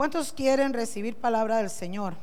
¿Cuántos 0.00 0.32
quieren 0.32 0.72
recibir 0.72 1.14
palabra 1.14 1.58
del 1.58 1.68
Señor? 1.68 2.14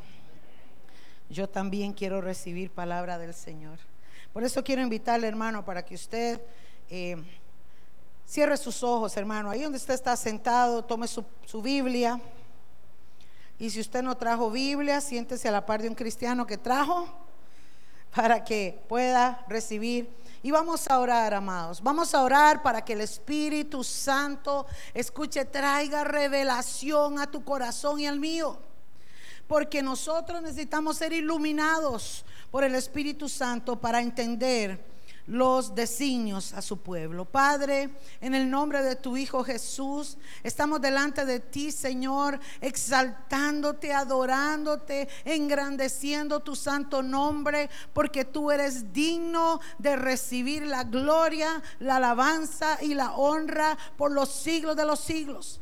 Yo 1.30 1.48
también 1.48 1.94
quiero 1.94 2.22
recibir 2.22 2.72
palabra 2.72 3.20
del 3.20 3.36
Señor. 3.36 3.78
Por 4.34 4.44
eso 4.44 4.64
quiero 4.64 4.82
invitarle, 4.82 5.28
hermano, 5.28 5.64
para 5.64 5.86
que 5.86 5.94
usted 5.94 6.42
eh, 6.90 7.18
cierre 8.26 8.58
sus 8.58 8.82
ojos, 8.82 9.16
hermano. 9.16 9.52
Ahí 9.52 9.62
donde 9.62 9.78
usted 9.78 9.94
está 9.94 10.16
sentado, 10.16 10.84
tome 10.86 11.08
su, 11.08 11.24
su 11.46 11.62
Biblia. 11.62 12.20
Y 13.60 13.70
si 13.70 13.80
usted 13.80 14.02
no 14.02 14.18
trajo 14.18 14.50
Biblia, 14.50 15.00
siéntese 15.00 15.48
a 15.48 15.52
la 15.52 15.64
par 15.64 15.80
de 15.80 15.90
un 15.90 15.94
cristiano 15.94 16.48
que 16.48 16.58
trajo 16.58 17.08
para 18.16 18.44
que 18.44 18.82
pueda 18.90 19.46
recibir 19.48 20.10
y 20.48 20.52
vamos 20.52 20.88
a 20.88 20.98
orar, 21.00 21.34
amados. 21.34 21.84
Vamos 21.84 22.16
a 22.16 22.24
orar 22.24 22.64
para 22.64 22.86
que 22.86 22.94
el 22.94 23.02
Espíritu 23.02 23.84
Santo, 23.84 24.66
escuche, 24.94 25.44
traiga 25.44 26.06
revelación 26.06 27.20
a 27.20 27.30
tu 27.30 27.44
corazón 27.44 28.00
y 28.00 28.08
al 28.08 28.18
mío. 28.18 28.58
Porque 29.46 29.84
nosotros 29.84 30.42
necesitamos 30.42 30.96
ser 30.96 31.12
iluminados 31.12 32.24
por 32.50 32.64
el 32.64 32.76
Espíritu 32.76 33.28
Santo 33.28 33.78
para 33.78 34.00
entender 34.00 34.80
los 35.28 35.76
designios 35.76 36.54
a 36.54 36.62
su 36.62 36.78
pueblo. 36.78 37.26
Padre, 37.26 37.90
en 38.22 38.34
el 38.34 38.50
nombre 38.50 38.82
de 38.82 38.96
tu 38.96 39.18
Hijo 39.18 39.44
Jesús, 39.44 40.18
estamos 40.42 40.82
delante 40.82 41.26
de 41.26 41.40
ti, 41.40 41.72
Señor, 41.72 42.40
exaltándote, 42.62 43.94
adorándote, 43.94 45.08
engrandeciendo 45.26 46.40
tu 46.40 46.56
santo 46.56 47.04
nombre, 47.04 47.70
porque 47.94 48.26
tú 48.26 48.52
eres 48.52 48.94
digno 48.94 49.60
de 49.78 49.98
recibir 49.98 50.66
la 50.66 50.86
gloria, 50.86 51.62
la 51.80 51.98
alabanza 51.98 52.78
y 52.82 52.94
la 52.94 53.14
honra 53.14 53.78
por 53.98 54.12
los 54.12 54.30
siglos 54.30 54.76
de 54.76 54.86
los 54.86 55.00
siglos. 55.00 55.62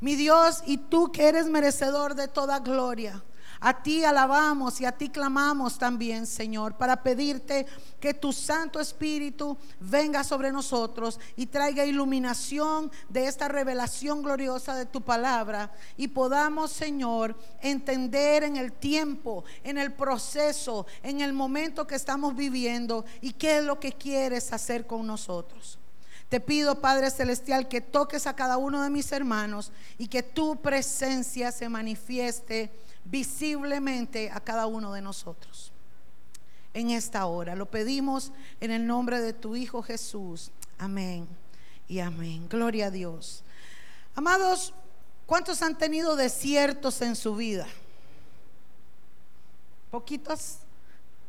Mi 0.00 0.16
Dios, 0.16 0.62
y 0.66 0.78
tú 0.78 1.12
que 1.12 1.28
eres 1.28 1.46
merecedor 1.46 2.14
de 2.14 2.28
toda 2.28 2.58
gloria. 2.58 3.22
A 3.66 3.82
ti 3.82 4.04
alabamos 4.04 4.78
y 4.82 4.84
a 4.84 4.92
ti 4.92 5.08
clamamos 5.08 5.78
también, 5.78 6.26
Señor, 6.26 6.76
para 6.76 7.02
pedirte 7.02 7.64
que 7.98 8.12
tu 8.12 8.30
Santo 8.30 8.78
Espíritu 8.78 9.56
venga 9.80 10.22
sobre 10.22 10.52
nosotros 10.52 11.18
y 11.34 11.46
traiga 11.46 11.86
iluminación 11.86 12.92
de 13.08 13.26
esta 13.26 13.48
revelación 13.48 14.22
gloriosa 14.22 14.74
de 14.74 14.84
tu 14.84 15.00
palabra 15.00 15.72
y 15.96 16.08
podamos, 16.08 16.72
Señor, 16.72 17.38
entender 17.62 18.44
en 18.44 18.56
el 18.56 18.70
tiempo, 18.70 19.44
en 19.62 19.78
el 19.78 19.94
proceso, 19.94 20.84
en 21.02 21.22
el 21.22 21.32
momento 21.32 21.86
que 21.86 21.94
estamos 21.94 22.36
viviendo 22.36 23.06
y 23.22 23.32
qué 23.32 23.60
es 23.60 23.64
lo 23.64 23.80
que 23.80 23.94
quieres 23.94 24.52
hacer 24.52 24.86
con 24.86 25.06
nosotros. 25.06 25.78
Te 26.28 26.38
pido, 26.38 26.82
Padre 26.82 27.10
Celestial, 27.10 27.68
que 27.68 27.80
toques 27.80 28.26
a 28.26 28.36
cada 28.36 28.58
uno 28.58 28.82
de 28.82 28.90
mis 28.90 29.10
hermanos 29.12 29.72
y 29.96 30.08
que 30.08 30.22
tu 30.22 30.56
presencia 30.56 31.50
se 31.50 31.70
manifieste 31.70 32.70
visiblemente 33.04 34.30
a 34.30 34.40
cada 34.40 34.66
uno 34.66 34.92
de 34.92 35.02
nosotros. 35.02 35.72
En 36.72 36.90
esta 36.90 37.26
hora 37.26 37.54
lo 37.54 37.66
pedimos 37.66 38.32
en 38.60 38.70
el 38.70 38.86
nombre 38.86 39.20
de 39.20 39.32
tu 39.32 39.54
Hijo 39.54 39.82
Jesús. 39.82 40.50
Amén 40.78 41.28
y 41.86 42.00
amén. 42.00 42.48
Gloria 42.48 42.86
a 42.86 42.90
Dios. 42.90 43.44
Amados, 44.16 44.74
¿cuántos 45.26 45.62
han 45.62 45.78
tenido 45.78 46.16
desiertos 46.16 47.00
en 47.02 47.14
su 47.14 47.36
vida? 47.36 47.66
Poquitos. 49.90 50.58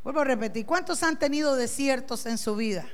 Vuelvo 0.03 0.22
a 0.22 0.26
repetir, 0.26 0.66
¿cuántos 0.66 1.03
han 1.03 1.18
tenido 1.18 1.56
desiertos 1.56 2.26
en 2.26 2.38
su 2.38 2.56
vida? 2.56 2.88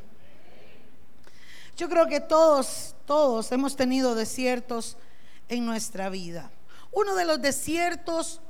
Yo 1.77 1.89
creo 1.89 2.07
que 2.07 2.19
todos, 2.19 2.95
todos 3.05 3.51
hemos 3.51 3.75
tenido 3.75 4.15
desiertos 4.15 4.97
en 5.49 5.65
nuestra 5.65 6.09
vida. 6.09 6.51
Uno 6.91 7.15
de 7.15 7.25
los 7.25 7.41
desiertos 7.41 8.41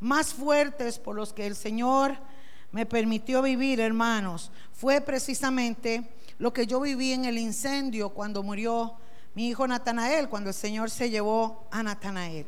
más 0.00 0.34
fuertes 0.34 0.98
por 0.98 1.16
los 1.16 1.32
que 1.32 1.46
el 1.46 1.56
Señor 1.56 2.16
me 2.72 2.86
permitió 2.86 3.42
vivir, 3.42 3.80
hermanos, 3.80 4.50
fue 4.72 5.00
precisamente 5.00 6.08
lo 6.38 6.52
que 6.52 6.66
yo 6.66 6.80
viví 6.80 7.12
en 7.12 7.24
el 7.24 7.38
incendio 7.38 8.10
cuando 8.10 8.42
murió 8.42 8.94
mi 9.34 9.48
hijo 9.48 9.66
Natanael, 9.66 10.28
cuando 10.28 10.50
el 10.50 10.54
Señor 10.54 10.90
se 10.90 11.10
llevó 11.10 11.66
a 11.70 11.82
Natanael. 11.82 12.46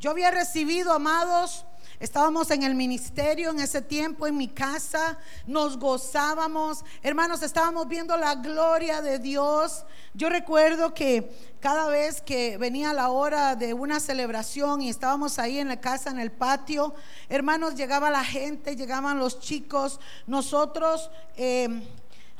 Yo 0.00 0.10
había 0.10 0.30
recibido, 0.30 0.92
amados, 0.92 1.64
Estábamos 2.00 2.52
en 2.52 2.62
el 2.62 2.76
ministerio 2.76 3.50
en 3.50 3.58
ese 3.58 3.82
tiempo, 3.82 4.28
en 4.28 4.36
mi 4.36 4.46
casa, 4.46 5.18
nos 5.48 5.76
gozábamos. 5.80 6.84
Hermanos, 7.02 7.42
estábamos 7.42 7.88
viendo 7.88 8.16
la 8.16 8.36
gloria 8.36 9.02
de 9.02 9.18
Dios. 9.18 9.84
Yo 10.14 10.28
recuerdo 10.28 10.94
que 10.94 11.28
cada 11.58 11.88
vez 11.88 12.22
que 12.22 12.56
venía 12.56 12.92
la 12.92 13.10
hora 13.10 13.56
de 13.56 13.74
una 13.74 13.98
celebración 13.98 14.80
y 14.80 14.90
estábamos 14.90 15.40
ahí 15.40 15.58
en 15.58 15.66
la 15.66 15.80
casa, 15.80 16.10
en 16.10 16.20
el 16.20 16.30
patio, 16.30 16.94
hermanos, 17.28 17.74
llegaba 17.74 18.10
la 18.10 18.22
gente, 18.24 18.76
llegaban 18.76 19.18
los 19.18 19.40
chicos, 19.40 19.98
nosotros... 20.26 21.10
Em, 21.36 21.82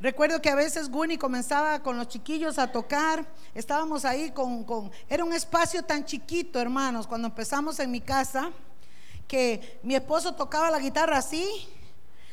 recuerdo 0.01 0.41
que 0.41 0.51
a 0.51 0.55
veces 0.55 0.89
Guni 0.89 1.19
comenzaba 1.19 1.83
con 1.83 1.99
los 1.99 2.07
chiquillos 2.07 2.61
a 2.61 2.71
tocar. 2.71 3.27
Estábamos 3.53 4.05
ahí 4.05 4.31
con, 4.31 4.63
con, 4.63 4.93
Era 5.09 5.25
un 5.25 5.33
espacio 5.33 5.83
tan 5.83 6.05
chiquito, 6.05 6.61
hermanos, 6.61 7.09
cuando 7.09 7.27
empezamos 7.27 7.81
en 7.81 7.91
mi 7.91 8.01
casa 8.01 8.53
que 9.29 9.79
mi 9.85 9.95
esposo 9.95 10.35
tocaba 10.35 10.71
la 10.71 10.81
guitarra 10.81 11.19
así, 11.19 11.47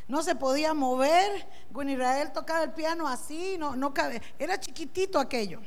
no 0.07 0.23
se 0.23 0.35
podía 0.35 0.73
mover, 0.73 1.47
con 1.73 1.89
Israel 1.89 2.31
tocaba 2.31 2.63
el 2.63 2.71
piano 2.71 3.07
así, 3.07 3.57
no, 3.59 3.75
no 3.75 3.93
cabe, 3.93 4.21
era 4.39 4.59
chiquitito 4.59 5.19
aquello. 5.19 5.61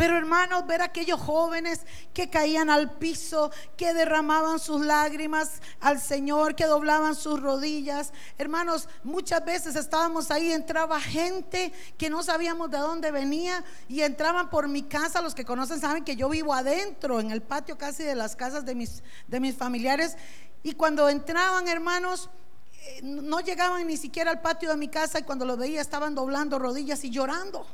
Pero 0.00 0.16
hermanos, 0.16 0.66
ver 0.66 0.80
a 0.80 0.86
aquellos 0.86 1.20
jóvenes 1.20 1.80
que 2.14 2.30
caían 2.30 2.70
al 2.70 2.92
piso, 2.92 3.50
que 3.76 3.92
derramaban 3.92 4.58
sus 4.58 4.80
lágrimas 4.80 5.60
al 5.78 6.00
Señor, 6.00 6.54
que 6.54 6.64
doblaban 6.64 7.14
sus 7.14 7.38
rodillas. 7.38 8.14
Hermanos, 8.38 8.88
muchas 9.04 9.44
veces 9.44 9.76
estábamos 9.76 10.30
ahí, 10.30 10.52
entraba 10.52 10.98
gente 11.02 11.70
que 11.98 12.08
no 12.08 12.22
sabíamos 12.22 12.70
de 12.70 12.78
dónde 12.78 13.10
venía 13.10 13.62
y 13.88 14.00
entraban 14.00 14.48
por 14.48 14.68
mi 14.68 14.84
casa. 14.84 15.20
Los 15.20 15.34
que 15.34 15.44
conocen 15.44 15.82
saben 15.82 16.02
que 16.02 16.16
yo 16.16 16.30
vivo 16.30 16.54
adentro, 16.54 17.20
en 17.20 17.30
el 17.30 17.42
patio 17.42 17.76
casi 17.76 18.02
de 18.02 18.14
las 18.14 18.36
casas 18.36 18.64
de 18.64 18.74
mis, 18.74 19.02
de 19.28 19.38
mis 19.38 19.54
familiares. 19.54 20.16
Y 20.62 20.76
cuando 20.76 21.10
entraban, 21.10 21.68
hermanos, 21.68 22.30
eh, 22.72 23.00
no 23.02 23.40
llegaban 23.40 23.86
ni 23.86 23.98
siquiera 23.98 24.30
al 24.30 24.40
patio 24.40 24.70
de 24.70 24.78
mi 24.78 24.88
casa 24.88 25.18
y 25.18 25.24
cuando 25.24 25.44
los 25.44 25.58
veía 25.58 25.82
estaban 25.82 26.14
doblando 26.14 26.58
rodillas 26.58 27.04
y 27.04 27.10
llorando. 27.10 27.66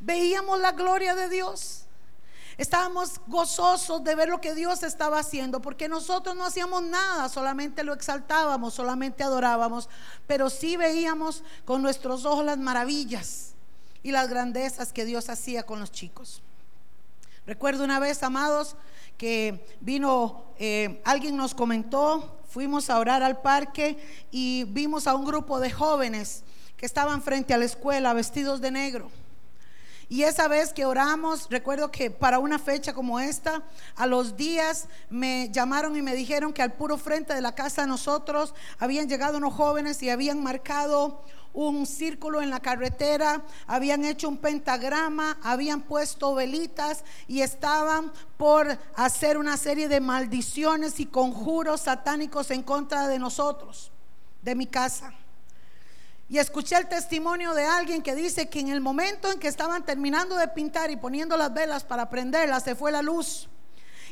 Veíamos 0.00 0.60
la 0.60 0.72
gloria 0.72 1.14
de 1.14 1.28
Dios. 1.28 1.86
Estábamos 2.58 3.20
gozosos 3.26 4.02
de 4.02 4.14
ver 4.14 4.30
lo 4.30 4.40
que 4.40 4.54
Dios 4.54 4.82
estaba 4.82 5.18
haciendo, 5.18 5.60
porque 5.60 5.88
nosotros 5.88 6.34
no 6.34 6.46
hacíamos 6.46 6.82
nada, 6.82 7.28
solamente 7.28 7.84
lo 7.84 7.92
exaltábamos, 7.92 8.72
solamente 8.72 9.22
adorábamos, 9.22 9.90
pero 10.26 10.48
sí 10.48 10.78
veíamos 10.78 11.42
con 11.66 11.82
nuestros 11.82 12.24
ojos 12.24 12.46
las 12.46 12.56
maravillas 12.56 13.52
y 14.02 14.10
las 14.10 14.30
grandezas 14.30 14.92
que 14.94 15.04
Dios 15.04 15.28
hacía 15.28 15.64
con 15.64 15.80
los 15.80 15.92
chicos. 15.92 16.42
Recuerdo 17.46 17.84
una 17.84 18.00
vez, 18.00 18.22
amados, 18.22 18.74
que 19.18 19.66
vino, 19.80 20.44
eh, 20.58 21.02
alguien 21.04 21.36
nos 21.36 21.54
comentó, 21.54 22.40
fuimos 22.48 22.88
a 22.88 22.98
orar 22.98 23.22
al 23.22 23.42
parque 23.42 23.98
y 24.30 24.64
vimos 24.64 25.06
a 25.06 25.14
un 25.14 25.26
grupo 25.26 25.60
de 25.60 25.70
jóvenes 25.70 26.42
que 26.78 26.86
estaban 26.86 27.20
frente 27.20 27.52
a 27.52 27.58
la 27.58 27.66
escuela 27.66 28.14
vestidos 28.14 28.62
de 28.62 28.70
negro. 28.70 29.10
Y 30.08 30.22
esa 30.22 30.46
vez 30.46 30.72
que 30.72 30.84
oramos, 30.84 31.48
recuerdo 31.50 31.90
que 31.90 32.12
para 32.12 32.38
una 32.38 32.60
fecha 32.60 32.94
como 32.94 33.18
esta, 33.18 33.62
a 33.96 34.06
los 34.06 34.36
días 34.36 34.86
me 35.10 35.50
llamaron 35.50 35.96
y 35.96 36.02
me 36.02 36.14
dijeron 36.14 36.52
que 36.52 36.62
al 36.62 36.74
puro 36.74 36.96
frente 36.96 37.34
de 37.34 37.40
la 37.40 37.56
casa 37.56 37.82
de 37.82 37.88
nosotros 37.88 38.54
habían 38.78 39.08
llegado 39.08 39.38
unos 39.38 39.54
jóvenes 39.54 40.00
y 40.04 40.10
habían 40.10 40.40
marcado 40.44 41.24
un 41.52 41.86
círculo 41.86 42.40
en 42.40 42.50
la 42.50 42.60
carretera, 42.60 43.42
habían 43.66 44.04
hecho 44.04 44.28
un 44.28 44.36
pentagrama, 44.36 45.38
habían 45.42 45.80
puesto 45.80 46.34
velitas 46.34 47.02
y 47.26 47.40
estaban 47.40 48.12
por 48.36 48.78
hacer 48.94 49.38
una 49.38 49.56
serie 49.56 49.88
de 49.88 50.00
maldiciones 50.00 51.00
y 51.00 51.06
conjuros 51.06 51.80
satánicos 51.80 52.52
en 52.52 52.62
contra 52.62 53.08
de 53.08 53.18
nosotros, 53.18 53.90
de 54.42 54.54
mi 54.54 54.66
casa. 54.66 55.12
Y 56.28 56.38
escuché 56.38 56.76
el 56.76 56.88
testimonio 56.88 57.54
de 57.54 57.64
alguien 57.64 58.02
que 58.02 58.14
dice 58.16 58.48
que 58.48 58.58
en 58.58 58.68
el 58.68 58.80
momento 58.80 59.30
en 59.30 59.38
que 59.38 59.46
estaban 59.46 59.84
terminando 59.84 60.36
de 60.36 60.48
pintar 60.48 60.90
y 60.90 60.96
poniendo 60.96 61.36
las 61.36 61.54
velas 61.54 61.84
para 61.84 62.10
prenderlas, 62.10 62.64
se 62.64 62.74
fue 62.74 62.90
la 62.90 63.00
luz. 63.00 63.48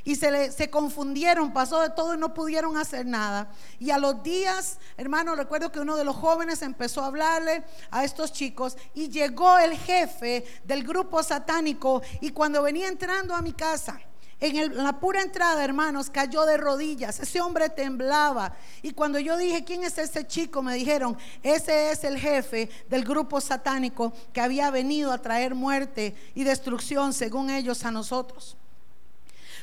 Y 0.06 0.16
se, 0.16 0.30
le, 0.30 0.52
se 0.52 0.68
confundieron, 0.68 1.52
pasó 1.52 1.80
de 1.80 1.88
todo 1.88 2.14
y 2.14 2.18
no 2.18 2.34
pudieron 2.34 2.76
hacer 2.76 3.06
nada. 3.06 3.50
Y 3.80 3.90
a 3.90 3.98
los 3.98 4.22
días, 4.22 4.78
hermano, 4.96 5.34
recuerdo 5.34 5.72
que 5.72 5.80
uno 5.80 5.96
de 5.96 6.04
los 6.04 6.14
jóvenes 6.14 6.60
empezó 6.62 7.02
a 7.02 7.06
hablarle 7.06 7.64
a 7.90 8.04
estos 8.04 8.32
chicos 8.32 8.76
y 8.92 9.08
llegó 9.08 9.58
el 9.58 9.76
jefe 9.76 10.44
del 10.64 10.84
grupo 10.84 11.22
satánico 11.22 12.02
y 12.20 12.30
cuando 12.30 12.62
venía 12.62 12.88
entrando 12.88 13.34
a 13.34 13.40
mi 13.40 13.54
casa, 13.54 13.98
en, 14.44 14.76
la 14.76 14.98
pura 14.98 15.22
entrada, 15.22 15.64
hermanos, 15.64 16.10
cayó 16.10 16.44
de 16.44 16.56
rodillas. 16.56 17.20
Ese 17.20 17.40
hombre 17.40 17.68
temblaba. 17.68 18.54
Y 18.82 18.92
cuando 18.92 19.18
yo 19.18 19.36
dije, 19.36 19.64
¿quién 19.64 19.84
es 19.84 19.96
ese 19.98 20.26
chico? 20.26 20.62
Me 20.62 20.74
dijeron, 20.74 21.16
ese 21.42 21.90
es 21.90 22.04
el 22.04 22.18
jefe 22.18 22.68
del 22.88 23.04
grupo 23.04 23.40
satánico 23.40 24.12
que 24.32 24.40
había 24.40 24.70
venido 24.70 25.12
a 25.12 25.18
traer 25.18 25.54
muerte 25.54 26.14
y 26.34 26.44
destrucción, 26.44 27.12
según 27.12 27.50
ellos, 27.50 27.84
a 27.84 27.90
nosotros. 27.90 28.56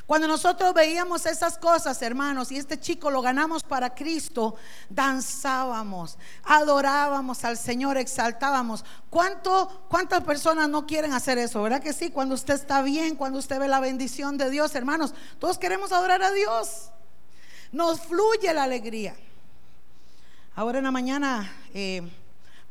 Cuando 0.06 0.26
nosotros 0.26 0.74
veíamos 0.74 1.26
esas 1.26 1.56
cosas, 1.56 2.02
hermanos, 2.02 2.50
y 2.50 2.56
este 2.56 2.78
chico 2.78 3.10
lo 3.10 3.22
ganamos 3.22 3.62
para 3.62 3.94
Cristo, 3.94 4.56
danzábamos, 4.90 6.18
adorábamos 6.42 7.44
al 7.44 7.56
Señor, 7.56 7.96
exaltábamos. 7.96 8.84
¿Cuánto, 9.10 9.86
¿Cuántas 9.88 10.24
personas 10.24 10.68
no 10.68 10.86
quieren 10.86 11.12
hacer 11.12 11.38
eso? 11.38 11.62
¿Verdad 11.62 11.82
que 11.82 11.92
sí? 11.92 12.10
Cuando 12.10 12.34
usted 12.34 12.54
está 12.54 12.82
bien, 12.82 13.14
cuando 13.14 13.38
usted 13.38 13.58
ve 13.60 13.68
la 13.68 13.80
bendición 13.80 14.36
de 14.38 14.50
Dios, 14.50 14.74
hermanos, 14.74 15.14
todos 15.38 15.58
queremos 15.58 15.92
adorar 15.92 16.22
a 16.22 16.32
Dios. 16.32 16.90
Nos 17.70 18.00
fluye 18.00 18.52
la 18.52 18.64
alegría. 18.64 19.14
Ahora 20.54 20.78
en 20.78 20.84
la 20.84 20.90
mañana... 20.90 21.52
Eh, 21.74 22.10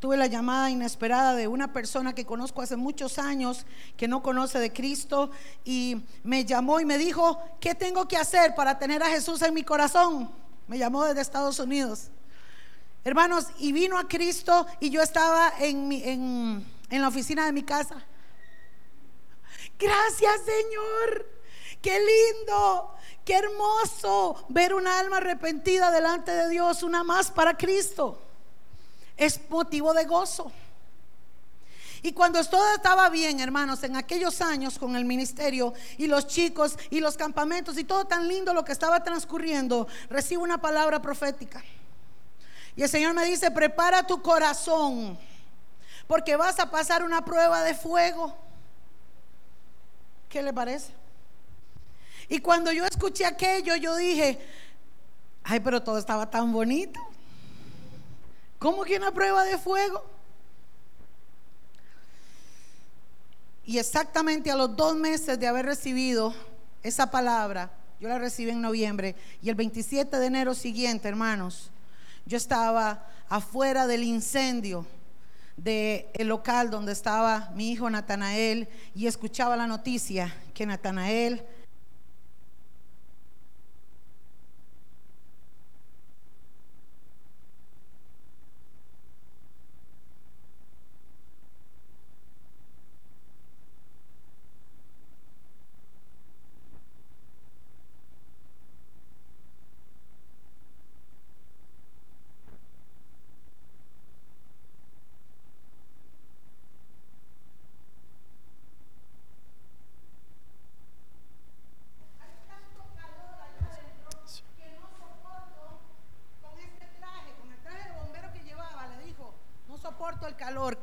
Tuve 0.02 0.18
la 0.18 0.26
llamada 0.26 0.72
inesperada 0.72 1.36
de 1.36 1.48
una 1.48 1.74
persona 1.74 2.16
que 2.16 2.26
conozco 2.26 2.64
hace 2.64 2.76
muchos 2.76 3.20
años, 3.20 3.68
que 3.96 4.08
no 4.08 4.24
conoce 4.24 4.58
de 4.58 4.74
Cristo, 4.74 5.30
y 5.64 6.02
me 6.24 6.44
llamó 6.44 6.80
y 6.80 6.86
me 6.86 6.98
dijo, 6.98 7.40
¿qué 7.60 7.76
tengo 7.76 8.08
que 8.08 8.18
hacer 8.18 8.56
para 8.56 8.80
tener 8.80 9.04
a 9.04 9.10
Jesús 9.10 9.44
en 9.44 9.54
mi 9.54 9.62
corazón? 9.62 10.32
Me 10.68 10.80
llamó 10.80 11.06
desde 11.06 11.22
Estados 11.22 11.60
Unidos. 11.60 12.10
Hermanos, 13.04 13.46
y 13.60 13.74
vino 13.74 13.96
a 13.96 14.08
Cristo 14.08 14.66
y 14.80 14.90
yo 14.90 15.04
estaba 15.04 15.54
en, 15.60 15.92
en, 15.92 16.66
en 16.90 17.02
la 17.02 17.08
oficina 17.08 17.46
de 17.46 17.52
mi 17.52 17.62
casa. 17.62 18.04
Gracias 19.78 20.42
Señor, 20.44 21.30
qué 21.80 22.00
lindo, 22.00 22.96
qué 23.24 23.36
hermoso 23.36 24.48
ver 24.50 24.74
una 24.74 24.98
alma 24.98 25.18
arrepentida 25.18 25.92
delante 25.92 26.32
de 26.32 26.50
Dios, 26.50 26.82
una 26.82 27.04
más 27.04 27.30
para 27.30 27.56
Cristo 27.56 28.20
es 29.22 29.40
motivo 29.52 29.94
de 29.94 30.06
gozo. 30.06 30.52
Y 32.02 32.14
cuando 32.14 32.44
todo 32.44 32.74
estaba 32.74 33.08
bien, 33.10 33.40
hermanos, 33.40 33.84
en 33.84 33.96
aquellos 33.96 34.42
años 34.42 34.80
con 34.80 34.96
el 34.96 35.06
ministerio 35.06 35.76
y 36.00 36.08
los 36.08 36.26
chicos 36.26 36.76
y 36.90 37.00
los 37.00 37.16
campamentos 37.16 37.78
y 37.78 37.84
todo 37.84 38.06
tan 38.06 38.28
lindo 38.28 38.52
lo 38.56 38.66
que 38.66 38.72
estaba 38.72 39.04
transcurriendo, 39.04 39.88
recibo 40.10 40.42
una 40.42 40.60
palabra 40.60 41.00
profética. 41.00 41.64
Y 42.76 42.82
el 42.82 42.90
Señor 42.90 43.14
me 43.14 43.24
dice, 43.26 43.52
prepara 43.52 44.08
tu 44.08 44.24
corazón, 44.24 45.20
porque 46.08 46.36
vas 46.36 46.60
a 46.60 46.72
pasar 46.72 47.04
una 47.04 47.24
prueba 47.24 47.62
de 47.62 47.76
fuego. 47.76 48.36
¿Qué 50.30 50.42
le 50.42 50.52
parece? 50.52 50.92
Y 52.28 52.40
cuando 52.40 52.72
yo 52.72 52.86
escuché 52.86 53.26
aquello, 53.26 53.76
yo 53.76 53.96
dije, 53.96 54.40
ay, 55.44 55.60
pero 55.60 55.84
todo 55.84 56.00
estaba 56.00 56.28
tan 56.28 56.52
bonito. 56.52 57.00
¿Cómo 58.62 58.84
que 58.84 58.96
una 58.96 59.10
prueba 59.10 59.44
de 59.44 59.58
fuego? 59.58 60.06
Y 63.66 63.80
exactamente 63.80 64.52
a 64.52 64.56
los 64.56 64.76
dos 64.76 64.96
meses 64.96 65.40
de 65.40 65.48
haber 65.48 65.66
recibido 65.66 66.32
esa 66.84 67.10
palabra, 67.10 67.72
yo 68.00 68.08
la 68.08 68.20
recibí 68.20 68.52
en 68.52 68.62
noviembre, 68.62 69.16
y 69.42 69.50
el 69.50 69.56
27 69.56 70.16
de 70.16 70.26
enero 70.28 70.54
siguiente, 70.54 71.08
hermanos, 71.08 71.72
yo 72.28 72.38
estaba 72.38 73.08
afuera 73.30 73.88
del 73.88 74.04
incendio 74.04 74.86
del 75.58 76.28
local 76.28 76.70
donde 76.70 76.92
estaba 76.92 77.50
mi 77.56 77.72
hijo 77.72 77.90
Natanael 77.90 78.70
y 78.94 79.08
escuchaba 79.08 79.58
la 79.58 79.66
noticia 79.66 80.36
que 80.54 80.68
Natanael 80.68 81.44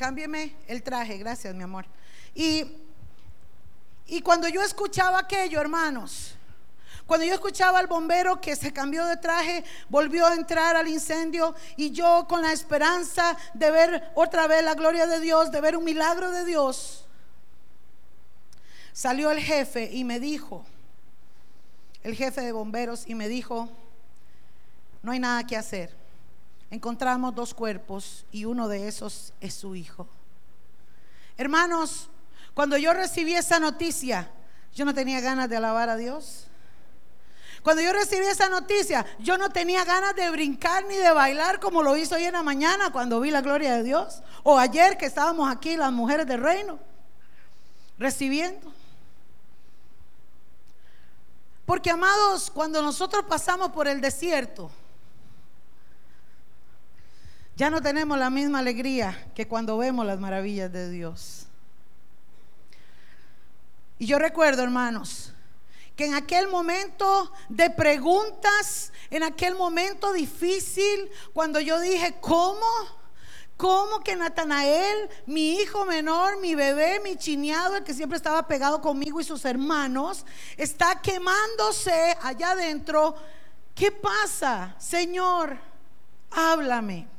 cámbieme 0.08 0.54
el 0.66 0.82
traje, 0.82 1.18
gracias 1.18 1.54
mi 1.54 1.64
amor. 1.64 1.84
Y, 2.34 2.64
y 4.06 4.22
cuando 4.22 4.48
yo 4.48 4.62
escuchaba 4.62 5.18
aquello, 5.18 5.60
hermanos, 5.60 6.34
cuando 7.06 7.26
yo 7.26 7.34
escuchaba 7.34 7.78
al 7.78 7.88
bombero 7.88 8.40
que 8.40 8.56
se 8.56 8.72
cambió 8.72 9.04
de 9.04 9.18
traje, 9.18 9.64
volvió 9.90 10.26
a 10.26 10.34
entrar 10.34 10.76
al 10.76 10.88
incendio 10.88 11.54
y 11.76 11.90
yo 11.90 12.24
con 12.26 12.40
la 12.40 12.52
esperanza 12.52 13.36
de 13.52 13.70
ver 13.70 14.10
otra 14.14 14.46
vez 14.46 14.64
la 14.64 14.72
gloria 14.72 15.06
de 15.06 15.20
Dios, 15.20 15.50
de 15.50 15.60
ver 15.60 15.76
un 15.76 15.84
milagro 15.84 16.30
de 16.30 16.46
Dios, 16.46 17.04
salió 18.94 19.30
el 19.30 19.40
jefe 19.40 19.90
y 19.92 20.04
me 20.04 20.20
dijo, 20.20 20.64
el 22.02 22.14
jefe 22.14 22.40
de 22.40 22.52
bomberos, 22.52 23.06
y 23.06 23.14
me 23.14 23.28
dijo, 23.28 23.68
no 25.02 25.12
hay 25.12 25.18
nada 25.18 25.46
que 25.46 25.58
hacer 25.58 25.97
encontramos 26.70 27.34
dos 27.34 27.54
cuerpos 27.54 28.26
y 28.30 28.44
uno 28.44 28.68
de 28.68 28.88
esos 28.88 29.32
es 29.40 29.54
su 29.54 29.74
hijo. 29.74 30.06
Hermanos, 31.36 32.08
cuando 32.54 32.76
yo 32.76 32.92
recibí 32.92 33.34
esa 33.34 33.60
noticia, 33.60 34.30
yo 34.74 34.84
no 34.84 34.94
tenía 34.94 35.20
ganas 35.20 35.48
de 35.48 35.56
alabar 35.56 35.88
a 35.88 35.96
Dios. 35.96 36.46
Cuando 37.62 37.82
yo 37.82 37.92
recibí 37.92 38.26
esa 38.26 38.48
noticia, 38.48 39.04
yo 39.18 39.36
no 39.36 39.50
tenía 39.50 39.84
ganas 39.84 40.14
de 40.14 40.30
brincar 40.30 40.84
ni 40.86 40.96
de 40.96 41.10
bailar 41.12 41.60
como 41.60 41.82
lo 41.82 41.96
hizo 41.96 42.14
hoy 42.14 42.24
en 42.24 42.32
la 42.32 42.42
mañana 42.42 42.90
cuando 42.90 43.20
vi 43.20 43.30
la 43.30 43.40
gloria 43.40 43.76
de 43.76 43.82
Dios. 43.82 44.22
O 44.42 44.58
ayer 44.58 44.96
que 44.96 45.06
estábamos 45.06 45.50
aquí 45.50 45.76
las 45.76 45.92
mujeres 45.92 46.26
del 46.26 46.40
reino, 46.40 46.78
recibiendo. 47.98 48.72
Porque 51.66 51.90
amados, 51.90 52.50
cuando 52.50 52.80
nosotros 52.80 53.24
pasamos 53.28 53.72
por 53.72 53.88
el 53.88 54.00
desierto, 54.00 54.70
ya 57.58 57.70
no 57.70 57.82
tenemos 57.82 58.16
la 58.16 58.30
misma 58.30 58.60
alegría 58.60 59.30
que 59.34 59.48
cuando 59.48 59.76
vemos 59.76 60.06
las 60.06 60.20
maravillas 60.20 60.72
de 60.72 60.90
Dios. 60.90 61.48
Y 63.98 64.06
yo 64.06 64.20
recuerdo, 64.20 64.62
hermanos, 64.62 65.32
que 65.96 66.06
en 66.06 66.14
aquel 66.14 66.46
momento 66.46 67.32
de 67.48 67.68
preguntas, 67.70 68.92
en 69.10 69.24
aquel 69.24 69.56
momento 69.56 70.12
difícil, 70.12 71.10
cuando 71.32 71.58
yo 71.58 71.80
dije, 71.80 72.14
¿cómo? 72.20 72.64
¿Cómo 73.56 74.04
que 74.04 74.14
Natanael, 74.14 75.10
mi 75.26 75.54
hijo 75.56 75.84
menor, 75.84 76.38
mi 76.38 76.54
bebé, 76.54 77.00
mi 77.02 77.16
chineado, 77.16 77.74
el 77.74 77.82
que 77.82 77.92
siempre 77.92 78.18
estaba 78.18 78.46
pegado 78.46 78.80
conmigo 78.80 79.20
y 79.20 79.24
sus 79.24 79.44
hermanos, 79.44 80.24
está 80.56 81.02
quemándose 81.02 82.16
allá 82.22 82.52
adentro? 82.52 83.16
¿Qué 83.74 83.90
pasa? 83.90 84.76
Señor, 84.78 85.58
háblame. 86.30 87.17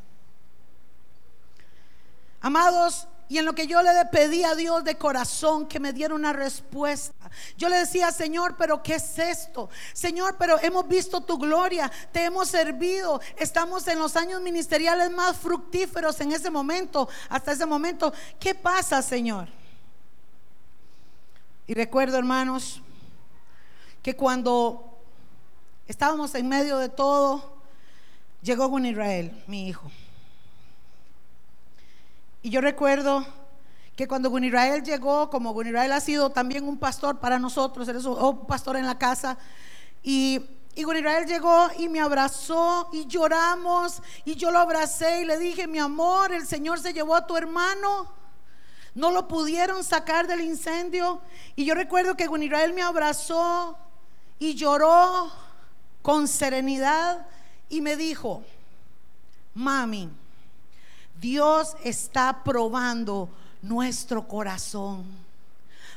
Amados, 2.41 3.07
y 3.29 3.37
en 3.37 3.45
lo 3.45 3.53
que 3.53 3.67
yo 3.67 3.81
le 3.83 3.91
pedí 4.11 4.43
a 4.43 4.55
Dios 4.55 4.83
de 4.83 4.97
corazón 4.97 5.67
que 5.67 5.79
me 5.79 5.93
diera 5.93 6.15
una 6.15 6.33
respuesta. 6.33 7.29
Yo 7.57 7.69
le 7.69 7.77
decía, 7.77 8.11
Señor, 8.11 8.55
pero 8.57 8.81
¿qué 8.81 8.95
es 8.95 9.19
esto? 9.19 9.69
Señor, 9.93 10.35
pero 10.39 10.59
hemos 10.59 10.87
visto 10.87 11.21
tu 11.21 11.37
gloria, 11.37 11.91
te 12.11 12.25
hemos 12.25 12.47
servido, 12.47 13.21
estamos 13.37 13.87
en 13.87 13.99
los 13.99 14.15
años 14.15 14.41
ministeriales 14.41 15.11
más 15.11 15.37
fructíferos 15.37 16.19
en 16.21 16.31
ese 16.31 16.49
momento, 16.49 17.07
hasta 17.29 17.51
ese 17.51 17.67
momento. 17.67 18.11
¿Qué 18.39 18.55
pasa, 18.55 18.99
Señor? 19.03 19.47
Y 21.67 21.75
recuerdo, 21.75 22.17
hermanos, 22.17 22.81
que 24.01 24.15
cuando 24.15 24.97
estábamos 25.87 26.33
en 26.33 26.49
medio 26.49 26.79
de 26.79 26.89
todo, 26.89 27.61
llegó 28.41 28.71
con 28.71 28.87
Israel, 28.87 29.43
mi 29.45 29.67
hijo. 29.67 29.91
Y 32.41 32.49
yo 32.49 32.61
recuerdo 32.61 33.25
que 33.95 34.07
cuando 34.07 34.29
Gunirael 34.29 34.81
llegó, 34.83 35.29
como 35.29 35.51
Gunirael 35.51 35.91
ha 35.91 35.99
sido 35.99 36.29
también 36.29 36.63
un 36.67 36.77
pastor 36.77 37.19
para 37.19 37.37
nosotros, 37.37 37.87
él 37.89 37.97
es 37.97 38.05
un 38.05 38.47
pastor 38.47 38.77
en 38.77 38.85
la 38.85 38.97
casa, 38.97 39.37
y, 40.01 40.39
y 40.73 40.83
Gunirael 40.83 41.25
llegó 41.25 41.67
y 41.77 41.89
me 41.89 41.99
abrazó 41.99 42.89
y 42.93 43.05
lloramos, 43.07 44.01
y 44.23 44.35
yo 44.35 44.51
lo 44.51 44.59
abracé 44.59 45.21
y 45.21 45.25
le 45.25 45.37
dije, 45.37 45.67
mi 45.67 45.79
amor, 45.79 46.31
el 46.31 46.47
Señor 46.47 46.79
se 46.79 46.93
llevó 46.93 47.15
a 47.15 47.27
tu 47.27 47.35
hermano. 47.35 48.19
No 48.95 49.11
lo 49.11 49.27
pudieron 49.27 49.83
sacar 49.83 50.27
del 50.27 50.41
incendio. 50.41 51.21
Y 51.55 51.65
yo 51.65 51.75
recuerdo 51.75 52.15
que 52.15 52.27
Gunirael 52.27 52.73
me 52.73 52.81
abrazó 52.81 53.77
y 54.39 54.55
lloró 54.55 55.31
con 56.01 56.27
serenidad 56.27 57.27
y 57.67 57.81
me 57.81 57.95
dijo, 57.95 58.43
mami, 59.53 60.09
Dios 61.19 61.75
está 61.83 62.43
probando 62.43 63.29
nuestro 63.61 64.27
corazón 64.27 65.05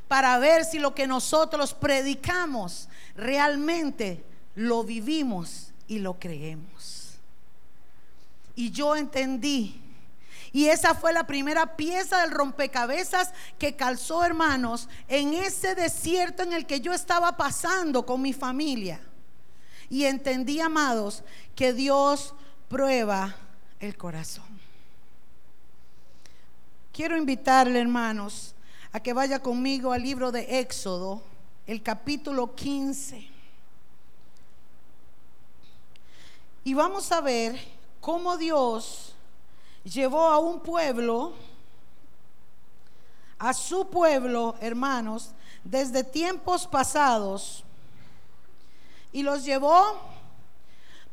para 0.09 0.39
ver 0.39 0.65
si 0.65 0.79
lo 0.79 0.95
que 0.95 1.07
nosotros 1.07 1.75
predicamos 1.75 2.89
realmente 3.17 4.25
lo 4.55 4.85
vivimos 4.85 5.73
y 5.87 6.01
lo 6.01 6.19
creemos. 6.19 7.15
Y 8.55 8.71
yo 8.71 8.97
entendí. 8.97 9.81
Y 10.53 10.67
esa 10.67 10.95
fue 10.95 11.15
la 11.15 11.27
primera 11.27 11.77
pieza 11.77 12.21
del 12.21 12.31
rompecabezas 12.31 13.33
que 13.59 13.75
calzó, 13.75 14.23
hermanos, 14.23 14.89
en 15.09 15.33
ese 15.33 15.75
desierto 15.75 16.43
en 16.43 16.53
el 16.53 16.67
que 16.67 16.83
yo 16.83 16.93
estaba 16.93 17.39
pasando 17.39 18.05
con 18.05 18.21
mi 18.21 18.35
familia. 18.35 19.01
Y 19.89 20.05
entendí, 20.05 20.61
amados, 20.61 21.25
que 21.55 21.73
Dios 21.73 22.35
prueba 22.69 23.35
el 23.81 23.97
corazón. 23.97 24.52
Quiero 26.93 27.17
invitarle, 27.17 27.81
hermanos, 27.81 28.55
a 28.93 29.01
que 29.01 29.15
vaya 29.15 29.41
conmigo 29.41 29.93
al 29.93 30.03
libro 30.03 30.31
de 30.31 30.61
Éxodo, 30.61 31.23
el 31.67 31.83
capítulo 31.83 32.55
15. 32.55 33.31
Y 36.65 36.75
vamos 36.75 37.11
a 37.11 37.23
ver 37.23 37.59
cómo 37.99 38.37
Dios 38.37 39.15
llevó 39.85 40.27
a 40.27 40.39
un 40.39 40.61
pueblo, 40.61 41.33
a 43.39 43.55
su 43.55 43.89
pueblo, 43.89 44.55
hermanos, 44.61 45.31
desde 45.65 46.05
tiempos 46.05 46.67
pasados, 46.67 47.65
y 49.13 49.23
los 49.23 49.47
llevó 49.47 49.99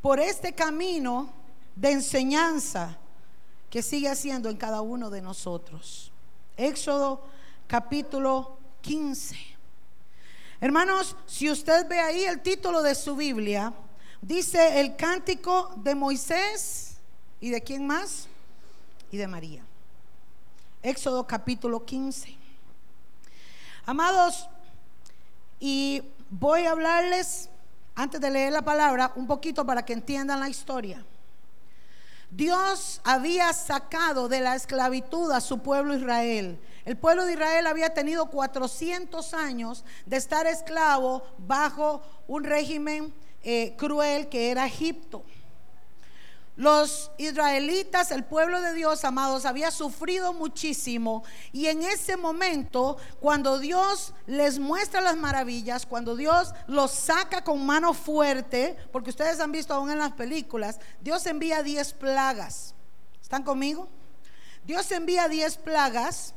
por 0.02 0.20
este 0.20 0.52
camino 0.52 1.30
de 1.74 1.92
enseñanza 1.92 2.98
que 3.70 3.84
sigue 3.84 4.10
haciendo 4.10 4.50
en 4.50 4.58
cada 4.58 4.82
uno 4.82 5.10
de 5.10 5.22
nosotros. 5.22 6.12
Éxodo 6.58 7.24
capítulo 7.68 8.58
15. 8.82 9.38
Hermanos, 10.62 11.16
si 11.26 11.50
usted 11.50 11.88
ve 11.88 12.00
ahí 12.00 12.24
el 12.26 12.42
título 12.42 12.82
de 12.82 12.96
su 12.96 13.16
Biblia, 13.16 13.74
dice 14.22 14.82
el 14.82 14.96
cántico 14.96 15.74
de 15.78 15.96
Moisés 15.96 16.98
y 17.40 17.50
de 17.50 17.62
quién 17.62 17.88
más? 17.88 18.28
Y 19.12 19.18
de 19.18 19.28
María. 19.28 19.64
Éxodo 20.84 21.26
capítulo 21.26 21.86
15. 21.86 22.36
Amados, 23.86 24.50
y 25.60 26.04
voy 26.30 26.66
a 26.66 26.72
hablarles, 26.72 27.50
antes 27.96 28.22
de 28.22 28.30
leer 28.30 28.54
la 28.54 28.62
palabra, 28.62 29.12
un 29.16 29.28
poquito 29.28 29.66
para 29.66 29.84
que 29.84 29.94
entiendan 29.94 30.40
la 30.40 30.50
historia. 30.50 31.04
Dios 32.32 33.02
había 33.04 33.52
sacado 33.54 34.30
de 34.30 34.42
la 34.42 34.56
esclavitud 34.56 35.32
a 35.32 35.42
su 35.42 35.60
pueblo 35.60 35.96
Israel. 35.96 36.60
El 36.86 36.98
pueblo 36.98 37.26
de 37.26 37.34
Israel 37.34 37.68
había 37.68 37.94
tenido 37.94 38.28
400 38.28 39.34
años 39.34 39.84
de 40.06 40.18
estar 40.18 40.46
esclavo 40.48 41.24
bajo 41.40 42.02
un 42.28 42.44
régimen 42.44 43.14
eh, 43.42 43.76
cruel 43.78 44.30
que 44.30 44.52
era 44.52 44.66
Egipto. 44.66 45.24
Los 46.60 47.10
israelitas, 47.18 48.12
el 48.12 48.26
pueblo 48.26 48.60
de 48.60 48.74
Dios, 48.74 49.06
amados, 49.06 49.46
había 49.46 49.72
sufrido 49.72 50.34
muchísimo 50.34 51.24
y 51.54 51.68
en 51.68 51.84
ese 51.84 52.18
momento, 52.18 52.98
cuando 53.22 53.60
Dios 53.60 54.14
les 54.28 54.60
muestra 54.60 55.00
las 55.00 55.16
maravillas, 55.16 55.86
cuando 55.86 56.18
Dios 56.18 56.54
los 56.68 56.92
saca 56.92 57.46
con 57.46 57.66
mano 57.66 57.94
fuerte, 57.94 58.76
porque 58.92 59.12
ustedes 59.12 59.40
han 59.40 59.54
visto 59.54 59.74
aún 59.74 59.90
en 59.90 60.00
las 60.00 60.12
películas, 60.12 60.82
Dios 61.00 61.26
envía 61.28 61.64
10 61.64 61.94
plagas. 61.94 62.76
¿Están 63.22 63.44
conmigo? 63.44 63.88
Dios 64.66 64.92
envía 64.92 65.30
10 65.30 65.56
plagas 65.60 66.34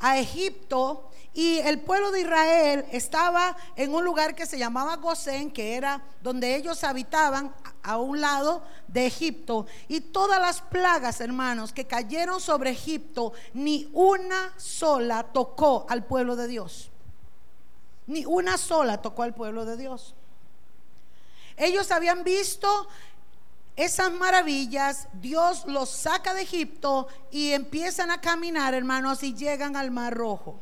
a 0.00 0.18
Egipto 0.18 1.10
y 1.32 1.58
el 1.58 1.80
pueblo 1.80 2.10
de 2.10 2.22
Israel 2.22 2.84
estaba 2.90 3.56
en 3.76 3.94
un 3.94 4.04
lugar 4.04 4.34
que 4.34 4.46
se 4.46 4.58
llamaba 4.58 4.96
Gosén, 4.96 5.50
que 5.52 5.76
era 5.76 6.02
donde 6.22 6.56
ellos 6.56 6.82
habitaban 6.82 7.54
a 7.84 7.98
un 7.98 8.20
lado 8.20 8.64
de 8.88 9.06
Egipto. 9.06 9.66
Y 9.86 10.00
todas 10.00 10.40
las 10.40 10.60
plagas, 10.60 11.20
hermanos, 11.20 11.72
que 11.72 11.86
cayeron 11.86 12.40
sobre 12.40 12.70
Egipto, 12.70 13.32
ni 13.54 13.88
una 13.92 14.52
sola 14.56 15.22
tocó 15.22 15.86
al 15.88 16.04
pueblo 16.04 16.34
de 16.34 16.48
Dios. 16.48 16.90
Ni 18.08 18.24
una 18.24 18.58
sola 18.58 19.00
tocó 19.00 19.22
al 19.22 19.34
pueblo 19.34 19.64
de 19.64 19.76
Dios. 19.76 20.16
Ellos 21.56 21.92
habían 21.92 22.24
visto 22.24 22.88
esas 23.76 24.12
maravillas, 24.12 25.08
Dios 25.14 25.64
los 25.66 25.90
saca 25.90 26.34
de 26.34 26.42
Egipto 26.42 27.08
y 27.30 27.52
empiezan 27.52 28.10
a 28.10 28.20
caminar, 28.20 28.74
hermanos, 28.74 29.22
y 29.22 29.34
llegan 29.34 29.76
al 29.76 29.90
Mar 29.90 30.14
Rojo. 30.14 30.60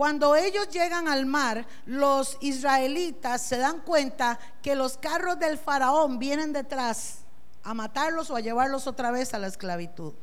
Cuando 0.00 0.34
ellos 0.34 0.70
llegan 0.70 1.08
al 1.08 1.26
mar, 1.26 1.66
los 1.84 2.38
israelitas 2.40 3.42
se 3.42 3.58
dan 3.58 3.80
cuenta 3.80 4.38
que 4.62 4.74
los 4.74 4.96
carros 4.96 5.38
del 5.38 5.58
faraón 5.58 6.18
vienen 6.18 6.54
detrás 6.54 7.18
a 7.62 7.74
matarlos 7.74 8.30
o 8.30 8.36
a 8.36 8.40
llevarlos 8.40 8.86
otra 8.86 9.10
vez 9.10 9.34
a 9.34 9.38
la 9.38 9.46
esclavitud. 9.46 10.14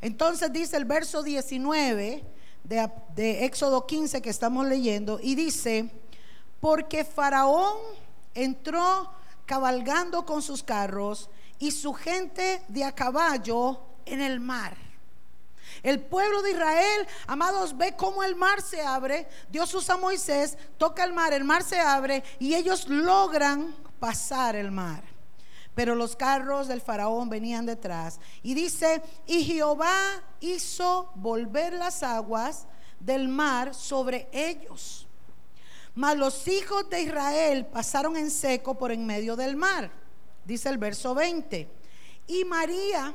Entonces 0.00 0.52
dice 0.52 0.76
el 0.76 0.84
verso 0.84 1.22
19 1.22 2.24
de, 2.64 2.90
de 3.14 3.44
Éxodo 3.44 3.86
15 3.86 4.20
que 4.20 4.30
estamos 4.30 4.66
leyendo 4.66 5.20
y 5.22 5.36
dice, 5.36 5.88
porque 6.60 7.04
faraón 7.04 7.76
entró 8.34 9.12
cabalgando 9.46 10.26
con 10.26 10.42
sus 10.42 10.62
carros 10.62 11.30
y 11.58 11.70
su 11.70 11.94
gente 11.94 12.62
de 12.68 12.84
a 12.84 12.92
caballo 12.92 13.80
en 14.04 14.20
el 14.20 14.40
mar. 14.40 14.76
El 15.82 16.00
pueblo 16.00 16.42
de 16.42 16.50
Israel, 16.52 17.06
amados, 17.26 17.76
ve 17.76 17.94
cómo 17.96 18.22
el 18.24 18.34
mar 18.34 18.60
se 18.62 18.82
abre. 18.82 19.28
Dios 19.48 19.72
usa 19.74 19.94
a 19.94 19.98
Moisés, 19.98 20.56
toca 20.78 21.04
el 21.04 21.12
mar, 21.12 21.32
el 21.32 21.44
mar 21.44 21.62
se 21.62 21.78
abre 21.78 22.24
y 22.38 22.54
ellos 22.54 22.88
logran 22.88 23.74
pasar 23.98 24.56
el 24.56 24.70
mar. 24.70 25.02
Pero 25.74 25.94
los 25.94 26.16
carros 26.16 26.68
del 26.68 26.80
faraón 26.80 27.28
venían 27.28 27.66
detrás. 27.66 28.18
Y 28.42 28.54
dice, 28.54 29.02
y 29.26 29.44
Jehová 29.44 30.22
hizo 30.40 31.10
volver 31.14 31.74
las 31.74 32.02
aguas 32.02 32.66
del 32.98 33.28
mar 33.28 33.74
sobre 33.74 34.28
ellos. 34.32 35.05
Mas 35.96 36.16
los 36.16 36.46
hijos 36.46 36.88
de 36.88 37.02
Israel 37.02 37.66
pasaron 37.66 38.16
en 38.16 38.30
seco 38.30 38.78
por 38.78 38.92
en 38.92 39.04
medio 39.04 39.34
del 39.34 39.56
mar. 39.56 39.90
Dice 40.44 40.68
el 40.68 40.78
verso 40.78 41.14
20. 41.14 41.68
Y 42.28 42.44
María 42.44 43.12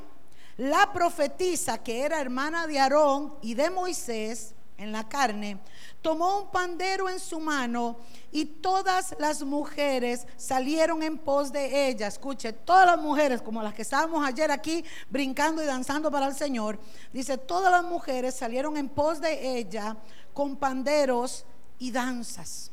la 0.58 0.92
profetisa, 0.92 1.82
que 1.82 2.02
era 2.02 2.20
hermana 2.20 2.66
de 2.66 2.78
Aarón 2.78 3.34
y 3.40 3.54
de 3.54 3.70
Moisés 3.70 4.54
en 4.76 4.92
la 4.92 5.08
carne, 5.08 5.58
tomó 6.02 6.40
un 6.40 6.50
pandero 6.50 7.08
en 7.08 7.20
su 7.20 7.40
mano 7.40 7.96
y 8.30 8.44
todas 8.44 9.14
las 9.18 9.42
mujeres 9.42 10.26
salieron 10.36 11.02
en 11.02 11.16
pos 11.16 11.52
de 11.52 11.88
ella. 11.88 12.08
Escuche, 12.08 12.52
todas 12.52 12.84
las 12.84 12.98
mujeres, 12.98 13.40
como 13.40 13.62
las 13.62 13.72
que 13.72 13.82
estábamos 13.82 14.26
ayer 14.26 14.50
aquí 14.50 14.84
brincando 15.08 15.62
y 15.62 15.66
danzando 15.66 16.10
para 16.10 16.26
el 16.26 16.34
Señor, 16.34 16.78
dice, 17.12 17.38
todas 17.38 17.72
las 17.72 17.84
mujeres 17.84 18.34
salieron 18.34 18.76
en 18.76 18.88
pos 18.88 19.20
de 19.20 19.58
ella 19.58 19.96
con 20.34 20.56
panderos 20.56 21.46
y 21.78 21.90
danzas. 21.92 22.71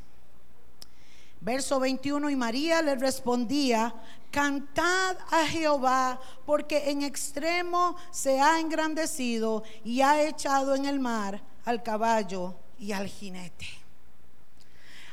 Verso 1.40 1.80
21, 1.80 2.28
y 2.30 2.36
María 2.36 2.82
le 2.82 2.94
respondía, 2.96 3.94
cantad 4.30 5.16
a 5.30 5.46
Jehová, 5.46 6.20
porque 6.44 6.90
en 6.90 7.02
extremo 7.02 7.96
se 8.10 8.40
ha 8.40 8.60
engrandecido 8.60 9.62
y 9.84 10.02
ha 10.02 10.22
echado 10.22 10.74
en 10.74 10.84
el 10.84 11.00
mar 11.00 11.42
al 11.64 11.82
caballo 11.82 12.56
y 12.78 12.92
al 12.92 13.08
jinete. 13.08 13.79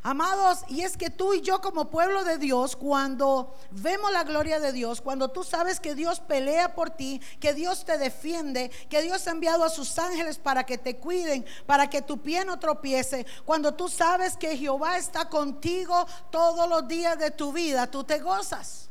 Amados, 0.10 0.64
y 0.70 0.84
es 0.84 0.96
que 0.96 1.10
tú 1.10 1.34
y 1.34 1.42
yo 1.42 1.60
como 1.60 1.90
pueblo 1.90 2.24
de 2.24 2.38
Dios, 2.38 2.78
cuando 2.78 3.54
vemos 3.72 4.10
la 4.14 4.24
gloria 4.24 4.58
de 4.58 4.72
Dios, 4.72 5.02
cuando 5.02 5.28
tú 5.28 5.44
sabes 5.44 5.82
que 5.82 5.96
Dios 5.96 6.22
pelea 6.22 6.76
por 6.76 6.92
ti, 6.92 7.22
que 7.42 7.54
Dios 7.54 7.84
te 7.84 7.98
defiende, 7.98 8.70
que 8.90 9.02
Dios 9.02 9.28
ha 9.28 9.32
enviado 9.32 9.66
a 9.66 9.70
sus 9.70 10.00
ángeles 10.00 10.38
para 10.38 10.66
que 10.66 10.78
te 10.78 10.96
cuiden, 10.96 11.46
para 11.66 11.90
que 11.90 12.02
tu 12.02 12.22
pie 12.22 12.46
no 12.46 12.58
tropiece, 12.58 13.26
cuando 13.44 13.74
tú 13.74 13.90
sabes 13.90 14.38
que 14.38 14.56
Jehová 14.56 14.98
está 14.98 15.28
contigo 15.28 16.08
todos 16.32 16.70
los 16.70 16.88
días 16.88 17.20
de 17.20 17.30
tu 17.30 17.52
vida, 17.52 17.92
tú 17.92 18.06
te 18.06 18.20
gozas. 18.20 18.88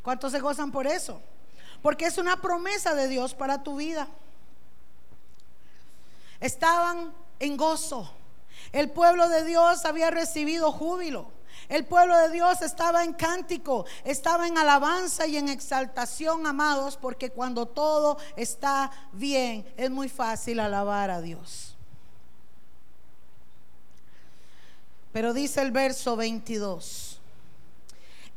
¿Cuántos 0.00 0.30
se 0.30 0.38
gozan 0.38 0.70
por 0.70 0.86
eso? 0.86 1.20
Porque 1.82 2.06
es 2.06 2.18
una 2.18 2.40
promesa 2.40 2.94
de 2.94 3.08
Dios 3.08 3.34
para 3.34 3.64
tu 3.64 3.74
vida. 3.74 4.06
Estaban 6.38 7.12
en 7.40 7.56
gozo 7.56 8.15
el 8.72 8.90
pueblo 8.90 9.28
de 9.28 9.44
Dios 9.44 9.84
había 9.84 10.10
recibido 10.10 10.72
júbilo. 10.72 11.32
El 11.68 11.84
pueblo 11.84 12.16
de 12.16 12.30
Dios 12.30 12.62
estaba 12.62 13.02
en 13.02 13.12
cántico, 13.12 13.86
estaba 14.04 14.46
en 14.46 14.56
alabanza 14.56 15.26
y 15.26 15.36
en 15.36 15.48
exaltación, 15.48 16.46
amados, 16.46 16.96
porque 16.96 17.30
cuando 17.30 17.66
todo 17.66 18.18
está 18.36 18.90
bien 19.12 19.66
es 19.76 19.90
muy 19.90 20.08
fácil 20.08 20.60
alabar 20.60 21.10
a 21.10 21.20
Dios. 21.20 21.74
Pero 25.12 25.32
dice 25.32 25.62
el 25.62 25.72
verso 25.72 26.14
22, 26.14 27.18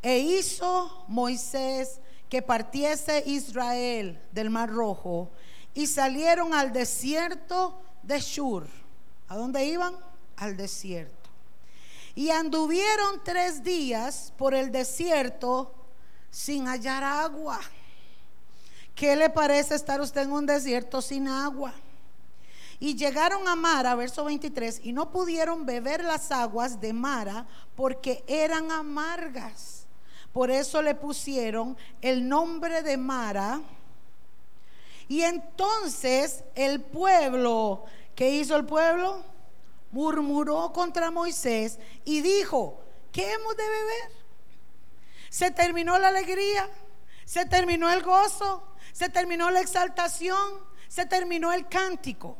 e 0.01 0.19
hizo 0.19 1.03
Moisés 1.07 1.99
que 2.29 2.41
partiese 2.41 3.23
Israel 3.25 4.19
del 4.31 4.49
mar 4.49 4.69
rojo 4.69 5.29
y 5.73 5.87
salieron 5.87 6.53
al 6.53 6.71
desierto 6.71 7.79
de 8.01 8.19
Shur 8.21 8.67
¿A 9.29 9.37
dónde 9.37 9.63
iban? 9.63 9.95
Al 10.39 10.57
desierto. 10.57 11.29
Y 12.15 12.31
anduvieron 12.31 13.21
tres 13.23 13.63
días 13.63 14.33
por 14.37 14.53
el 14.53 14.71
desierto 14.71 15.73
sin 16.31 16.67
hallar 16.67 17.03
agua. 17.03 17.59
¿Qué 18.95 19.15
le 19.15 19.29
parece 19.29 19.75
estar 19.75 20.01
usted 20.01 20.23
en 20.23 20.31
un 20.31 20.45
desierto 20.45 21.01
sin 21.01 21.27
agua? 21.27 21.73
Y 22.81 22.95
llegaron 22.95 23.47
a 23.47 23.55
Mara, 23.55 23.95
verso 23.95 24.25
23, 24.25 24.81
y 24.83 24.93
no 24.93 25.11
pudieron 25.11 25.65
beber 25.65 26.03
las 26.03 26.31
aguas 26.31 26.79
de 26.79 26.93
Mara 26.93 27.45
porque 27.75 28.23
eran 28.27 28.71
amargas. 28.71 29.85
Por 30.33 30.51
eso 30.51 30.81
le 30.81 30.95
pusieron 30.95 31.77
el 32.01 32.27
nombre 32.27 32.83
de 32.83 32.97
Mara. 32.97 33.61
Y 35.07 35.21
entonces 35.21 36.43
el 36.55 36.81
pueblo, 36.81 37.85
¿qué 38.15 38.29
hizo 38.29 38.55
el 38.55 38.65
pueblo? 38.65 39.23
Murmuró 39.91 40.71
contra 40.71 41.11
Moisés 41.11 41.79
y 42.05 42.21
dijo, 42.21 42.79
¿qué 43.11 43.33
hemos 43.33 43.55
de 43.57 43.63
beber? 43.63 44.11
Se 45.29 45.51
terminó 45.51 45.97
la 45.97 46.09
alegría, 46.09 46.69
se 47.25 47.45
terminó 47.45 47.89
el 47.89 48.03
gozo, 48.03 48.63
se 48.91 49.09
terminó 49.09 49.49
la 49.51 49.61
exaltación, 49.61 50.59
se 50.87 51.05
terminó 51.05 51.51
el 51.53 51.67
cántico. 51.67 52.37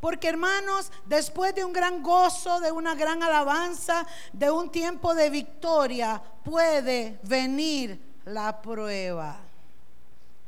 Porque 0.00 0.28
hermanos, 0.28 0.90
después 1.04 1.54
de 1.54 1.64
un 1.64 1.72
gran 1.72 2.02
gozo, 2.02 2.60
de 2.60 2.72
una 2.72 2.94
gran 2.94 3.22
alabanza, 3.22 4.06
de 4.32 4.50
un 4.50 4.70
tiempo 4.70 5.14
de 5.14 5.28
victoria, 5.28 6.22
puede 6.42 7.18
venir 7.22 8.00
la 8.24 8.62
prueba. 8.62 9.38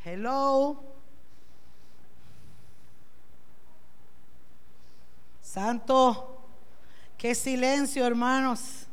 Hello. 0.04 0.91
Santo, 5.52 6.40
qué 7.18 7.34
silencio, 7.34 8.06
hermanos. 8.06 8.86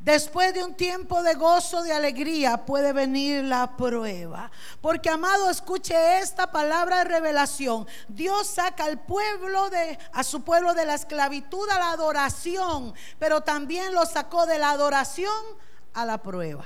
Después 0.00 0.54
de 0.54 0.64
un 0.64 0.74
tiempo 0.74 1.22
de 1.22 1.34
gozo, 1.34 1.82
de 1.82 1.92
alegría, 1.92 2.64
puede 2.64 2.94
venir 2.94 3.44
la 3.44 3.76
prueba. 3.76 4.50
Porque, 4.80 5.10
amado, 5.10 5.50
escuche 5.50 6.20
esta 6.20 6.50
palabra 6.50 6.98
de 6.98 7.04
revelación. 7.04 7.86
Dios 8.08 8.46
saca 8.46 8.84
al 8.86 8.98
pueblo 8.98 9.68
de 9.68 9.98
a 10.14 10.24
su 10.24 10.40
pueblo 10.40 10.72
de 10.72 10.86
la 10.86 10.94
esclavitud 10.94 11.68
a 11.68 11.78
la 11.78 11.90
adoración, 11.90 12.94
pero 13.18 13.42
también 13.42 13.92
lo 13.92 14.06
sacó 14.06 14.46
de 14.46 14.56
la 14.56 14.70
adoración 14.70 15.44
a 15.92 16.06
la 16.06 16.22
prueba. 16.22 16.64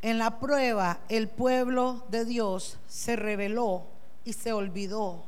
En 0.00 0.18
la 0.18 0.38
prueba, 0.38 1.00
el 1.08 1.28
pueblo 1.28 2.04
de 2.08 2.24
Dios 2.24 2.78
se 2.86 3.16
rebeló 3.16 3.84
y 4.24 4.32
se 4.32 4.52
olvidó 4.52 5.24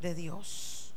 de 0.00 0.14
Dios. 0.14 0.92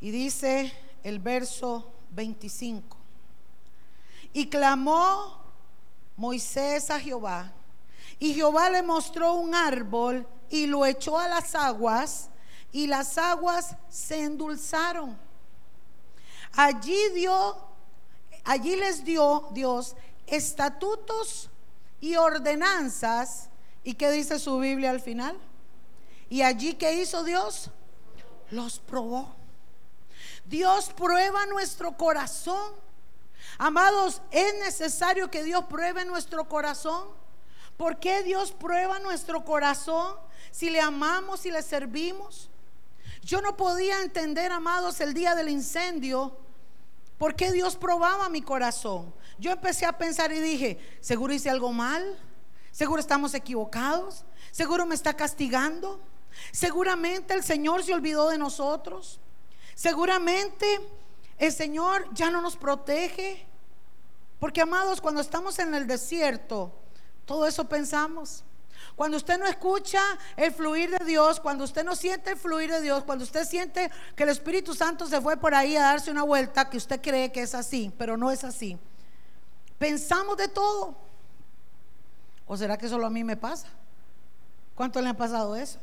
Y 0.00 0.10
dice 0.10 0.72
el 1.02 1.18
verso 1.18 1.92
25. 2.10 2.96
Y 4.32 4.46
clamó 4.48 5.38
Moisés 6.16 6.90
a 6.90 7.00
Jehová. 7.00 7.52
Y 8.18 8.34
Jehová 8.34 8.70
le 8.70 8.82
mostró 8.82 9.34
un 9.34 9.54
árbol 9.54 10.26
y 10.50 10.66
lo 10.66 10.86
echó 10.86 11.18
a 11.18 11.28
las 11.28 11.54
aguas 11.54 12.28
y 12.72 12.86
las 12.86 13.18
aguas 13.18 13.76
se 13.88 14.22
endulzaron. 14.22 15.18
Allí 16.52 17.10
dio, 17.14 17.56
allí 18.44 18.76
les 18.76 19.04
dio 19.04 19.48
Dios 19.52 19.94
estatutos 20.32 21.50
y 22.00 22.16
ordenanzas. 22.16 23.50
¿Y 23.84 23.94
qué 23.94 24.10
dice 24.10 24.38
su 24.38 24.58
Biblia 24.58 24.90
al 24.90 25.00
final? 25.00 25.38
Y 26.30 26.42
allí 26.42 26.74
que 26.74 26.94
hizo 26.94 27.22
Dios, 27.22 27.70
los 28.50 28.78
probó. 28.78 29.34
Dios 30.46 30.90
prueba 30.96 31.44
nuestro 31.46 31.96
corazón. 31.96 32.72
Amados, 33.58 34.22
es 34.30 34.54
necesario 34.60 35.30
que 35.30 35.44
Dios 35.44 35.64
pruebe 35.68 36.04
nuestro 36.04 36.48
corazón. 36.48 37.08
¿Por 37.76 37.98
qué 38.00 38.22
Dios 38.22 38.52
prueba 38.52 38.98
nuestro 39.00 39.44
corazón 39.44 40.16
si 40.50 40.70
le 40.70 40.80
amamos 40.80 41.44
y 41.44 41.50
le 41.50 41.62
servimos? 41.62 42.48
Yo 43.22 43.42
no 43.42 43.56
podía 43.56 44.00
entender, 44.00 44.50
amados, 44.50 45.00
el 45.00 45.12
día 45.12 45.34
del 45.34 45.48
incendio, 45.48 46.36
por 47.18 47.36
qué 47.36 47.52
Dios 47.52 47.76
probaba 47.76 48.28
mi 48.28 48.42
corazón. 48.42 49.12
Yo 49.38 49.50
empecé 49.52 49.86
a 49.86 49.96
pensar 49.98 50.32
y 50.32 50.40
dije, 50.40 50.78
seguro 51.00 51.32
hice 51.32 51.50
algo 51.50 51.72
mal, 51.72 52.18
seguro 52.70 53.00
estamos 53.00 53.34
equivocados, 53.34 54.24
seguro 54.50 54.86
me 54.86 54.94
está 54.94 55.14
castigando, 55.14 56.00
seguramente 56.52 57.34
el 57.34 57.42
Señor 57.42 57.82
se 57.82 57.94
olvidó 57.94 58.28
de 58.28 58.38
nosotros. 58.38 59.20
Seguramente 59.74 60.66
el 61.38 61.52
Señor 61.52 62.08
ya 62.12 62.30
no 62.30 62.40
nos 62.40 62.56
protege. 62.56 63.46
Porque 64.38 64.60
amados, 64.60 65.00
cuando 65.00 65.20
estamos 65.20 65.58
en 65.58 65.74
el 65.74 65.86
desierto, 65.86 66.72
todo 67.24 67.46
eso 67.46 67.68
pensamos. 67.68 68.44
Cuando 68.96 69.16
usted 69.16 69.38
no 69.38 69.46
escucha 69.46 70.00
el 70.36 70.52
fluir 70.52 70.90
de 70.90 71.04
Dios, 71.04 71.40
cuando 71.40 71.64
usted 71.64 71.84
no 71.84 71.94
siente 71.94 72.30
el 72.30 72.36
fluir 72.36 72.70
de 72.70 72.80
Dios, 72.80 73.04
cuando 73.04 73.24
usted 73.24 73.46
siente 73.46 73.90
que 74.16 74.24
el 74.24 74.28
Espíritu 74.28 74.74
Santo 74.74 75.06
se 75.06 75.20
fue 75.20 75.36
por 75.36 75.54
ahí 75.54 75.76
a 75.76 75.82
darse 75.82 76.10
una 76.10 76.24
vuelta, 76.24 76.68
que 76.68 76.76
usted 76.76 77.00
cree 77.00 77.32
que 77.32 77.42
es 77.42 77.54
así, 77.54 77.92
pero 77.96 78.16
no 78.16 78.30
es 78.30 78.44
así. 78.44 78.78
Pensamos 79.82 80.36
de 80.36 80.46
todo. 80.46 80.94
¿O 82.46 82.56
será 82.56 82.78
que 82.78 82.88
solo 82.88 83.04
a 83.04 83.10
mí 83.10 83.24
me 83.24 83.36
pasa? 83.36 83.66
¿Cuánto 84.76 85.02
le 85.02 85.08
ha 85.08 85.14
pasado 85.14 85.56
eso? 85.56 85.80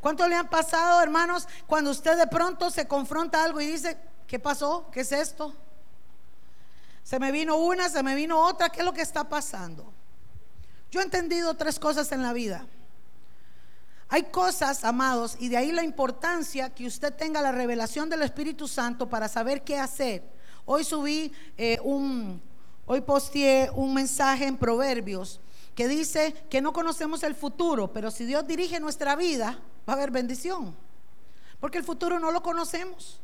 ¿Cuánto 0.00 0.26
le 0.26 0.34
han 0.34 0.48
pasado, 0.48 1.02
hermanos, 1.02 1.46
cuando 1.66 1.90
usted 1.90 2.16
de 2.16 2.26
pronto 2.26 2.70
se 2.70 2.88
confronta 2.88 3.44
algo 3.44 3.60
y 3.60 3.66
dice, 3.66 3.98
¿qué 4.26 4.38
pasó? 4.38 4.88
¿Qué 4.90 5.00
es 5.00 5.12
esto? 5.12 5.54
Se 7.02 7.18
me 7.18 7.30
vino 7.30 7.56
una, 7.56 7.90
se 7.90 8.02
me 8.02 8.14
vino 8.14 8.40
otra, 8.40 8.70
¿qué 8.70 8.78
es 8.78 8.86
lo 8.86 8.94
que 8.94 9.02
está 9.02 9.28
pasando? 9.28 9.92
Yo 10.90 11.00
he 11.00 11.04
entendido 11.04 11.52
tres 11.58 11.78
cosas 11.78 12.10
en 12.10 12.22
la 12.22 12.32
vida. 12.32 12.64
Hay 14.08 14.22
cosas, 14.22 14.82
amados, 14.82 15.36
y 15.38 15.50
de 15.50 15.58
ahí 15.58 15.72
la 15.72 15.84
importancia 15.84 16.74
que 16.74 16.86
usted 16.86 17.12
tenga 17.12 17.42
la 17.42 17.52
revelación 17.52 18.08
del 18.08 18.22
Espíritu 18.22 18.66
Santo 18.66 19.10
para 19.10 19.28
saber 19.28 19.62
qué 19.62 19.78
hacer. 19.78 20.22
Hoy 20.64 20.84
subí 20.84 21.34
eh, 21.58 21.78
un, 21.84 22.40
hoy 22.86 23.00
posteé 23.00 23.70
un 23.74 23.94
mensaje 23.94 24.46
en 24.46 24.56
Proverbios 24.56 25.40
que 25.74 25.88
dice 25.88 26.32
que 26.50 26.60
no 26.60 26.72
conocemos 26.72 27.22
el 27.22 27.34
futuro, 27.34 27.92
pero 27.92 28.10
si 28.10 28.24
Dios 28.24 28.46
dirige 28.46 28.78
nuestra 28.80 29.16
vida, 29.16 29.58
va 29.88 29.94
a 29.94 29.96
haber 29.96 30.10
bendición. 30.10 30.76
Porque 31.60 31.78
el 31.78 31.84
futuro 31.84 32.20
no 32.20 32.30
lo 32.30 32.42
conocemos. 32.42 33.20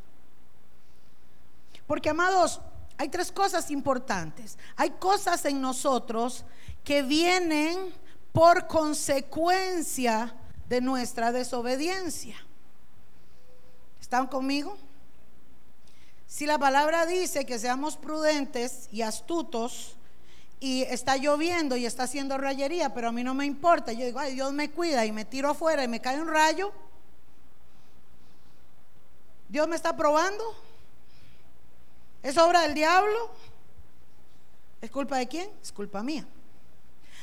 Porque, 1.86 2.10
amados, 2.10 2.60
hay 2.96 3.08
tres 3.08 3.32
cosas 3.32 3.70
importantes. 3.70 4.58
Hay 4.76 4.90
cosas 4.90 5.44
en 5.44 5.60
nosotros 5.60 6.44
que 6.84 7.02
vienen 7.02 7.94
por 8.32 8.66
consecuencia 8.66 10.34
de 10.68 10.80
nuestra 10.80 11.32
desobediencia. 11.32 12.36
¿Están 14.00 14.26
conmigo? 14.26 14.76
Si 16.30 16.46
la 16.46 16.60
palabra 16.60 17.06
dice 17.06 17.44
que 17.44 17.58
seamos 17.58 17.96
prudentes 17.96 18.88
y 18.92 19.02
astutos, 19.02 19.96
y 20.60 20.82
está 20.82 21.16
lloviendo 21.16 21.76
y 21.76 21.86
está 21.86 22.04
haciendo 22.04 22.38
rayería, 22.38 22.94
pero 22.94 23.08
a 23.08 23.12
mí 23.12 23.24
no 23.24 23.34
me 23.34 23.46
importa. 23.46 23.92
Yo 23.92 24.06
digo, 24.06 24.20
ay, 24.20 24.34
Dios 24.34 24.52
me 24.52 24.70
cuida 24.70 25.04
y 25.04 25.10
me 25.10 25.24
tiro 25.24 25.50
afuera 25.50 25.82
y 25.82 25.88
me 25.88 26.00
cae 26.00 26.20
un 26.20 26.28
rayo. 26.28 26.72
Dios 29.48 29.66
me 29.66 29.74
está 29.74 29.96
probando. 29.96 30.44
¿Es 32.22 32.38
obra 32.38 32.60
del 32.60 32.74
diablo? 32.74 33.32
¿Es 34.80 34.90
culpa 34.92 35.16
de 35.16 35.26
quién? 35.26 35.50
Es 35.60 35.72
culpa 35.72 36.00
mía. 36.00 36.24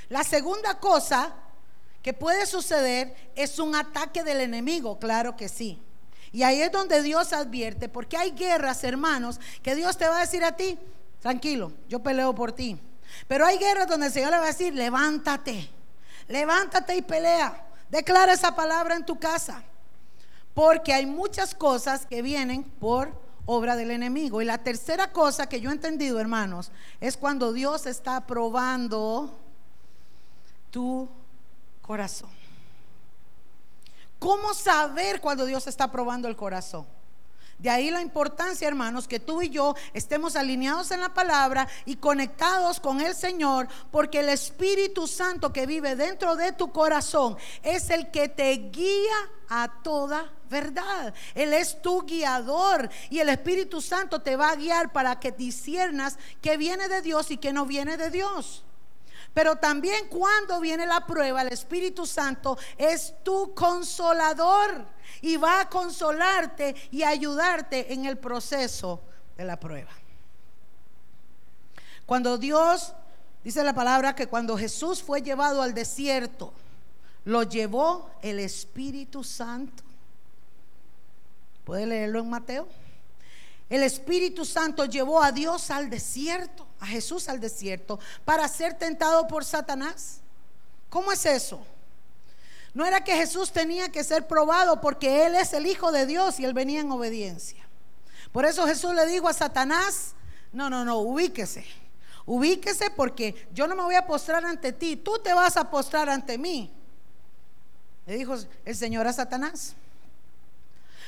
La 0.09 0.25
segunda 0.25 0.81
cosa 0.81 1.33
que 2.03 2.13
puede 2.13 2.45
suceder 2.45 3.31
es 3.37 3.57
un 3.57 3.73
ataque 3.73 4.25
del 4.25 4.41
enemigo, 4.41 4.99
claro 4.99 5.37
que 5.37 5.47
sí. 5.47 5.81
Y 6.31 6.43
ahí 6.43 6.61
es 6.61 6.71
donde 6.71 7.01
Dios 7.01 7.33
advierte, 7.33 7.89
porque 7.89 8.17
hay 8.17 8.31
guerras, 8.31 8.83
hermanos, 8.83 9.39
que 9.63 9.75
Dios 9.75 9.97
te 9.97 10.07
va 10.07 10.17
a 10.17 10.21
decir 10.21 10.43
a 10.43 10.55
ti, 10.55 10.77
tranquilo, 11.21 11.71
yo 11.87 11.99
peleo 11.99 12.33
por 12.35 12.51
ti. 12.51 12.79
Pero 13.27 13.45
hay 13.45 13.57
guerras 13.57 13.87
donde 13.87 14.07
el 14.07 14.13
Señor 14.13 14.31
le 14.31 14.37
va 14.37 14.43
a 14.43 14.47
decir, 14.47 14.73
levántate, 14.73 15.69
levántate 16.27 16.95
y 16.95 17.01
pelea. 17.01 17.65
Declara 17.89 18.33
esa 18.33 18.55
palabra 18.55 18.95
en 18.95 19.05
tu 19.05 19.17
casa. 19.17 19.63
Porque 20.53 20.93
hay 20.93 21.05
muchas 21.05 21.53
cosas 21.53 22.05
que 22.05 22.21
vienen 22.21 22.63
por 22.63 23.13
obra 23.45 23.75
del 23.75 23.91
enemigo. 23.91 24.41
Y 24.41 24.45
la 24.45 24.57
tercera 24.57 25.11
cosa 25.11 25.47
que 25.47 25.61
yo 25.61 25.69
he 25.69 25.73
entendido, 25.73 26.19
hermanos, 26.19 26.71
es 26.99 27.17
cuando 27.17 27.53
Dios 27.53 27.85
está 27.85 28.25
probando 28.25 29.39
tu 30.71 31.07
corazón. 31.81 32.36
¿Cómo 34.19 34.53
saber 34.53 35.21
cuando 35.21 35.45
Dios 35.45 35.67
está 35.67 35.91
probando 35.91 36.27
el 36.27 36.35
corazón? 36.35 36.85
De 37.59 37.71
ahí 37.71 37.89
la 37.89 38.01
importancia, 38.01 38.67
hermanos, 38.67 39.07
que 39.07 39.19
tú 39.19 39.41
y 39.41 39.49
yo 39.49 39.75
estemos 39.93 40.35
alineados 40.35 40.91
en 40.91 40.99
la 40.99 41.13
palabra 41.13 41.67
y 41.85 41.95
conectados 41.95 42.79
con 42.79 43.01
el 43.01 43.15
Señor, 43.15 43.67
porque 43.89 44.19
el 44.19 44.29
Espíritu 44.29 45.07
Santo 45.07 45.51
que 45.51 45.65
vive 45.65 45.95
dentro 45.95 46.35
de 46.35 46.51
tu 46.51 46.71
corazón 46.71 47.35
es 47.63 47.89
el 47.89 48.11
que 48.11 48.29
te 48.29 48.51
guía 48.71 49.15
a 49.49 49.81
toda 49.81 50.31
verdad. 50.51 51.15
Él 51.33 51.51
es 51.51 51.81
tu 51.81 52.03
guiador 52.03 52.89
y 53.09 53.19
el 53.19 53.29
Espíritu 53.29 53.81
Santo 53.81 54.21
te 54.21 54.35
va 54.35 54.51
a 54.51 54.55
guiar 54.55 54.93
para 54.93 55.19
que 55.19 55.31
disiernas 55.31 56.19
que 56.41 56.57
viene 56.57 56.87
de 56.87 57.01
Dios 57.01 57.31
y 57.31 57.37
que 57.37 57.53
no 57.53 57.65
viene 57.65 57.97
de 57.97 58.11
Dios. 58.11 58.66
Pero 59.37 59.55
también 59.57 60.07
cuando 60.07 60.59
viene 60.59 60.87
la 60.87 61.05
prueba, 61.05 61.43
el 61.43 61.49
Espíritu 61.49 62.07
Santo 62.07 62.57
es 62.75 63.13
tu 63.23 63.53
consolador 63.53 64.83
y 65.21 65.37
va 65.37 65.61
a 65.61 65.69
consolarte 65.69 66.73
y 66.89 67.03
ayudarte 67.03 67.93
en 67.93 68.05
el 68.05 68.17
proceso 68.17 68.99
de 69.37 69.45
la 69.45 69.59
prueba. 69.59 69.91
Cuando 72.07 72.39
Dios, 72.39 72.95
dice 73.43 73.63
la 73.63 73.75
palabra 73.75 74.15
que 74.15 74.25
cuando 74.25 74.57
Jesús 74.57 75.03
fue 75.03 75.21
llevado 75.21 75.61
al 75.61 75.75
desierto, 75.75 76.51
lo 77.23 77.43
llevó 77.43 78.09
el 78.23 78.39
Espíritu 78.39 79.23
Santo. 79.23 79.83
¿Puede 81.63 81.85
leerlo 81.85 82.21
en 82.21 82.29
Mateo? 82.31 82.67
El 83.69 83.83
Espíritu 83.83 84.45
Santo 84.45 84.85
llevó 84.85 85.21
a 85.21 85.31
Dios 85.31 85.71
al 85.71 85.89
desierto, 85.89 86.65
a 86.79 86.85
Jesús 86.85 87.27
al 87.27 87.39
desierto, 87.39 87.99
para 88.23 88.47
ser 88.47 88.75
tentado 88.75 89.27
por 89.27 89.43
Satanás. 89.43 90.21
¿Cómo 90.89 91.11
es 91.11 91.25
eso? 91.25 91.59
No 92.73 92.85
era 92.85 93.03
que 93.03 93.15
Jesús 93.15 93.51
tenía 93.51 93.89
que 93.89 94.03
ser 94.03 94.27
probado 94.27 94.79
porque 94.79 95.25
Él 95.25 95.35
es 95.35 95.51
el 95.53 95.65
Hijo 95.65 95.91
de 95.91 96.05
Dios 96.05 96.39
y 96.39 96.45
Él 96.45 96.53
venía 96.53 96.79
en 96.79 96.91
obediencia. 96.91 97.67
Por 98.31 98.45
eso 98.45 98.65
Jesús 98.67 98.93
le 98.93 99.05
dijo 99.05 99.27
a 99.27 99.33
Satanás, 99.33 100.13
no, 100.53 100.69
no, 100.69 100.85
no, 100.85 100.99
ubíquese. 100.99 101.65
Ubíquese 102.25 102.89
porque 102.91 103.47
yo 103.53 103.67
no 103.67 103.75
me 103.75 103.83
voy 103.83 103.95
a 103.95 104.05
postrar 104.05 104.45
ante 104.45 104.73
ti, 104.73 104.95
tú 104.97 105.17
te 105.19 105.33
vas 105.33 105.57
a 105.57 105.69
postrar 105.69 106.09
ante 106.09 106.37
mí. 106.37 106.71
Le 108.05 108.15
dijo 108.15 108.35
el 108.63 108.75
Señor 108.75 109.07
a 109.07 109.13
Satanás. 109.13 109.75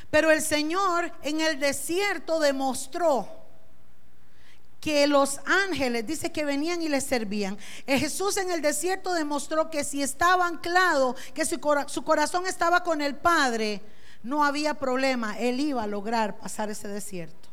Pero 0.09 0.31
el 0.31 0.41
Señor 0.41 1.11
en 1.21 1.41
el 1.41 1.59
desierto 1.59 2.39
demostró 2.39 3.27
que 4.79 5.07
los 5.07 5.39
ángeles, 5.45 6.07
dice 6.07 6.31
que 6.31 6.45
venían 6.45 6.81
y 6.81 6.87
le 6.87 7.01
servían. 7.01 7.57
Eh, 7.85 7.99
Jesús 7.99 8.37
en 8.37 8.49
el 8.49 8.61
desierto 8.61 9.13
demostró 9.13 9.69
que 9.69 9.83
si 9.83 10.01
estaba 10.01 10.47
anclado, 10.47 11.15
que 11.33 11.45
su, 11.45 11.59
su 11.87 12.03
corazón 12.03 12.47
estaba 12.47 12.83
con 12.83 13.01
el 13.01 13.15
Padre, 13.15 13.81
no 14.23 14.43
había 14.43 14.75
problema, 14.75 15.37
Él 15.37 15.59
iba 15.59 15.83
a 15.83 15.87
lograr 15.87 16.37
pasar 16.37 16.69
ese 16.69 16.87
desierto. 16.87 17.49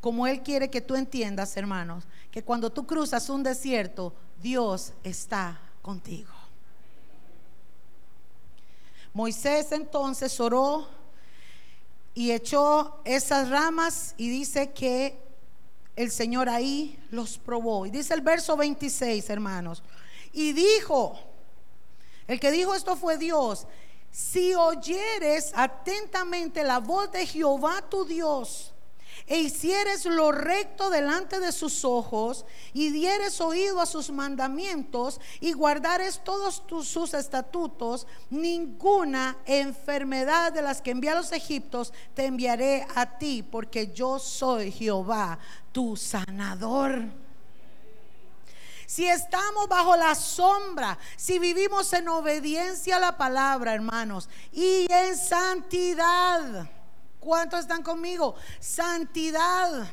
Como 0.00 0.26
Él 0.26 0.42
quiere 0.42 0.70
que 0.70 0.80
tú 0.80 0.94
entiendas, 0.94 1.56
hermanos, 1.56 2.04
que 2.30 2.42
cuando 2.42 2.70
tú 2.70 2.86
cruzas 2.86 3.28
un 3.28 3.42
desierto, 3.42 4.14
Dios 4.42 4.92
está 5.02 5.60
contigo. 5.82 6.32
Moisés 9.12 9.72
entonces 9.72 10.38
oró 10.40 10.88
y 12.16 12.32
echó 12.32 12.98
esas 13.04 13.50
ramas 13.50 14.14
y 14.16 14.30
dice 14.30 14.72
que 14.72 15.20
el 15.96 16.10
Señor 16.10 16.48
ahí 16.48 16.98
los 17.10 17.36
probó. 17.36 17.84
Y 17.84 17.90
dice 17.90 18.14
el 18.14 18.22
verso 18.22 18.56
26, 18.56 19.28
hermanos. 19.28 19.82
Y 20.32 20.54
dijo, 20.54 21.18
el 22.26 22.40
que 22.40 22.50
dijo 22.50 22.74
esto 22.74 22.96
fue 22.96 23.18
Dios, 23.18 23.66
si 24.10 24.54
oyeres 24.54 25.52
atentamente 25.54 26.64
la 26.64 26.78
voz 26.78 27.12
de 27.12 27.26
Jehová 27.26 27.84
tu 27.86 28.06
Dios, 28.06 28.72
e 29.26 29.38
hicieres 29.38 30.04
lo 30.04 30.30
recto 30.30 30.88
delante 30.88 31.40
de 31.40 31.50
sus 31.50 31.84
ojos 31.84 32.46
y 32.72 32.90
dieres 32.90 33.40
oído 33.40 33.80
a 33.80 33.86
sus 33.86 34.10
mandamientos 34.10 35.20
y 35.40 35.52
guardares 35.52 36.22
todos 36.22 36.62
sus 36.86 37.12
estatutos, 37.12 38.06
ninguna 38.30 39.36
enfermedad 39.46 40.52
de 40.52 40.62
las 40.62 40.80
que 40.80 40.92
envié 40.92 41.10
a 41.10 41.16
los 41.16 41.32
egipcios 41.32 41.92
te 42.14 42.26
enviaré 42.26 42.86
a 42.94 43.18
ti, 43.18 43.42
porque 43.42 43.92
yo 43.92 44.18
soy 44.18 44.70
Jehová, 44.70 45.38
tu 45.72 45.96
sanador. 45.96 47.02
Si 48.86 49.06
estamos 49.06 49.68
bajo 49.68 49.96
la 49.96 50.14
sombra, 50.14 50.96
si 51.16 51.38
vivimos 51.38 51.92
en 51.92 52.08
obediencia 52.08 52.96
a 52.96 53.00
la 53.00 53.16
palabra, 53.16 53.74
hermanos, 53.74 54.28
y 54.52 54.86
en 54.88 55.16
santidad, 55.16 56.70
¿Cuántos 57.26 57.62
están 57.62 57.82
conmigo? 57.82 58.36
Santidad. 58.60 59.84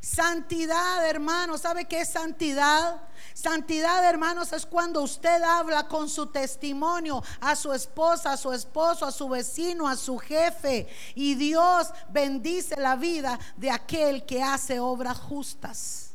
Santidad, 0.00 1.04
hermanos. 1.04 1.62
¿Sabe 1.62 1.86
qué 1.86 2.02
es 2.02 2.10
santidad? 2.10 3.00
Santidad, 3.34 4.08
hermanos, 4.08 4.52
es 4.52 4.64
cuando 4.64 5.02
usted 5.02 5.42
habla 5.42 5.88
con 5.88 6.08
su 6.08 6.26
testimonio 6.26 7.24
a 7.40 7.56
su 7.56 7.72
esposa, 7.72 8.34
a 8.34 8.36
su 8.36 8.52
esposo, 8.52 9.04
a 9.04 9.10
su 9.10 9.28
vecino, 9.28 9.88
a 9.88 9.96
su 9.96 10.16
jefe. 10.16 10.86
Y 11.16 11.34
Dios 11.34 11.88
bendice 12.10 12.76
la 12.76 12.94
vida 12.94 13.36
de 13.56 13.72
aquel 13.72 14.24
que 14.24 14.40
hace 14.40 14.78
obras 14.78 15.18
justas. 15.18 16.10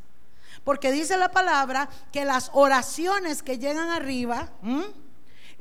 Porque 0.64 0.94
dice 0.94 1.18
la 1.18 1.32
palabra 1.32 1.90
que 2.14 2.24
las 2.24 2.50
oraciones 2.54 3.44
que 3.44 3.58
llegan 3.58 3.90
arriba, 3.90 4.48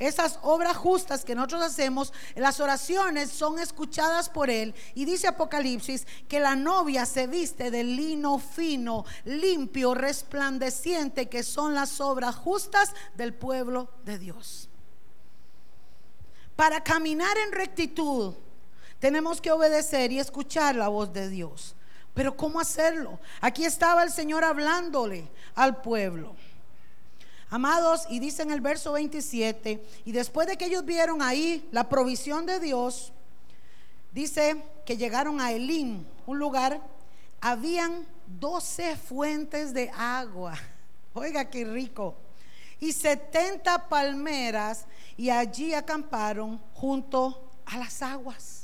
esas 0.00 0.38
obras 0.42 0.76
justas 0.76 1.24
que 1.24 1.34
nosotros 1.34 1.62
hacemos, 1.62 2.12
las 2.34 2.58
oraciones 2.58 3.30
son 3.30 3.58
escuchadas 3.58 4.30
por 4.30 4.50
Él. 4.50 4.74
Y 4.94 5.04
dice 5.04 5.28
Apocalipsis 5.28 6.06
que 6.26 6.40
la 6.40 6.56
novia 6.56 7.04
se 7.06 7.26
viste 7.26 7.70
de 7.70 7.84
lino 7.84 8.38
fino, 8.38 9.04
limpio, 9.24 9.94
resplandeciente, 9.94 11.28
que 11.28 11.42
son 11.42 11.74
las 11.74 12.00
obras 12.00 12.34
justas 12.34 12.94
del 13.14 13.34
pueblo 13.34 13.90
de 14.04 14.18
Dios. 14.18 14.70
Para 16.56 16.82
caminar 16.82 17.36
en 17.36 17.52
rectitud, 17.52 18.34
tenemos 18.98 19.40
que 19.40 19.52
obedecer 19.52 20.12
y 20.12 20.18
escuchar 20.18 20.76
la 20.76 20.88
voz 20.88 21.12
de 21.12 21.28
Dios. 21.28 21.76
Pero 22.14 22.36
¿cómo 22.36 22.58
hacerlo? 22.58 23.20
Aquí 23.40 23.64
estaba 23.64 24.02
el 24.02 24.10
Señor 24.10 24.44
hablándole 24.44 25.30
al 25.54 25.80
pueblo. 25.80 26.34
Amados, 27.52 28.06
y 28.08 28.20
dice 28.20 28.42
en 28.42 28.52
el 28.52 28.60
verso 28.60 28.92
27, 28.92 29.84
y 30.04 30.12
después 30.12 30.46
de 30.46 30.56
que 30.56 30.66
ellos 30.66 30.84
vieron 30.84 31.20
ahí 31.20 31.68
la 31.72 31.88
provisión 31.88 32.46
de 32.46 32.60
Dios, 32.60 33.12
dice 34.12 34.62
que 34.86 34.96
llegaron 34.96 35.40
a 35.40 35.50
Elim, 35.50 36.04
un 36.26 36.38
lugar, 36.38 36.80
habían 37.40 38.06
12 38.38 38.96
fuentes 38.96 39.74
de 39.74 39.90
agua. 39.90 40.54
Oiga, 41.14 41.50
qué 41.50 41.64
rico. 41.64 42.14
Y 42.78 42.92
70 42.92 43.88
palmeras, 43.88 44.86
y 45.16 45.28
allí 45.30 45.74
acamparon 45.74 46.60
junto 46.74 47.50
a 47.66 47.78
las 47.78 48.00
aguas. 48.00 48.59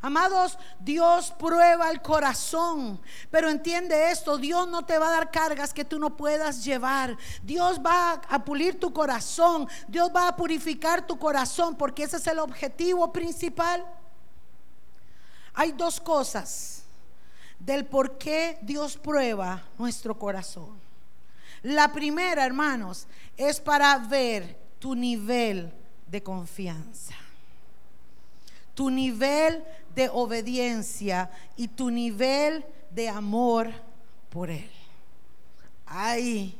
Amados, 0.00 0.58
Dios 0.78 1.32
prueba 1.38 1.90
el 1.90 2.00
corazón, 2.00 3.00
pero 3.30 3.50
entiende 3.50 4.10
esto, 4.10 4.38
Dios 4.38 4.68
no 4.68 4.84
te 4.84 4.96
va 4.96 5.08
a 5.08 5.12
dar 5.12 5.30
cargas 5.30 5.74
que 5.74 5.84
tú 5.84 5.98
no 5.98 6.16
puedas 6.16 6.64
llevar. 6.64 7.16
Dios 7.42 7.80
va 7.84 8.12
a 8.28 8.44
pulir 8.44 8.78
tu 8.78 8.92
corazón, 8.92 9.68
Dios 9.88 10.10
va 10.14 10.28
a 10.28 10.36
purificar 10.36 11.06
tu 11.06 11.18
corazón, 11.18 11.76
porque 11.76 12.04
ese 12.04 12.18
es 12.18 12.26
el 12.28 12.38
objetivo 12.38 13.12
principal. 13.12 13.84
Hay 15.54 15.72
dos 15.72 16.00
cosas 16.00 16.84
del 17.58 17.84
por 17.84 18.18
qué 18.18 18.58
Dios 18.62 18.96
prueba 18.96 19.64
nuestro 19.78 20.16
corazón. 20.16 20.78
La 21.62 21.92
primera, 21.92 22.46
hermanos, 22.46 23.08
es 23.36 23.58
para 23.58 23.98
ver 23.98 24.56
tu 24.78 24.94
nivel 24.94 25.72
de 26.06 26.22
confianza 26.22 27.16
tu 28.78 28.90
nivel 28.90 29.64
de 29.92 30.08
obediencia 30.08 31.28
y 31.56 31.66
tu 31.66 31.90
nivel 31.90 32.64
de 32.90 33.08
amor 33.08 33.72
por 34.30 34.50
Él. 34.50 34.70
Ay, 35.84 36.56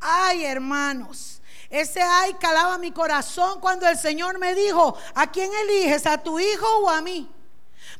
ay 0.00 0.44
hermanos, 0.44 1.40
ese 1.70 2.02
ay 2.02 2.34
calaba 2.40 2.78
mi 2.78 2.90
corazón 2.90 3.60
cuando 3.60 3.86
el 3.86 3.96
Señor 3.96 4.40
me 4.40 4.56
dijo, 4.56 4.98
¿a 5.14 5.30
quién 5.30 5.48
eliges? 5.68 6.04
¿A 6.04 6.20
tu 6.20 6.40
hijo 6.40 6.66
o 6.78 6.90
a 6.90 7.00
mí? 7.00 7.30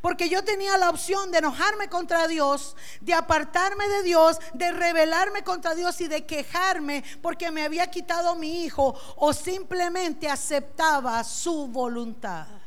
Porque 0.00 0.28
yo 0.28 0.42
tenía 0.42 0.76
la 0.76 0.90
opción 0.90 1.30
de 1.30 1.38
enojarme 1.38 1.88
contra 1.88 2.26
Dios, 2.26 2.74
de 3.00 3.14
apartarme 3.14 3.86
de 3.86 4.02
Dios, 4.02 4.38
de 4.54 4.72
rebelarme 4.72 5.44
contra 5.44 5.76
Dios 5.76 6.00
y 6.00 6.08
de 6.08 6.26
quejarme 6.26 7.04
porque 7.22 7.52
me 7.52 7.62
había 7.62 7.92
quitado 7.92 8.34
mi 8.34 8.64
hijo 8.64 8.92
o 9.14 9.32
simplemente 9.32 10.28
aceptaba 10.28 11.22
su 11.22 11.68
voluntad. 11.68 12.57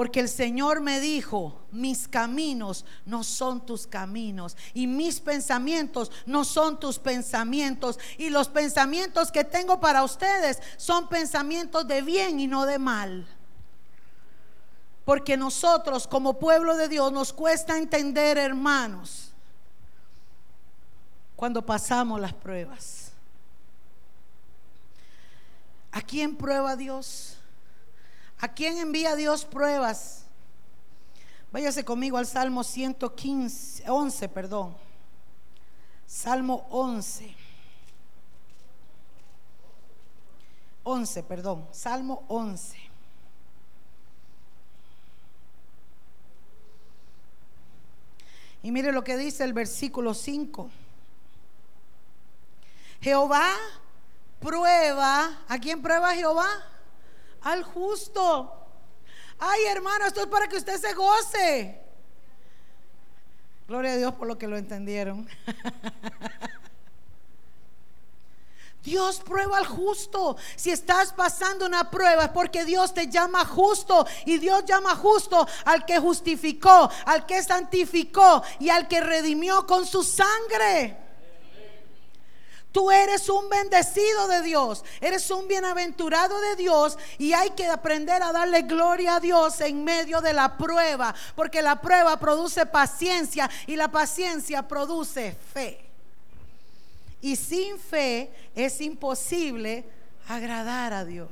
Porque 0.00 0.20
el 0.20 0.30
Señor 0.30 0.80
me 0.80 0.98
dijo, 0.98 1.60
mis 1.72 2.08
caminos 2.08 2.86
no 3.04 3.22
son 3.22 3.66
tus 3.66 3.86
caminos 3.86 4.56
y 4.72 4.86
mis 4.86 5.20
pensamientos 5.20 6.10
no 6.24 6.42
son 6.46 6.80
tus 6.80 6.98
pensamientos. 6.98 7.98
Y 8.16 8.30
los 8.30 8.48
pensamientos 8.48 9.30
que 9.30 9.44
tengo 9.44 9.78
para 9.78 10.02
ustedes 10.02 10.58
son 10.78 11.10
pensamientos 11.10 11.86
de 11.86 12.00
bien 12.00 12.40
y 12.40 12.46
no 12.46 12.64
de 12.64 12.78
mal. 12.78 13.28
Porque 15.04 15.36
nosotros 15.36 16.06
como 16.06 16.38
pueblo 16.38 16.78
de 16.78 16.88
Dios 16.88 17.12
nos 17.12 17.34
cuesta 17.34 17.76
entender, 17.76 18.38
hermanos, 18.38 19.34
cuando 21.36 21.60
pasamos 21.66 22.18
las 22.18 22.32
pruebas. 22.32 23.12
¿A 25.92 26.00
quién 26.00 26.36
prueba 26.36 26.74
Dios? 26.74 27.36
¿A 28.40 28.48
quién 28.48 28.78
envía 28.78 29.16
Dios 29.16 29.44
pruebas? 29.44 30.24
Váyase 31.52 31.84
conmigo 31.84 32.16
al 32.16 32.26
Salmo 32.26 32.64
115, 32.64 33.90
11, 33.90 34.28
perdón. 34.28 34.76
Salmo 36.06 36.66
11. 36.70 37.36
11, 40.84 41.22
perdón. 41.24 41.68
Salmo 41.72 42.24
11. 42.28 42.78
Y 48.62 48.70
mire 48.70 48.92
lo 48.92 49.04
que 49.04 49.16
dice 49.16 49.44
el 49.44 49.52
versículo 49.52 50.14
5. 50.14 50.70
Jehová 53.00 53.54
prueba, 54.40 55.42
¿a 55.48 55.58
quién 55.58 55.82
prueba 55.82 56.14
Jehová? 56.14 56.48
Al 57.42 57.62
justo. 57.62 58.56
Ay, 59.38 59.64
hermano, 59.66 60.06
esto 60.06 60.20
es 60.20 60.26
para 60.26 60.48
que 60.48 60.56
usted 60.56 60.78
se 60.78 60.92
goce. 60.92 61.80
Gloria 63.66 63.92
a 63.92 63.96
Dios 63.96 64.14
por 64.14 64.26
lo 64.26 64.36
que 64.36 64.48
lo 64.48 64.56
entendieron. 64.56 65.28
Dios 68.82 69.20
prueba 69.20 69.58
al 69.58 69.66
justo. 69.66 70.36
Si 70.56 70.70
estás 70.70 71.12
pasando 71.12 71.66
una 71.66 71.90
prueba 71.90 72.24
es 72.24 72.30
porque 72.30 72.64
Dios 72.64 72.94
te 72.94 73.08
llama 73.08 73.44
justo. 73.44 74.06
Y 74.26 74.38
Dios 74.38 74.64
llama 74.64 74.96
justo 74.96 75.46
al 75.64 75.84
que 75.84 75.98
justificó, 75.98 76.90
al 77.06 77.26
que 77.26 77.42
santificó 77.42 78.42
y 78.58 78.70
al 78.70 78.88
que 78.88 79.00
redimió 79.00 79.66
con 79.66 79.86
su 79.86 80.02
sangre. 80.02 81.09
Tú 82.72 82.90
eres 82.90 83.28
un 83.28 83.48
bendecido 83.48 84.28
de 84.28 84.42
Dios, 84.42 84.84
eres 85.00 85.28
un 85.30 85.48
bienaventurado 85.48 86.40
de 86.40 86.56
Dios 86.56 86.96
y 87.18 87.32
hay 87.32 87.50
que 87.50 87.66
aprender 87.66 88.22
a 88.22 88.32
darle 88.32 88.62
gloria 88.62 89.16
a 89.16 89.20
Dios 89.20 89.60
en 89.60 89.82
medio 89.82 90.20
de 90.20 90.32
la 90.32 90.56
prueba, 90.56 91.12
porque 91.34 91.62
la 91.62 91.80
prueba 91.80 92.18
produce 92.18 92.66
paciencia 92.66 93.50
y 93.66 93.74
la 93.74 93.90
paciencia 93.90 94.68
produce 94.68 95.36
fe. 95.52 95.80
Y 97.20 97.34
sin 97.34 97.78
fe 97.78 98.30
es 98.54 98.80
imposible 98.80 99.84
agradar 100.28 100.92
a 100.92 101.04
Dios. 101.04 101.30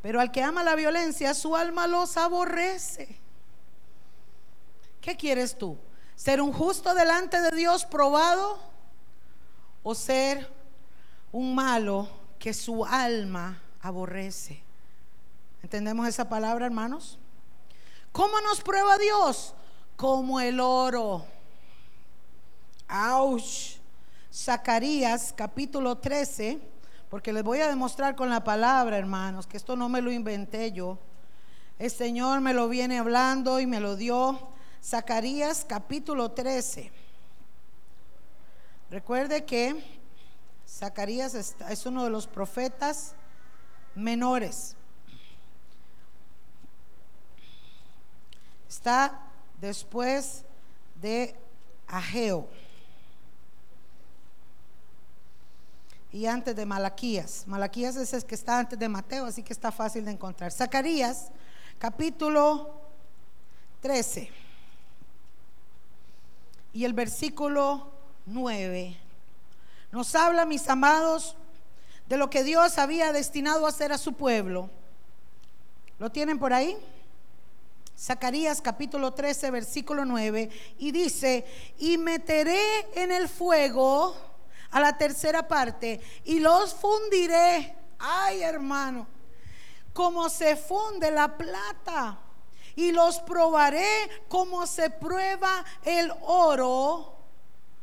Pero 0.00 0.20
al 0.20 0.30
que 0.30 0.42
ama 0.42 0.62
la 0.62 0.76
violencia, 0.76 1.34
su 1.34 1.56
alma 1.56 1.86
los 1.86 2.16
aborrece. 2.16 3.16
¿Qué 5.00 5.16
quieres 5.16 5.58
tú? 5.58 5.76
¿Ser 6.16 6.40
un 6.40 6.52
justo 6.52 6.94
delante 6.94 7.40
de 7.40 7.50
Dios 7.50 7.84
probado? 7.84 8.58
¿O 9.82 9.94
ser 9.94 10.50
un 11.32 11.54
malo 11.54 12.08
que 12.38 12.54
su 12.54 12.84
alma 12.84 13.60
aborrece? 13.80 14.62
¿Entendemos 15.62 16.06
esa 16.06 16.28
palabra, 16.28 16.66
hermanos? 16.66 17.18
¿Cómo 18.12 18.40
nos 18.42 18.60
prueba 18.60 18.96
Dios? 18.98 19.54
Como 19.96 20.40
el 20.40 20.60
oro. 20.60 21.26
Auch. 22.88 23.74
Zacarías 24.34 25.32
capítulo 25.32 25.98
13, 25.98 26.60
porque 27.08 27.32
les 27.32 27.44
voy 27.44 27.60
a 27.60 27.68
demostrar 27.68 28.16
con 28.16 28.30
la 28.30 28.42
palabra, 28.42 28.98
hermanos, 28.98 29.46
que 29.46 29.56
esto 29.56 29.76
no 29.76 29.88
me 29.88 30.02
lo 30.02 30.10
inventé 30.10 30.72
yo. 30.72 30.98
El 31.78 31.90
Señor 31.90 32.40
me 32.40 32.52
lo 32.52 32.68
viene 32.68 32.98
hablando 32.98 33.60
y 33.60 33.66
me 33.66 33.78
lo 33.78 33.94
dio. 33.94 34.53
Zacarías 34.84 35.64
capítulo 35.66 36.30
13. 36.30 36.92
Recuerde 38.90 39.46
que 39.46 39.82
Zacarías 40.68 41.34
es 41.34 41.86
uno 41.86 42.04
de 42.04 42.10
los 42.10 42.26
profetas 42.26 43.14
menores. 43.94 44.76
Está 48.68 49.22
después 49.58 50.44
de 51.00 51.34
Ageo. 51.86 52.46
y 56.12 56.26
antes 56.26 56.54
de 56.54 56.64
Malaquías. 56.64 57.42
Malaquías 57.48 57.96
es 57.96 58.12
el 58.12 58.24
que 58.24 58.36
está 58.36 58.60
antes 58.60 58.78
de 58.78 58.88
Mateo, 58.88 59.26
así 59.26 59.42
que 59.42 59.52
está 59.52 59.72
fácil 59.72 60.04
de 60.04 60.12
encontrar. 60.12 60.52
Zacarías, 60.52 61.32
capítulo 61.80 62.70
13. 63.80 64.43
Y 66.74 66.84
el 66.84 66.92
versículo 66.92 67.92
9 68.26 68.98
nos 69.92 70.12
habla, 70.16 70.44
mis 70.44 70.68
amados, 70.68 71.36
de 72.08 72.16
lo 72.16 72.28
que 72.28 72.42
Dios 72.42 72.78
había 72.78 73.12
destinado 73.12 73.64
a 73.64 73.68
hacer 73.68 73.92
a 73.92 73.96
su 73.96 74.14
pueblo. 74.14 74.68
¿Lo 76.00 76.10
tienen 76.10 76.36
por 76.36 76.52
ahí? 76.52 76.76
Zacarías 77.96 78.60
capítulo 78.60 79.14
13, 79.14 79.52
versículo 79.52 80.04
9, 80.04 80.50
y 80.78 80.90
dice, 80.90 81.46
y 81.78 81.96
meteré 81.96 82.60
en 83.00 83.12
el 83.12 83.28
fuego 83.28 84.16
a 84.72 84.80
la 84.80 84.98
tercera 84.98 85.46
parte 85.46 86.00
y 86.24 86.40
los 86.40 86.74
fundiré. 86.74 87.76
Ay, 88.00 88.42
hermano, 88.42 89.06
como 89.92 90.28
se 90.28 90.56
funde 90.56 91.12
la 91.12 91.38
plata 91.38 92.18
y 92.76 92.92
los 92.92 93.20
probaré 93.20 94.08
como 94.28 94.66
se 94.66 94.90
prueba 94.90 95.64
el 95.84 96.12
oro. 96.22 97.14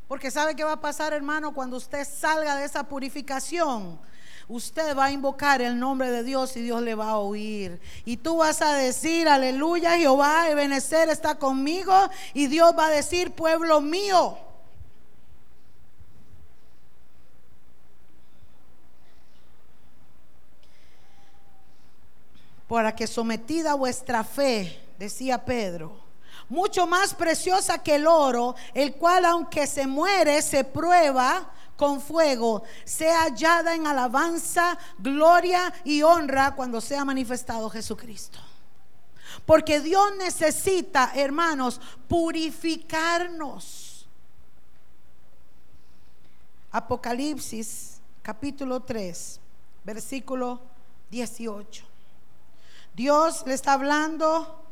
Porque 0.08 0.32
sabe 0.32 0.56
qué 0.56 0.64
va 0.64 0.74
a 0.74 0.82
pasar, 0.82 1.14
hermano, 1.14 1.54
cuando 1.54 1.78
usted 1.78 2.06
salga 2.06 2.56
de 2.56 2.66
esa 2.66 2.84
purificación. 2.84 4.00
Usted 4.50 4.98
va 4.98 5.06
a 5.06 5.12
invocar 5.12 5.62
el 5.62 5.80
nombre 5.80 6.12
de 6.12 6.24
Dios 6.24 6.58
y 6.58 6.62
Dios 6.62 6.82
le 6.82 6.96
va 6.96 7.12
a 7.12 7.18
oír. 7.18 7.80
Y 8.04 8.18
tú 8.18 8.38
vas 8.38 8.62
a 8.62 8.74
decir, 8.74 9.30
aleluya, 9.30 9.98
Jehová, 9.98 10.50
Ebenezer 10.50 11.08
está 11.08 11.36
conmigo. 11.36 11.94
Y 12.34 12.48
Dios 12.48 12.74
va 12.78 12.88
a 12.88 12.90
decir, 12.90 13.32
pueblo 13.32 13.80
mío. 13.80 14.38
Para 22.72 22.96
que 22.96 23.06
sometida 23.06 23.74
vuestra 23.74 24.24
fe, 24.24 24.82
decía 24.98 25.44
Pedro, 25.44 25.92
mucho 26.48 26.88
más 26.88 27.14
preciosa 27.14 27.84
que 27.84 27.96
el 27.96 28.08
oro, 28.08 28.56
el 28.74 28.96
cual 28.96 29.26
aunque 29.26 29.68
se 29.68 29.88
muere, 29.88 30.42
se 30.42 30.64
prueba 30.64 31.52
con 31.76 32.00
fuego, 32.00 32.64
sea 32.86 33.24
hallada 33.24 33.76
en 33.76 33.88
alabanza, 33.88 34.80
gloria 34.98 35.74
y 35.84 36.02
honra 36.02 36.56
cuando 36.56 36.80
sea 36.80 37.04
manifestado 37.04 37.70
Jesucristo. 37.70 38.40
Porque 39.46 39.82
Dios 39.82 40.16
necesita, 40.18 41.12
hermanos, 41.14 41.82
purificarnos. 42.08 44.08
Apocalipsis 46.72 48.00
capítulo 48.22 48.80
3, 48.80 49.42
versículo 49.84 50.62
18. 51.10 51.91
Dios 52.94 53.44
le 53.46 53.54
está 53.54 53.74
hablando 53.74 54.64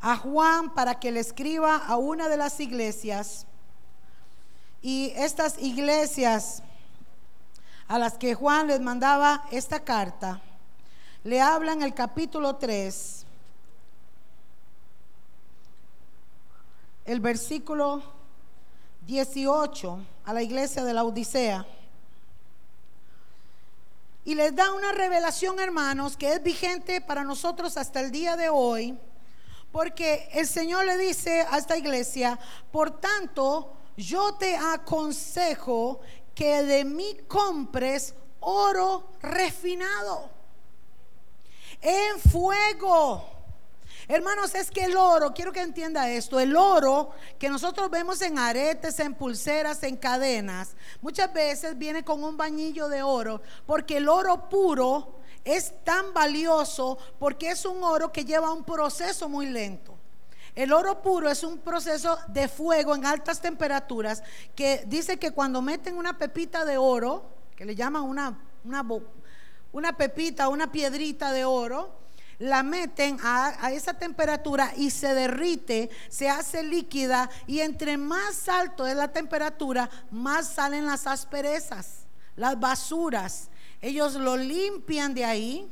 a 0.00 0.16
Juan 0.16 0.74
para 0.74 1.00
que 1.00 1.10
le 1.10 1.20
escriba 1.20 1.76
a 1.76 1.96
una 1.96 2.28
de 2.28 2.36
las 2.36 2.60
iglesias. 2.60 3.46
Y 4.82 5.12
estas 5.16 5.58
iglesias 5.58 6.62
a 7.88 7.98
las 7.98 8.18
que 8.18 8.34
Juan 8.34 8.66
les 8.66 8.80
mandaba 8.80 9.46
esta 9.50 9.80
carta, 9.80 10.40
le 11.24 11.40
hablan 11.40 11.82
el 11.82 11.94
capítulo 11.94 12.56
3, 12.56 13.24
el 17.06 17.20
versículo 17.20 18.02
18 19.06 19.98
a 20.24 20.32
la 20.32 20.42
iglesia 20.42 20.84
de 20.84 20.94
la 20.94 21.04
Odisea. 21.04 21.66
Y 24.26 24.34
les 24.34 24.56
da 24.56 24.72
una 24.72 24.90
revelación, 24.90 25.60
hermanos, 25.60 26.16
que 26.16 26.32
es 26.32 26.42
vigente 26.42 27.00
para 27.00 27.22
nosotros 27.22 27.76
hasta 27.76 28.00
el 28.00 28.10
día 28.10 28.34
de 28.34 28.48
hoy. 28.48 28.98
Porque 29.70 30.28
el 30.32 30.48
Señor 30.48 30.84
le 30.84 30.96
dice 30.98 31.46
a 31.48 31.58
esta 31.58 31.76
iglesia, 31.76 32.36
por 32.72 33.00
tanto, 33.00 33.72
yo 33.96 34.34
te 34.34 34.56
aconsejo 34.56 36.00
que 36.34 36.64
de 36.64 36.84
mí 36.84 37.18
compres 37.28 38.14
oro 38.40 39.12
refinado 39.22 40.28
en 41.80 42.18
fuego 42.18 43.35
Hermanos, 44.08 44.54
es 44.54 44.70
que 44.70 44.84
el 44.84 44.96
oro, 44.96 45.34
quiero 45.34 45.52
que 45.52 45.60
entienda 45.60 46.08
esto, 46.08 46.38
el 46.38 46.54
oro 46.54 47.10
que 47.40 47.48
nosotros 47.48 47.90
vemos 47.90 48.22
en 48.22 48.38
aretes, 48.38 49.00
en 49.00 49.14
pulseras, 49.14 49.82
en 49.82 49.96
cadenas, 49.96 50.76
muchas 51.02 51.32
veces 51.32 51.76
viene 51.76 52.04
con 52.04 52.22
un 52.22 52.36
bañillo 52.36 52.88
de 52.88 53.02
oro, 53.02 53.42
porque 53.66 53.96
el 53.96 54.08
oro 54.08 54.48
puro 54.48 55.16
es 55.44 55.72
tan 55.82 56.14
valioso 56.14 56.98
porque 57.18 57.50
es 57.50 57.64
un 57.64 57.82
oro 57.82 58.12
que 58.12 58.24
lleva 58.24 58.52
un 58.52 58.62
proceso 58.62 59.28
muy 59.28 59.46
lento. 59.46 59.96
El 60.54 60.72
oro 60.72 61.02
puro 61.02 61.28
es 61.28 61.42
un 61.42 61.58
proceso 61.58 62.16
de 62.28 62.48
fuego 62.48 62.94
en 62.94 63.04
altas 63.06 63.40
temperaturas 63.40 64.22
que 64.54 64.84
dice 64.86 65.18
que 65.18 65.32
cuando 65.32 65.60
meten 65.62 65.98
una 65.98 66.16
pepita 66.16 66.64
de 66.64 66.78
oro, 66.78 67.28
que 67.56 67.64
le 67.64 67.74
llaman 67.74 68.04
una, 68.04 68.38
una, 68.64 68.86
una 69.72 69.96
pepita, 69.96 70.48
una 70.48 70.70
piedrita 70.70 71.32
de 71.32 71.44
oro, 71.44 72.05
la 72.38 72.62
meten 72.62 73.18
a, 73.22 73.70
esa 73.72 73.94
temperatura 73.94 74.72
y 74.76 74.90
se 74.90 75.14
derrite, 75.14 75.90
se 76.08 76.28
hace 76.28 76.62
líquida 76.62 77.30
y 77.46 77.60
entre 77.60 77.96
más 77.96 78.48
alto 78.48 78.86
es 78.86 78.96
la 78.96 79.08
temperatura, 79.08 79.88
más 80.10 80.48
salen 80.48 80.86
las 80.86 81.06
asperezas, 81.06 82.06
las 82.36 82.58
basuras. 82.58 83.48
Ellos 83.80 84.14
lo 84.14 84.36
limpian 84.36 85.14
de 85.14 85.24
ahí 85.24 85.70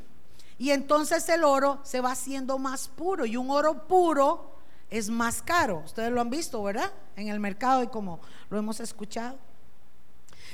y 0.59 0.71
entonces 0.71 1.29
el 1.29 1.45
oro 1.45 1.81
se 1.85 2.01
va 2.01 2.13
haciendo 2.13 2.59
más 2.59 2.89
puro 2.89 3.27
y 3.27 3.37
un 3.37 3.51
oro 3.51 3.87
puro 3.87 4.55
es 4.91 5.11
más 5.11 5.43
caro. 5.43 5.83
Ustedes 5.85 6.13
lo 6.13 6.21
han 6.21 6.31
visto, 6.31 6.63
¿verdad? 6.63 6.93
En 7.17 7.29
el 7.29 7.41
mercado 7.41 7.83
y 7.83 7.89
como 7.89 8.21
lo 8.49 8.59
hemos 8.59 8.81
escuchado. 8.81 9.39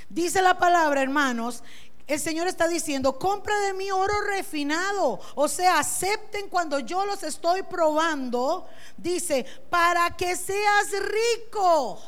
Dice 0.09 0.42
la 0.42 0.59
palabra, 0.59 1.03
hermanos, 1.03 1.62
el 2.14 2.20
Señor 2.20 2.49
está 2.49 2.66
diciendo, 2.66 3.18
compra 3.18 3.59
de 3.61 3.75
mí 3.75 3.90
oro 3.90 4.20
refinado. 4.23 5.20
O 5.35 5.49
sea, 5.49 5.79
acepten 5.79 6.49
cuando 6.49 6.79
yo 6.81 7.07
los 7.07 7.23
estoy 7.23 7.62
probando. 7.62 8.66
Dice, 8.96 9.44
para 9.68 10.16
que 10.16 10.37
seas 10.37 10.88
rico. 10.90 12.01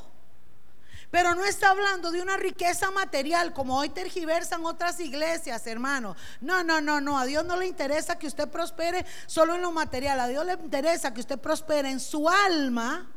Pero 1.12 1.34
no 1.34 1.44
está 1.44 1.70
hablando 1.70 2.10
de 2.10 2.22
una 2.22 2.38
riqueza 2.38 2.90
material 2.90 3.52
como 3.52 3.78
hoy 3.78 3.90
tergiversan 3.90 4.64
otras 4.64 4.98
iglesias, 4.98 5.66
hermano. 5.66 6.16
No, 6.40 6.64
no, 6.64 6.80
no, 6.80 7.02
no. 7.02 7.18
A 7.18 7.26
Dios 7.26 7.44
no 7.44 7.56
le 7.56 7.66
interesa 7.66 8.18
que 8.18 8.26
usted 8.26 8.48
prospere 8.48 9.04
solo 9.26 9.54
en 9.54 9.60
lo 9.60 9.72
material. 9.72 10.18
A 10.20 10.28
Dios 10.28 10.46
le 10.46 10.54
interesa 10.54 11.12
que 11.12 11.20
usted 11.20 11.38
prospere 11.38 11.90
en 11.90 12.00
su 12.00 12.30
alma, 12.30 13.12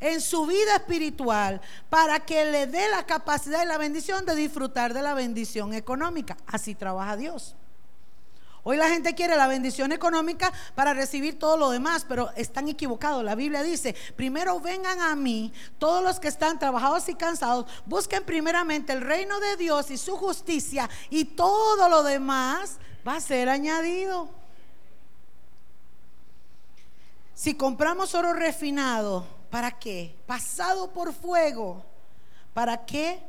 en 0.00 0.20
su 0.20 0.46
vida 0.46 0.76
espiritual, 0.76 1.60
para 1.88 2.20
que 2.20 2.44
le 2.46 2.66
dé 2.66 2.88
la 2.88 3.04
capacidad 3.04 3.62
y 3.62 3.66
la 3.66 3.78
bendición 3.78 4.24
de 4.24 4.34
disfrutar 4.34 4.94
de 4.94 5.02
la 5.02 5.14
bendición 5.14 5.74
económica. 5.74 6.36
Así 6.46 6.74
trabaja 6.74 7.16
Dios. 7.16 7.54
Hoy 8.62 8.76
la 8.76 8.88
gente 8.88 9.14
quiere 9.14 9.36
la 9.36 9.46
bendición 9.46 9.90
económica 9.90 10.52
para 10.74 10.92
recibir 10.92 11.38
todo 11.38 11.56
lo 11.56 11.70
demás, 11.70 12.04
pero 12.06 12.30
están 12.36 12.68
equivocados. 12.68 13.24
La 13.24 13.34
Biblia 13.34 13.62
dice, 13.62 13.94
primero 14.16 14.60
vengan 14.60 15.00
a 15.00 15.16
mí 15.16 15.52
todos 15.78 16.04
los 16.04 16.20
que 16.20 16.28
están 16.28 16.58
trabajados 16.58 17.08
y 17.08 17.14
cansados, 17.14 17.66
busquen 17.86 18.22
primeramente 18.24 18.92
el 18.92 19.00
reino 19.00 19.40
de 19.40 19.56
Dios 19.56 19.90
y 19.90 19.96
su 19.96 20.16
justicia 20.16 20.90
y 21.08 21.24
todo 21.24 21.88
lo 21.88 22.02
demás 22.02 22.76
va 23.06 23.16
a 23.16 23.20
ser 23.20 23.48
añadido. 23.48 24.28
Si 27.34 27.54
compramos 27.54 28.14
oro 28.14 28.34
refinado, 28.34 29.24
¿para 29.50 29.72
qué? 29.72 30.14
Pasado 30.26 30.90
por 30.90 31.12
fuego, 31.12 31.84
¿para 32.54 32.84
qué? 32.84 33.20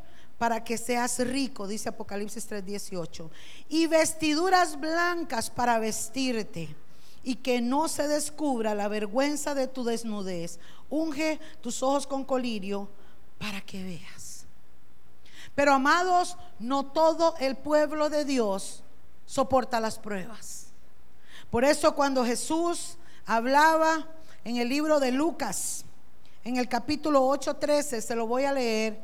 para 0.42 0.64
que 0.64 0.76
seas 0.76 1.20
rico, 1.20 1.68
dice 1.68 1.90
Apocalipsis 1.90 2.50
3:18, 2.50 3.30
y 3.70 3.86
vestiduras 3.86 4.80
blancas 4.80 5.52
para 5.52 5.78
vestirte, 5.78 6.76
y 7.24 7.36
que 7.36 7.62
no 7.62 7.88
se 7.88 8.08
descubra 8.08 8.74
la 8.74 8.88
vergüenza 8.88 9.54
de 9.54 9.68
tu 9.68 9.84
desnudez. 9.84 10.60
Unge 10.90 11.40
tus 11.62 11.84
ojos 11.84 12.08
con 12.08 12.24
colirio 12.24 12.90
para 13.38 13.62
que 13.62 13.84
veas. 13.84 14.46
Pero 15.54 15.74
amados, 15.74 16.38
no 16.58 16.88
todo 16.88 17.36
el 17.40 17.56
pueblo 17.56 18.10
de 18.10 18.26
Dios 18.26 18.84
soporta 19.28 19.80
las 19.80 20.00
pruebas. 20.00 20.68
Por 21.52 21.66
eso 21.66 21.94
cuando 21.94 22.26
Jesús 22.26 22.98
hablaba 23.28 24.08
en 24.44 24.58
el 24.58 24.70
libro 24.70 25.00
de 25.00 25.12
Lucas, 25.12 25.86
en 26.44 26.58
el 26.58 26.68
capítulo 26.68 27.28
8:13, 27.28 28.02
se 28.02 28.16
lo 28.16 28.26
voy 28.26 28.46
a 28.46 28.54
leer, 28.54 29.00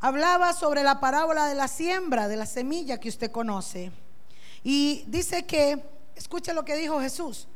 hablaba 0.00 0.52
sobre 0.52 0.82
la 0.82 1.00
parábola 1.00 1.46
de 1.46 1.54
la 1.54 1.68
siembra, 1.68 2.28
de 2.28 2.36
la 2.36 2.46
semilla 2.46 3.00
que 3.00 3.08
usted 3.08 3.30
conoce. 3.30 3.92
Y 4.62 5.04
dice 5.06 5.46
que, 5.46 5.82
escuche 6.14 6.52
lo 6.52 6.64
que 6.64 6.76
dijo 6.76 7.00
Jesús. 7.00 7.48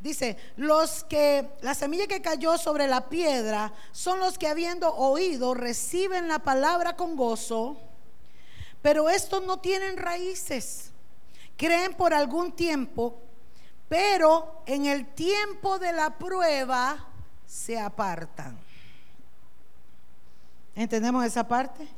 Dice, 0.00 0.36
los 0.56 1.04
que, 1.04 1.48
la 1.62 1.74
semilla 1.74 2.06
que 2.06 2.20
cayó 2.20 2.58
sobre 2.58 2.86
la 2.86 3.08
piedra 3.08 3.72
son 3.92 4.18
los 4.18 4.36
que 4.36 4.46
habiendo 4.46 4.94
oído 4.94 5.54
reciben 5.54 6.28
la 6.28 6.40
palabra 6.40 6.96
con 6.96 7.16
gozo, 7.16 7.78
pero 8.82 9.08
estos 9.08 9.44
no 9.44 9.58
tienen 9.58 9.96
raíces. 9.96 10.92
Creen 11.56 11.94
por 11.94 12.12
algún 12.12 12.52
tiempo, 12.52 13.18
pero 13.88 14.62
en 14.66 14.84
el 14.84 15.06
tiempo 15.14 15.78
de 15.78 15.92
la 15.92 16.18
prueba 16.18 17.06
se 17.46 17.78
apartan. 17.78 18.58
¿Entendemos 20.74 21.24
esa 21.24 21.46
parte? 21.48 21.88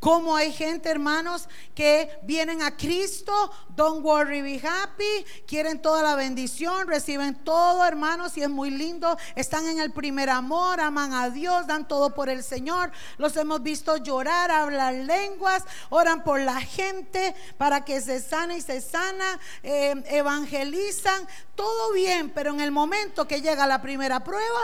Como 0.00 0.36
hay 0.36 0.52
gente, 0.52 0.88
hermanos, 0.88 1.48
que 1.74 2.08
vienen 2.22 2.62
a 2.62 2.76
Cristo, 2.76 3.50
don't 3.74 4.04
worry, 4.04 4.42
be 4.42 4.60
happy, 4.64 5.26
quieren 5.44 5.82
toda 5.82 6.04
la 6.04 6.14
bendición, 6.14 6.86
reciben 6.86 7.34
todo, 7.42 7.84
hermanos, 7.84 8.36
y 8.36 8.42
es 8.42 8.48
muy 8.48 8.70
lindo. 8.70 9.18
Están 9.34 9.66
en 9.66 9.80
el 9.80 9.90
primer 9.90 10.30
amor, 10.30 10.80
aman 10.80 11.12
a 11.14 11.30
Dios, 11.30 11.66
dan 11.66 11.88
todo 11.88 12.14
por 12.14 12.28
el 12.28 12.44
Señor. 12.44 12.92
Los 13.16 13.36
hemos 13.36 13.60
visto 13.60 13.96
llorar, 13.96 14.52
hablar 14.52 14.94
lenguas, 14.94 15.64
oran 15.90 16.22
por 16.22 16.40
la 16.40 16.60
gente 16.60 17.34
para 17.56 17.84
que 17.84 18.00
se 18.00 18.20
sane 18.20 18.58
y 18.58 18.60
se 18.60 18.80
sana, 18.80 19.40
eh, 19.64 20.00
evangelizan, 20.06 21.26
todo 21.56 21.92
bien, 21.92 22.30
pero 22.30 22.50
en 22.50 22.60
el 22.60 22.70
momento 22.70 23.26
que 23.26 23.42
llega 23.42 23.66
la 23.66 23.82
primera 23.82 24.22
prueba, 24.22 24.62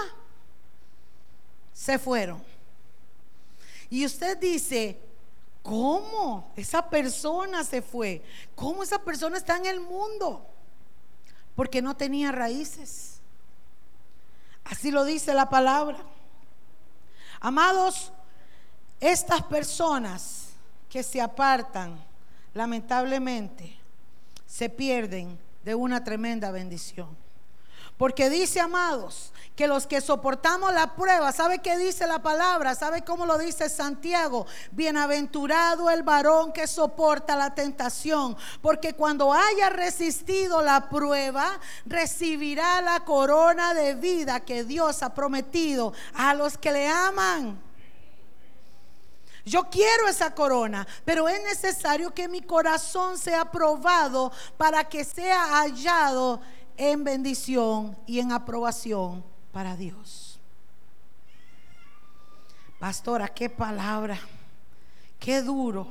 se 1.73 1.99
fueron. 1.99 2.41
Y 3.91 4.07
usted 4.07 4.39
dice, 4.39 5.01
¿cómo 5.65 6.53
esa 6.57 6.89
persona 6.89 7.65
se 7.65 7.81
fue? 7.81 8.23
¿Cómo 8.55 8.85
esa 8.85 9.03
persona 9.03 9.39
está 9.39 9.57
en 9.57 9.67
el 9.67 9.81
mundo? 9.81 10.47
Porque 11.57 11.81
no 11.81 11.97
tenía 11.97 12.31
raíces. 12.31 13.21
Así 14.63 14.91
lo 14.91 15.05
dice 15.05 15.33
la 15.33 15.49
palabra. 15.49 15.99
Amados, 17.41 18.13
estas 19.01 19.43
personas 19.45 20.51
que 20.91 21.03
se 21.03 21.21
apartan, 21.21 21.99
lamentablemente, 22.53 23.77
se 24.47 24.69
pierden 24.69 25.39
de 25.65 25.75
una 25.75 26.05
tremenda 26.05 26.51
bendición. 26.51 27.17
Porque 27.97 28.29
dice, 28.29 28.61
amados, 28.61 29.33
que 29.55 29.69
los 29.69 29.87
que 29.87 30.01
soportamos 30.01 30.75
la 30.75 30.97
prueba, 30.97 31.31
¿sabe 31.31 31.61
qué 31.61 31.79
dice 31.79 32.09
la 32.09 32.21
palabra? 32.21 32.75
¿Sabe 32.75 33.03
cómo 33.03 33.25
lo 33.25 33.39
dice 33.39 33.69
Santiago? 33.69 34.47
Bienaventurado 34.73 35.89
el 35.91 36.03
varón 36.03 36.53
que 36.53 36.67
soporta 36.67 37.37
la 37.37 37.55
tentación, 37.55 38.37
porque 38.61 38.95
cuando 38.95 39.33
haya 39.33 39.71
resistido 39.71 40.61
la 40.61 40.89
prueba, 40.89 41.61
recibirá 41.87 42.81
la 42.83 43.05
corona 43.05 43.75
de 43.75 43.95
vida 43.95 44.41
que 44.41 44.65
Dios 44.65 45.03
ha 45.05 45.15
prometido 45.15 45.93
a 46.15 46.35
los 46.35 46.59
que 46.59 46.73
le 46.73 46.89
aman. 46.89 47.63
Yo 49.45 49.65
quiero 49.71 50.09
esa 50.09 50.35
corona, 50.35 50.87
pero 51.05 51.29
es 51.29 51.41
necesario 51.45 52.13
que 52.13 52.29
mi 52.29 52.41
corazón 52.41 53.19
sea 53.19 53.45
probado 53.45 54.33
para 54.57 54.85
que 54.89 55.05
sea 55.05 55.59
hallado 55.59 56.41
en 56.77 57.05
bendición 57.05 57.97
y 58.07 58.21
en 58.21 58.33
aprobación 58.33 59.25
para 59.53 59.77
Dios. 59.77 60.39
Pastora, 62.79 63.29
qué 63.29 63.49
palabra, 63.49 64.19
qué 65.19 65.41
duro. 65.43 65.87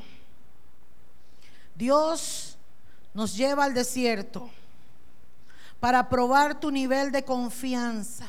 Dios 1.76 2.58
nos 3.14 3.36
lleva 3.36 3.64
al 3.64 3.74
desierto 3.74 4.50
para 5.80 6.08
probar 6.08 6.60
tu 6.60 6.72
nivel 6.72 7.12
de 7.12 7.26
confianza, 7.26 8.28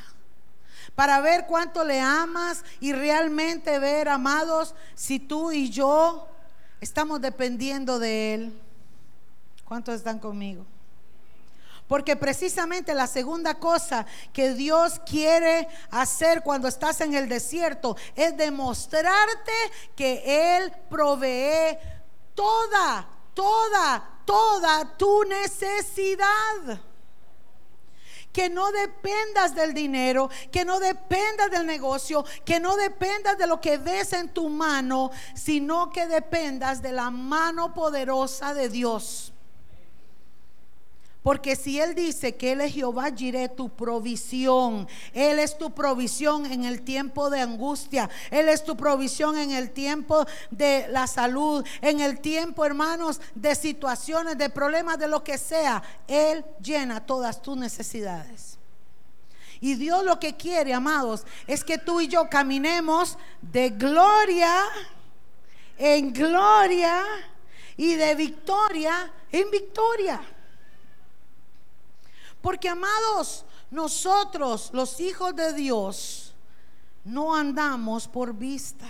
para 0.94 1.20
ver 1.20 1.46
cuánto 1.46 1.84
le 1.84 2.00
amas 2.00 2.64
y 2.80 2.92
realmente 2.92 3.78
ver, 3.78 4.08
amados, 4.08 4.74
si 4.94 5.18
tú 5.18 5.52
y 5.52 5.70
yo 5.70 6.28
estamos 6.80 7.20
dependiendo 7.20 7.98
de 7.98 8.34
Él. 8.34 8.60
¿Cuántos 9.64 9.94
están 9.94 10.18
conmigo? 10.18 10.66
Porque 11.86 12.16
precisamente 12.16 12.94
la 12.94 13.06
segunda 13.06 13.58
cosa 13.58 14.06
que 14.32 14.54
Dios 14.54 15.00
quiere 15.04 15.68
hacer 15.90 16.42
cuando 16.42 16.66
estás 16.66 17.00
en 17.02 17.14
el 17.14 17.28
desierto 17.28 17.96
es 18.14 18.36
demostrarte 18.36 19.52
que 19.94 20.56
Él 20.56 20.72
provee 20.88 21.76
toda, 22.34 23.06
toda, 23.34 24.20
toda 24.24 24.96
tu 24.96 25.24
necesidad 25.24 26.80
que 28.32 28.50
no 28.50 28.72
dependas 28.72 29.54
del 29.54 29.72
dinero, 29.72 30.28
que 30.50 30.64
no 30.64 30.80
dependas 30.80 31.52
del 31.52 31.64
negocio, 31.64 32.24
que 32.44 32.58
no 32.58 32.76
dependas 32.76 33.38
de 33.38 33.46
lo 33.46 33.60
que 33.60 33.78
ves 33.78 34.12
en 34.12 34.30
tu 34.30 34.48
mano, 34.48 35.12
sino 35.36 35.90
que 35.90 36.08
dependas 36.08 36.82
de 36.82 36.90
la 36.90 37.10
mano 37.10 37.72
poderosa 37.72 38.52
de 38.52 38.68
Dios. 38.68 39.33
Porque 41.24 41.56
si 41.56 41.80
Él 41.80 41.94
dice 41.94 42.36
que 42.36 42.52
Él 42.52 42.60
es 42.60 42.74
Jehová 42.74 43.10
Jireh, 43.10 43.48
tu 43.48 43.70
provisión, 43.70 44.86
Él 45.14 45.38
es 45.38 45.56
tu 45.56 45.70
provisión 45.70 46.44
en 46.44 46.66
el 46.66 46.82
tiempo 46.82 47.30
de 47.30 47.40
angustia, 47.40 48.10
Él 48.30 48.46
es 48.46 48.62
tu 48.62 48.76
provisión 48.76 49.38
en 49.38 49.50
el 49.50 49.70
tiempo 49.70 50.26
de 50.50 50.86
la 50.90 51.06
salud, 51.06 51.64
en 51.80 52.00
el 52.00 52.20
tiempo, 52.20 52.66
hermanos, 52.66 53.22
de 53.34 53.54
situaciones, 53.54 54.36
de 54.36 54.50
problemas, 54.50 54.98
de 54.98 55.08
lo 55.08 55.24
que 55.24 55.38
sea, 55.38 55.82
Él 56.06 56.44
llena 56.62 57.06
todas 57.06 57.40
tus 57.40 57.56
necesidades. 57.56 58.58
Y 59.62 59.76
Dios 59.76 60.04
lo 60.04 60.20
que 60.20 60.36
quiere, 60.36 60.74
amados, 60.74 61.24
es 61.46 61.64
que 61.64 61.78
tú 61.78 62.02
y 62.02 62.08
yo 62.08 62.28
caminemos 62.28 63.16
de 63.40 63.70
gloria 63.70 64.66
en 65.78 66.12
gloria 66.12 67.02
y 67.78 67.94
de 67.94 68.14
victoria 68.14 69.10
en 69.32 69.50
victoria. 69.50 70.20
Porque, 72.44 72.68
amados, 72.68 73.46
nosotros, 73.70 74.68
los 74.74 75.00
hijos 75.00 75.34
de 75.34 75.54
Dios, 75.54 76.34
no 77.02 77.34
andamos 77.34 78.06
por 78.06 78.34
vista, 78.34 78.84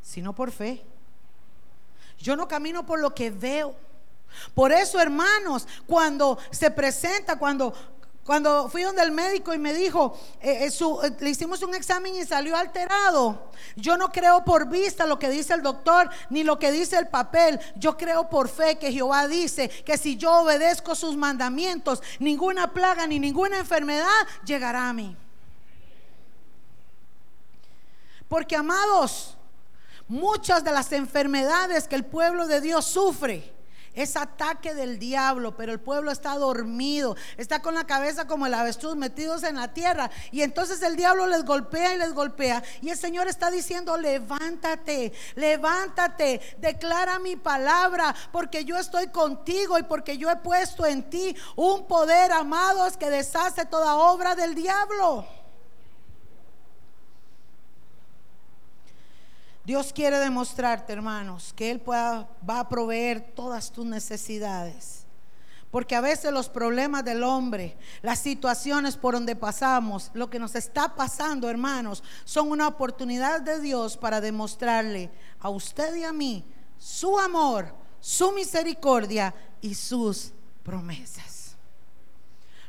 sino 0.00 0.34
por 0.34 0.50
fe. 0.50 0.82
Yo 2.16 2.34
no 2.34 2.48
camino 2.48 2.86
por 2.86 3.00
lo 3.00 3.14
que 3.14 3.30
veo. 3.30 3.76
Por 4.54 4.72
eso, 4.72 4.98
hermanos, 4.98 5.68
cuando 5.86 6.38
se 6.50 6.70
presenta, 6.70 7.38
cuando 7.38 7.74
cuando 8.24 8.68
fui 8.68 8.82
donde 8.82 9.02
el 9.02 9.10
médico 9.10 9.52
y 9.52 9.58
me 9.58 9.74
dijo, 9.74 10.16
eh, 10.40 10.66
eh, 10.66 10.68
eh, 10.68 11.10
le 11.18 11.30
hicimos 11.30 11.60
un 11.62 11.74
examen 11.74 12.14
y 12.14 12.24
salió 12.24 12.56
alterado. 12.56 13.50
Yo 13.74 13.96
no 13.96 14.12
creo 14.12 14.44
por 14.44 14.68
vista 14.68 15.06
lo 15.06 15.18
que 15.18 15.28
dice 15.28 15.54
el 15.54 15.62
doctor 15.62 16.08
ni 16.30 16.44
lo 16.44 16.56
que 16.56 16.70
dice 16.70 16.96
el 16.98 17.08
papel. 17.08 17.58
Yo 17.74 17.96
creo 17.96 18.28
por 18.28 18.48
fe 18.48 18.78
que 18.78 18.92
Jehová 18.92 19.26
dice 19.26 19.68
que 19.68 19.98
si 19.98 20.16
yo 20.16 20.42
obedezco 20.42 20.94
sus 20.94 21.16
mandamientos, 21.16 22.00
ninguna 22.20 22.72
plaga 22.72 23.08
ni 23.08 23.18
ninguna 23.18 23.58
enfermedad 23.58 24.06
llegará 24.44 24.88
a 24.88 24.92
mí. 24.92 25.16
Porque 28.28 28.54
amados, 28.54 29.36
muchas 30.06 30.62
de 30.62 30.70
las 30.70 30.92
enfermedades 30.92 31.88
que 31.88 31.96
el 31.96 32.04
pueblo 32.04 32.46
de 32.46 32.60
Dios 32.60 32.84
sufre, 32.84 33.52
es 33.94 34.16
ataque 34.16 34.74
del 34.74 34.98
diablo, 34.98 35.56
pero 35.56 35.72
el 35.72 35.80
pueblo 35.80 36.10
está 36.10 36.36
dormido, 36.36 37.16
está 37.36 37.60
con 37.60 37.74
la 37.74 37.84
cabeza 37.84 38.26
como 38.26 38.46
el 38.46 38.54
avestruz 38.54 38.96
metidos 38.96 39.42
en 39.42 39.56
la 39.56 39.74
tierra. 39.74 40.10
Y 40.30 40.42
entonces 40.42 40.82
el 40.82 40.96
diablo 40.96 41.26
les 41.26 41.44
golpea 41.44 41.94
y 41.94 41.98
les 41.98 42.12
golpea. 42.12 42.62
Y 42.80 42.90
el 42.90 42.96
Señor 42.96 43.28
está 43.28 43.50
diciendo, 43.50 43.96
levántate, 43.96 45.12
levántate, 45.34 46.40
declara 46.58 47.18
mi 47.18 47.36
palabra, 47.36 48.14
porque 48.32 48.64
yo 48.64 48.78
estoy 48.78 49.08
contigo 49.08 49.78
y 49.78 49.82
porque 49.82 50.16
yo 50.16 50.30
he 50.30 50.36
puesto 50.36 50.86
en 50.86 51.08
ti 51.10 51.36
un 51.56 51.86
poder, 51.86 52.32
amados, 52.32 52.96
que 52.96 53.10
deshace 53.10 53.66
toda 53.66 53.96
obra 53.96 54.34
del 54.34 54.54
diablo. 54.54 55.41
Dios 59.64 59.92
quiere 59.92 60.18
demostrarte, 60.18 60.92
hermanos, 60.92 61.52
que 61.54 61.70
Él 61.70 61.82
va 61.88 62.28
a 62.46 62.68
proveer 62.68 63.32
todas 63.34 63.70
tus 63.70 63.86
necesidades. 63.86 65.02
Porque 65.72 65.96
a 65.96 66.02
veces 66.02 66.32
los 66.32 66.50
problemas 66.50 67.02
del 67.02 67.22
hombre, 67.22 67.78
las 68.02 68.18
situaciones 68.18 68.96
por 68.96 69.14
donde 69.14 69.34
pasamos, 69.34 70.10
lo 70.12 70.28
que 70.28 70.38
nos 70.38 70.54
está 70.54 70.94
pasando, 70.94 71.48
hermanos, 71.48 72.02
son 72.24 72.50
una 72.50 72.68
oportunidad 72.68 73.40
de 73.40 73.58
Dios 73.58 73.96
para 73.96 74.20
demostrarle 74.20 75.10
a 75.40 75.48
usted 75.48 75.94
y 75.94 76.04
a 76.04 76.12
mí 76.12 76.44
su 76.76 77.18
amor, 77.18 77.74
su 78.00 78.32
misericordia 78.32 79.34
y 79.62 79.74
sus 79.74 80.32
promesas. 80.62 81.56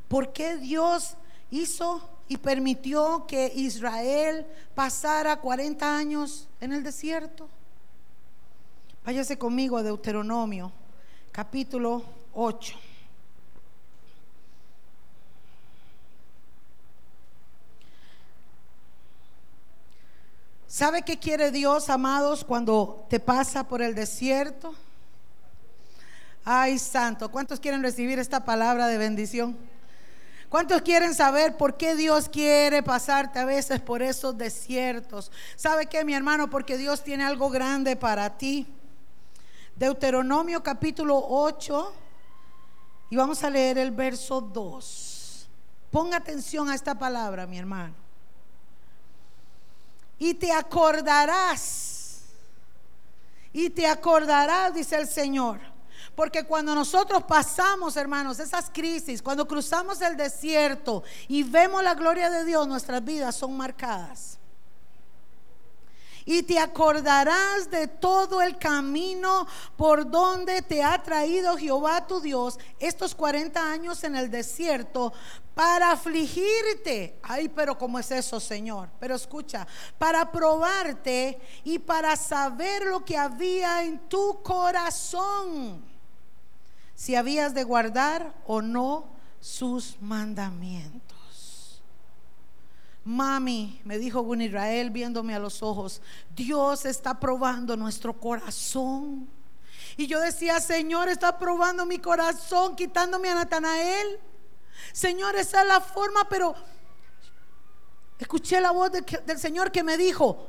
¿Por 0.08 0.32
qué 0.32 0.56
Dios 0.56 1.18
hizo 1.50 2.13
y 2.28 2.38
permitió 2.38 3.26
que 3.28 3.52
Israel 3.56 4.46
pasara 4.76 5.38
40 5.38 5.98
años 5.98 6.48
en 6.62 6.74
el 6.74 6.84
desierto. 6.84 7.48
Váyase 9.06 9.38
conmigo 9.38 9.78
a 9.78 9.84
Deuteronomio, 9.84 10.72
capítulo 11.32 12.04
8. 12.34 12.76
¿Sabe 20.68 21.04
qué 21.04 21.20
quiere 21.20 21.52
Dios, 21.52 21.90
amados, 21.90 22.44
cuando 22.44 23.06
te 23.08 23.20
pasa 23.20 23.68
por 23.68 23.84
el 23.84 23.94
desierto? 23.94 24.74
Ay, 26.44 26.80
santo, 26.80 27.30
¿cuántos 27.30 27.60
quieren 27.60 27.84
recibir 27.84 28.18
esta 28.18 28.44
palabra 28.44 28.88
de 28.88 28.98
bendición? 28.98 29.56
¿Cuántos 30.54 30.84
quieren 30.84 31.16
saber 31.16 31.58
por 31.58 31.78
qué 31.78 31.96
Dios 31.96 32.30
quiere 32.30 32.84
pasarte 32.84 33.40
a 33.40 33.46
veces 33.46 33.82
por 33.82 34.04
esos 34.04 34.38
desiertos? 34.38 35.32
¿Sabe 35.56 35.88
qué, 35.88 36.06
mi 36.06 36.14
hermano? 36.14 36.48
Porque 36.48 36.78
Dios 36.78 37.04
tiene 37.04 37.24
algo 37.24 37.50
grande 37.50 37.96
para 37.96 38.38
ti. 38.38 38.68
Deuteronomio 39.76 40.62
capítulo 40.62 41.20
8 41.28 41.96
y 43.10 43.16
vamos 43.16 43.44
a 43.44 43.50
leer 43.50 43.80
el 43.80 43.90
verso 43.90 44.42
2. 44.42 45.50
Ponga 45.90 46.18
atención 46.18 46.70
a 46.70 46.76
esta 46.76 46.94
palabra, 47.00 47.48
mi 47.48 47.58
hermano. 47.58 47.96
Y 50.20 50.36
te 50.36 50.52
acordarás, 50.52 52.26
y 53.52 53.72
te 53.72 53.88
acordarás, 53.88 54.76
dice 54.76 54.98
el 54.98 55.08
Señor 55.08 55.73
porque 56.16 56.44
cuando 56.44 56.76
nosotros 56.76 57.24
pasamos, 57.24 57.98
hermanos, 57.98 58.40
esas 58.40 58.70
crisis, 58.70 59.22
cuando 59.22 59.48
cruzamos 59.48 60.02
el 60.02 60.16
desierto 60.16 61.04
y 61.28 61.44
vemos 61.44 61.84
la 61.84 61.96
gloria 61.96 62.30
de 62.30 62.46
Dios, 62.46 62.68
nuestras 62.68 63.04
vidas 63.04 63.36
son 63.36 63.58
marcadas. 63.58 64.38
Y 66.26 66.44
te 66.44 66.58
acordarás 66.58 67.70
de 67.70 67.88
todo 67.88 68.42
el 68.42 68.58
camino 68.58 69.46
por 69.76 70.10
donde 70.10 70.62
te 70.62 70.82
ha 70.82 71.02
traído 71.04 71.58
Jehová 71.58 72.08
tu 72.08 72.22
Dios 72.22 72.58
estos 72.80 73.14
40 73.14 73.60
años 73.60 74.04
en 74.06 74.16
el 74.16 74.32
desierto 74.32 75.12
para 75.54 75.92
afligirte. 75.92 77.20
Ay, 77.24 77.50
pero 77.50 77.78
¿cómo 77.78 78.00
es 78.00 78.10
eso, 78.12 78.40
Señor? 78.40 78.90
Pero 79.02 79.16
escucha, 79.16 79.68
para 79.98 80.32
probarte 80.32 81.42
y 81.66 81.78
para 81.80 82.16
saber 82.16 82.86
lo 82.86 83.04
que 83.04 83.18
había 83.18 83.84
en 83.84 84.08
tu 84.08 84.42
corazón 84.42 85.93
si 87.04 87.16
habías 87.18 87.54
de 87.54 87.66
guardar 87.66 88.34
o 88.48 88.62
no 88.62 89.10
sus 89.42 89.98
mandamientos. 90.00 91.84
Mami, 93.04 93.82
me 93.84 93.98
dijo 93.98 94.22
un 94.22 94.42
Israel 94.42 94.90
viéndome 94.90 95.36
a 95.36 95.40
los 95.40 95.62
ojos, 95.62 96.02
Dios 96.34 96.86
está 96.86 97.20
probando 97.20 97.76
nuestro 97.76 98.18
corazón. 98.18 99.28
Y 99.98 100.08
yo 100.08 100.22
decía, 100.22 100.62
Señor, 100.62 101.10
está 101.10 101.38
probando 101.38 101.86
mi 101.86 102.00
corazón, 102.00 102.74
quitándome 102.74 103.30
a 103.30 103.36
Natanael. 103.36 104.18
Señor, 104.94 105.36
esa 105.36 105.64
es 105.64 105.68
la 105.68 105.82
forma, 105.82 106.30
pero 106.30 106.56
escuché 108.18 108.62
la 108.62 108.72
voz 108.72 108.92
del 108.94 109.40
Señor 109.40 109.74
que 109.74 109.84
me 109.84 109.98
dijo, 109.98 110.48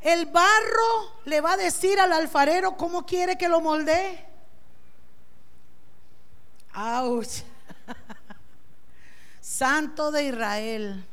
el 0.00 0.26
barro 0.26 1.20
le 1.26 1.40
va 1.40 1.52
a 1.52 1.56
decir 1.56 2.00
al 2.00 2.12
alfarero 2.12 2.76
cómo 2.76 3.06
quiere 3.06 3.38
que 3.38 3.48
lo 3.48 3.60
moldee. 3.60 4.31
Santo 9.40 10.10
de 10.10 10.24
Israel. 10.24 11.04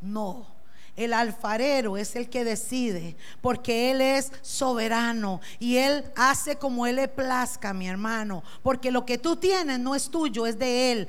No. 0.00 0.54
El 0.96 1.12
alfarero 1.12 1.96
es 1.96 2.14
el 2.14 2.30
que 2.30 2.44
decide, 2.44 3.16
porque 3.40 3.90
Él 3.90 4.00
es 4.00 4.30
soberano 4.42 5.40
y 5.58 5.78
Él 5.78 6.04
hace 6.14 6.56
como 6.56 6.86
Él 6.86 6.96
le 6.96 7.08
plazca, 7.08 7.72
mi 7.72 7.88
hermano. 7.88 8.44
Porque 8.62 8.92
lo 8.92 9.04
que 9.04 9.18
tú 9.18 9.34
tienes 9.34 9.80
no 9.80 9.96
es 9.96 10.08
tuyo, 10.08 10.46
es 10.46 10.56
de 10.56 10.92
Él. 10.92 11.08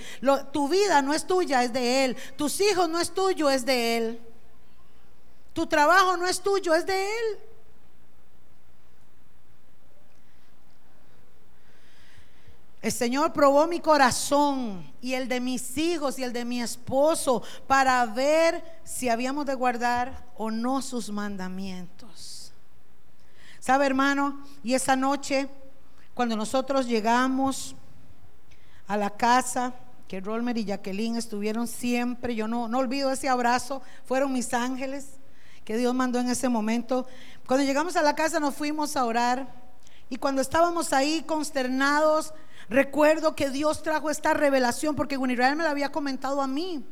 tu 0.52 0.68
vida 0.68 1.04
no 1.04 1.14
es 1.14 1.28
tuya, 1.28 1.64
es 1.64 1.72
de 1.72 2.06
Él. 2.06 2.18
Tus 2.36 2.60
hijos 2.62 2.90
no 2.90 3.00
es 3.00 3.14
tuyo, 3.14 3.48
es 3.48 3.64
de 3.64 3.98
Él. 3.98 4.20
Tu 5.54 5.68
trabajo 5.68 6.18
no 6.18 6.26
es 6.26 6.42
tuyo, 6.42 6.74
es 6.74 6.88
de 6.88 7.04
Él. 7.04 7.40
El 12.86 12.92
Señor 12.92 13.34
probó 13.34 13.66
mi 13.66 13.80
corazón 13.80 14.94
y 15.02 15.16
el 15.16 15.28
de 15.28 15.40
mis 15.40 15.76
hijos 15.76 16.20
y 16.20 16.24
el 16.24 16.32
de 16.32 16.46
mi 16.46 16.62
esposo 16.62 17.42
para 17.66 18.06
ver 18.06 18.64
si 18.84 19.10
habíamos 19.10 19.48
de 19.48 19.56
guardar 19.56 20.28
o 20.38 20.52
no 20.52 20.84
sus 20.84 21.10
mandamientos. 21.10 22.54
¿Sabe, 23.60 23.88
hermano? 23.88 24.40
Y 24.64 24.76
esa 24.76 24.96
noche, 24.96 25.50
cuando 26.14 26.36
nosotros 26.36 26.86
llegamos 26.86 27.76
a 28.86 28.98
la 28.98 29.10
casa, 29.10 29.74
que 30.08 30.22
Rolmer 30.22 30.56
y 30.60 30.66
Jacqueline 30.66 31.16
estuvieron 31.16 31.68
siempre, 31.68 32.36
yo 32.36 32.48
no, 32.48 32.68
no 32.68 32.78
olvido 32.78 33.12
ese 33.12 33.28
abrazo, 33.28 33.82
fueron 34.06 34.32
mis 34.32 34.54
ángeles 34.54 35.08
que 35.64 35.76
Dios 35.76 35.96
mandó 35.96 36.20
en 36.20 36.30
ese 36.30 36.50
momento. 36.50 37.08
Cuando 37.48 37.66
llegamos 37.66 37.96
a 37.96 38.04
la 38.04 38.14
casa 38.14 38.40
nos 38.40 38.54
fuimos 38.54 38.96
a 38.96 39.06
orar 39.06 39.48
y 40.08 40.18
cuando 40.18 40.44
estábamos 40.44 40.94
ahí 40.94 41.24
consternados, 41.24 42.32
Recuerdo 42.70 43.36
que 43.36 43.50
Dios 43.50 43.84
trajo 43.84 44.10
esta 44.10 44.34
revelación 44.34 44.96
porque 44.96 45.18
Gunirael 45.18 45.56
me 45.56 45.64
la 45.64 45.72
había 45.72 45.92
comentado 45.92 46.42
a 46.42 46.48
mí. 46.48 46.84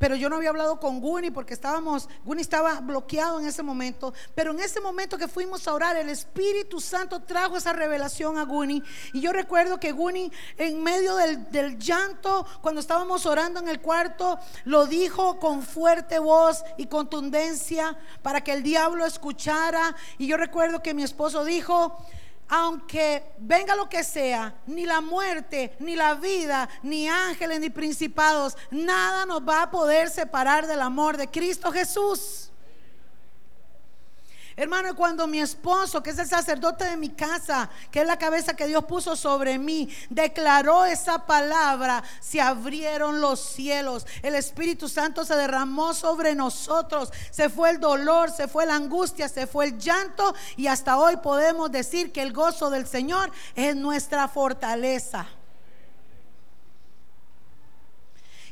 Pero 0.00 0.16
yo 0.16 0.30
no 0.30 0.36
había 0.36 0.48
hablado 0.48 0.80
con 0.80 0.98
Guni 0.98 1.30
porque 1.30 1.52
estábamos, 1.52 2.08
Guni 2.24 2.40
estaba 2.40 2.80
bloqueado 2.80 3.38
en 3.38 3.44
ese 3.44 3.62
momento. 3.62 4.14
Pero 4.34 4.52
en 4.52 4.60
ese 4.60 4.80
momento 4.80 5.18
que 5.18 5.28
fuimos 5.28 5.68
a 5.68 5.74
orar, 5.74 5.94
el 5.98 6.08
Espíritu 6.08 6.80
Santo 6.80 7.20
trajo 7.20 7.58
esa 7.58 7.74
revelación 7.74 8.38
a 8.38 8.44
Guni. 8.44 8.82
Y 9.12 9.20
yo 9.20 9.30
recuerdo 9.30 9.78
que 9.78 9.92
Guni, 9.92 10.32
en 10.56 10.82
medio 10.82 11.16
del, 11.16 11.50
del 11.50 11.78
llanto, 11.78 12.46
cuando 12.62 12.80
estábamos 12.80 13.26
orando 13.26 13.60
en 13.60 13.68
el 13.68 13.82
cuarto, 13.82 14.38
lo 14.64 14.86
dijo 14.86 15.38
con 15.38 15.62
fuerte 15.62 16.18
voz 16.18 16.64
y 16.78 16.86
contundencia 16.86 17.94
para 18.22 18.42
que 18.42 18.54
el 18.54 18.62
diablo 18.62 19.04
escuchara. 19.04 19.94
Y 20.16 20.26
yo 20.26 20.38
recuerdo 20.38 20.82
que 20.82 20.94
mi 20.94 21.02
esposo 21.02 21.44
dijo, 21.44 22.02
aunque 22.50 23.22
venga 23.38 23.76
lo 23.76 23.88
que 23.88 24.02
sea, 24.02 24.54
ni 24.66 24.84
la 24.84 25.00
muerte, 25.00 25.76
ni 25.78 25.94
la 25.94 26.14
vida, 26.14 26.68
ni 26.82 27.08
ángeles, 27.08 27.60
ni 27.60 27.70
principados, 27.70 28.56
nada 28.72 29.24
nos 29.24 29.48
va 29.48 29.62
a 29.62 29.70
poder 29.70 30.10
separar 30.10 30.66
del 30.66 30.82
amor 30.82 31.16
de 31.16 31.30
Cristo 31.30 31.70
Jesús. 31.70 32.49
Hermano, 34.60 34.94
cuando 34.94 35.26
mi 35.26 35.40
esposo, 35.40 36.02
que 36.02 36.10
es 36.10 36.18
el 36.18 36.28
sacerdote 36.28 36.84
de 36.84 36.98
mi 36.98 37.08
casa, 37.08 37.70
que 37.90 38.02
es 38.02 38.06
la 38.06 38.18
cabeza 38.18 38.52
que 38.52 38.66
Dios 38.66 38.84
puso 38.84 39.16
sobre 39.16 39.56
mí, 39.56 39.88
declaró 40.10 40.84
esa 40.84 41.24
palabra, 41.24 42.04
se 42.20 42.42
abrieron 42.42 43.22
los 43.22 43.40
cielos. 43.40 44.06
El 44.22 44.34
Espíritu 44.34 44.86
Santo 44.86 45.24
se 45.24 45.34
derramó 45.34 45.94
sobre 45.94 46.34
nosotros. 46.34 47.10
Se 47.30 47.48
fue 47.48 47.70
el 47.70 47.80
dolor, 47.80 48.30
se 48.30 48.48
fue 48.48 48.66
la 48.66 48.74
angustia, 48.74 49.30
se 49.30 49.46
fue 49.46 49.64
el 49.64 49.78
llanto 49.78 50.34
y 50.58 50.66
hasta 50.66 50.98
hoy 50.98 51.16
podemos 51.16 51.72
decir 51.72 52.12
que 52.12 52.20
el 52.20 52.34
gozo 52.34 52.68
del 52.68 52.86
Señor 52.86 53.32
es 53.54 53.74
nuestra 53.74 54.28
fortaleza. 54.28 55.26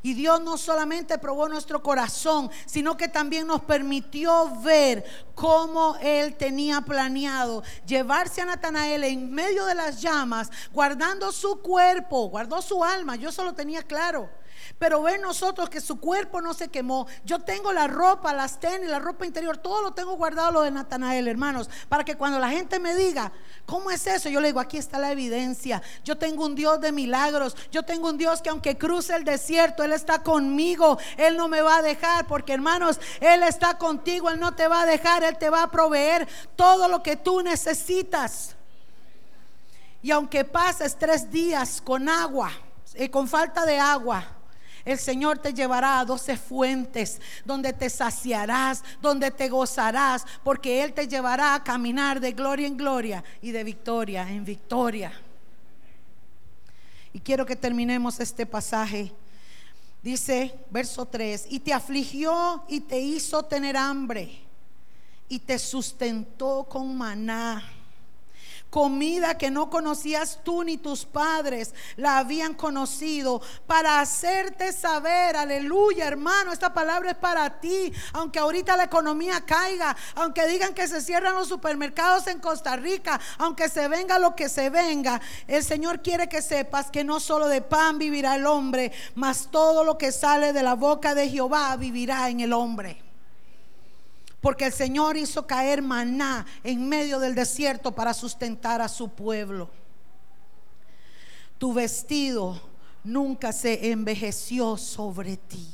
Y 0.02 0.14
Dios 0.14 0.40
no 0.40 0.56
solamente 0.56 1.18
probó 1.18 1.48
nuestro 1.48 1.82
corazón, 1.82 2.50
sino 2.66 2.96
que 2.96 3.08
también 3.08 3.46
nos 3.46 3.62
permitió 3.62 4.50
ver 4.60 5.04
cómo 5.34 5.96
Él 6.00 6.36
tenía 6.36 6.80
planeado 6.80 7.62
llevarse 7.86 8.40
a 8.40 8.46
Natanael 8.46 9.04
en 9.04 9.32
medio 9.32 9.66
de 9.66 9.74
las 9.74 10.00
llamas, 10.00 10.50
guardando 10.72 11.32
su 11.32 11.60
cuerpo, 11.60 12.28
guardó 12.28 12.62
su 12.62 12.84
alma. 12.84 13.16
Yo 13.16 13.32
solo 13.32 13.54
tenía 13.54 13.82
claro. 13.82 14.30
Pero 14.78 15.02
ven 15.02 15.20
nosotros 15.20 15.68
que 15.68 15.80
su 15.80 15.98
cuerpo 15.98 16.40
no 16.40 16.54
se 16.54 16.68
quemó. 16.68 17.06
Yo 17.24 17.40
tengo 17.40 17.72
la 17.72 17.88
ropa, 17.88 18.32
las 18.32 18.60
tenis, 18.60 18.88
la 18.88 19.00
ropa 19.00 19.26
interior, 19.26 19.56
todo 19.56 19.82
lo 19.82 19.92
tengo 19.92 20.16
guardado 20.16 20.52
lo 20.52 20.62
de 20.62 20.70
Natanael, 20.70 21.26
hermanos, 21.26 21.68
para 21.88 22.04
que 22.04 22.16
cuando 22.16 22.38
la 22.38 22.48
gente 22.48 22.78
me 22.78 22.94
diga, 22.94 23.32
¿cómo 23.66 23.90
es 23.90 24.06
eso? 24.06 24.28
Yo 24.28 24.40
le 24.40 24.48
digo, 24.48 24.60
aquí 24.60 24.78
está 24.78 25.00
la 25.00 25.10
evidencia. 25.10 25.82
Yo 26.04 26.16
tengo 26.16 26.44
un 26.44 26.54
Dios 26.54 26.80
de 26.80 26.92
milagros. 26.92 27.56
Yo 27.72 27.82
tengo 27.82 28.08
un 28.08 28.18
Dios 28.18 28.40
que 28.40 28.50
aunque 28.50 28.78
cruce 28.78 29.16
el 29.16 29.24
desierto, 29.24 29.82
Él 29.82 29.92
está 29.92 30.22
conmigo. 30.22 30.98
Él 31.16 31.36
no 31.36 31.48
me 31.48 31.60
va 31.60 31.78
a 31.78 31.82
dejar, 31.82 32.28
porque 32.28 32.52
hermanos, 32.52 33.00
Él 33.20 33.42
está 33.42 33.78
contigo. 33.78 34.30
Él 34.30 34.38
no 34.38 34.54
te 34.54 34.68
va 34.68 34.82
a 34.82 34.86
dejar. 34.86 35.24
Él 35.24 35.36
te 35.38 35.50
va 35.50 35.64
a 35.64 35.70
proveer 35.70 36.28
todo 36.54 36.86
lo 36.86 37.02
que 37.02 37.16
tú 37.16 37.42
necesitas. 37.42 38.54
Y 40.02 40.12
aunque 40.12 40.44
pases 40.44 40.96
tres 40.96 41.28
días 41.32 41.80
con 41.80 42.08
agua, 42.08 42.52
eh, 42.94 43.10
con 43.10 43.26
falta 43.26 43.66
de 43.66 43.78
agua, 43.78 44.37
el 44.88 44.98
Señor 44.98 45.38
te 45.38 45.52
llevará 45.52 46.00
a 46.00 46.04
doce 46.06 46.36
fuentes 46.38 47.20
donde 47.44 47.74
te 47.74 47.90
saciarás, 47.90 48.82
donde 49.02 49.30
te 49.30 49.50
gozarás, 49.50 50.24
porque 50.42 50.82
Él 50.82 50.94
te 50.94 51.06
llevará 51.06 51.54
a 51.54 51.62
caminar 51.62 52.20
de 52.20 52.32
gloria 52.32 52.66
en 52.66 52.76
gloria 52.76 53.22
y 53.42 53.50
de 53.50 53.64
victoria 53.64 54.26
en 54.30 54.46
victoria. 54.46 55.12
Y 57.12 57.20
quiero 57.20 57.44
que 57.44 57.54
terminemos 57.54 58.18
este 58.18 58.46
pasaje. 58.46 59.12
Dice, 60.02 60.58
verso 60.70 61.04
3, 61.04 61.48
y 61.50 61.60
te 61.60 61.74
afligió 61.74 62.64
y 62.66 62.80
te 62.80 62.98
hizo 62.98 63.42
tener 63.42 63.76
hambre 63.76 64.40
y 65.28 65.38
te 65.38 65.58
sustentó 65.58 66.64
con 66.64 66.96
maná 66.96 67.62
comida 68.70 69.38
que 69.38 69.50
no 69.50 69.70
conocías 69.70 70.40
tú 70.42 70.62
ni 70.62 70.76
tus 70.76 71.04
padres 71.04 71.74
la 71.96 72.18
habían 72.18 72.54
conocido, 72.54 73.40
para 73.66 74.00
hacerte 74.00 74.72
saber, 74.72 75.36
aleluya 75.36 76.06
hermano, 76.06 76.52
esta 76.52 76.72
palabra 76.72 77.12
es 77.12 77.16
para 77.16 77.60
ti, 77.60 77.92
aunque 78.12 78.38
ahorita 78.38 78.76
la 78.76 78.84
economía 78.84 79.40
caiga, 79.44 79.96
aunque 80.14 80.46
digan 80.46 80.74
que 80.74 80.88
se 80.88 81.00
cierran 81.00 81.34
los 81.34 81.48
supermercados 81.48 82.26
en 82.26 82.40
Costa 82.40 82.76
Rica, 82.76 83.20
aunque 83.38 83.68
se 83.68 83.88
venga 83.88 84.18
lo 84.18 84.34
que 84.36 84.48
se 84.48 84.70
venga, 84.70 85.20
el 85.46 85.64
Señor 85.64 86.02
quiere 86.02 86.28
que 86.28 86.42
sepas 86.42 86.90
que 86.90 87.04
no 87.04 87.20
solo 87.20 87.48
de 87.48 87.62
pan 87.62 87.98
vivirá 87.98 88.36
el 88.36 88.46
hombre, 88.46 88.92
mas 89.14 89.48
todo 89.50 89.84
lo 89.84 89.98
que 89.98 90.12
sale 90.12 90.52
de 90.52 90.62
la 90.62 90.74
boca 90.74 91.14
de 91.14 91.28
Jehová 91.28 91.76
vivirá 91.76 92.28
en 92.28 92.40
el 92.40 92.52
hombre. 92.52 93.07
Porque 94.40 94.66
el 94.66 94.72
Señor 94.72 95.16
hizo 95.16 95.46
caer 95.46 95.82
maná 95.82 96.46
en 96.62 96.88
medio 96.88 97.18
del 97.18 97.34
desierto 97.34 97.92
para 97.92 98.14
sustentar 98.14 98.80
a 98.80 98.88
su 98.88 99.08
pueblo. 99.08 99.68
Tu 101.58 101.72
vestido 101.72 102.60
nunca 103.02 103.52
se 103.52 103.90
envejeció 103.90 104.76
sobre 104.76 105.36
ti. 105.36 105.66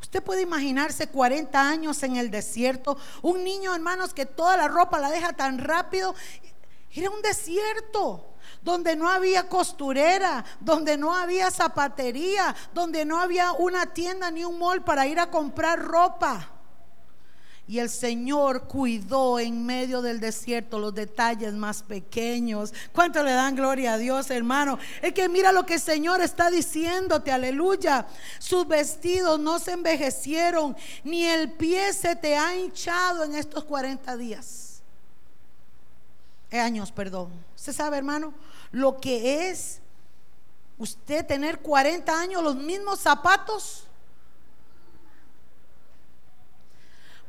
Usted 0.00 0.22
puede 0.22 0.42
imaginarse 0.42 1.06
40 1.06 1.68
años 1.68 2.02
en 2.02 2.16
el 2.16 2.30
desierto, 2.30 2.98
un 3.22 3.44
niño, 3.44 3.74
hermanos, 3.74 4.12
que 4.12 4.26
toda 4.26 4.56
la 4.56 4.68
ropa 4.68 4.98
la 4.98 5.10
deja 5.10 5.32
tan 5.32 5.58
rápido. 5.58 6.14
Era 6.92 7.10
un 7.10 7.22
desierto 7.22 8.34
donde 8.62 8.96
no 8.96 9.08
había 9.08 9.48
costurera, 9.48 10.44
donde 10.58 10.96
no 10.96 11.14
había 11.14 11.50
zapatería, 11.50 12.54
donde 12.74 13.04
no 13.04 13.20
había 13.20 13.52
una 13.52 13.86
tienda 13.86 14.30
ni 14.30 14.44
un 14.44 14.58
mall 14.58 14.82
para 14.82 15.06
ir 15.06 15.20
a 15.20 15.30
comprar 15.30 15.78
ropa. 15.80 16.59
Y 17.70 17.78
el 17.78 17.88
Señor 17.88 18.64
cuidó 18.64 19.38
en 19.38 19.64
medio 19.64 20.02
del 20.02 20.18
desierto 20.18 20.80
los 20.80 20.92
detalles 20.92 21.52
más 21.52 21.84
pequeños. 21.84 22.74
¿Cuánto 22.92 23.22
le 23.22 23.30
dan 23.30 23.54
gloria 23.54 23.94
a 23.94 23.96
Dios, 23.96 24.28
hermano? 24.32 24.76
Es 25.00 25.12
que 25.12 25.28
mira 25.28 25.52
lo 25.52 25.64
que 25.64 25.74
el 25.74 25.80
Señor 25.80 26.20
está 26.20 26.50
diciéndote, 26.50 27.30
aleluya. 27.30 28.08
Sus 28.40 28.66
vestidos 28.66 29.38
no 29.38 29.60
se 29.60 29.70
envejecieron, 29.70 30.76
ni 31.04 31.24
el 31.24 31.52
pie 31.52 31.92
se 31.92 32.16
te 32.16 32.36
ha 32.36 32.56
hinchado 32.56 33.22
en 33.22 33.36
estos 33.36 33.62
40 33.62 34.16
días. 34.16 34.82
Eh, 36.50 36.58
años, 36.58 36.90
perdón. 36.90 37.30
¿Usted 37.54 37.72
sabe, 37.72 37.98
hermano? 37.98 38.34
Lo 38.72 38.98
que 39.00 39.48
es 39.48 39.80
usted 40.76 41.24
tener 41.24 41.60
40 41.60 42.20
años, 42.20 42.42
los 42.42 42.56
mismos 42.56 42.98
zapatos 42.98 43.84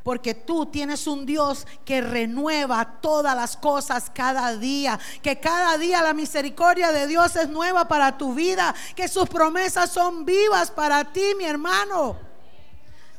Porque 0.03 0.33
tú 0.33 0.65
tienes 0.65 1.05
un 1.07 1.25
Dios 1.25 1.67
que 1.85 2.01
renueva 2.01 2.99
todas 3.01 3.35
las 3.35 3.55
cosas 3.55 4.11
cada 4.13 4.55
día. 4.57 4.99
Que 5.21 5.39
cada 5.39 5.77
día 5.77 6.01
la 6.01 6.13
misericordia 6.13 6.91
de 6.91 7.07
Dios 7.07 7.35
es 7.35 7.49
nueva 7.49 7.87
para 7.87 8.17
tu 8.17 8.33
vida. 8.33 8.73
Que 8.95 9.07
sus 9.07 9.29
promesas 9.29 9.91
son 9.91 10.25
vivas 10.25 10.71
para 10.71 11.11
ti, 11.11 11.33
mi 11.37 11.45
hermano. 11.45 12.17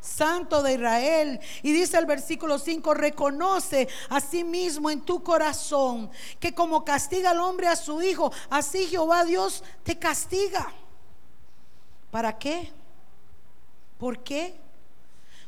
Santo 0.03 0.63
de 0.63 0.75
Israel. 0.75 1.41
Y 1.63 1.73
dice 1.73 1.97
el 1.97 2.07
versículo 2.07 2.59
5, 2.59 2.93
reconoce 2.93 3.89
a 4.09 4.21
sí 4.21 4.43
mismo 4.43 4.91
en 4.91 5.03
tu 5.03 5.23
corazón 5.23 6.11
que 6.41 6.53
como 6.53 6.85
castiga 6.85 7.31
al 7.31 7.41
hombre 7.41 7.69
a 7.69 7.77
su 7.77 8.03
hijo, 8.03 8.33
así 8.51 8.89
Jehová 8.89 9.25
Dios 9.25 9.63
te 9.85 9.97
castiga. 9.99 10.73
¿Para 12.11 12.37
qué? 12.37 12.73
¿Por 13.97 14.19
qué? 14.19 14.62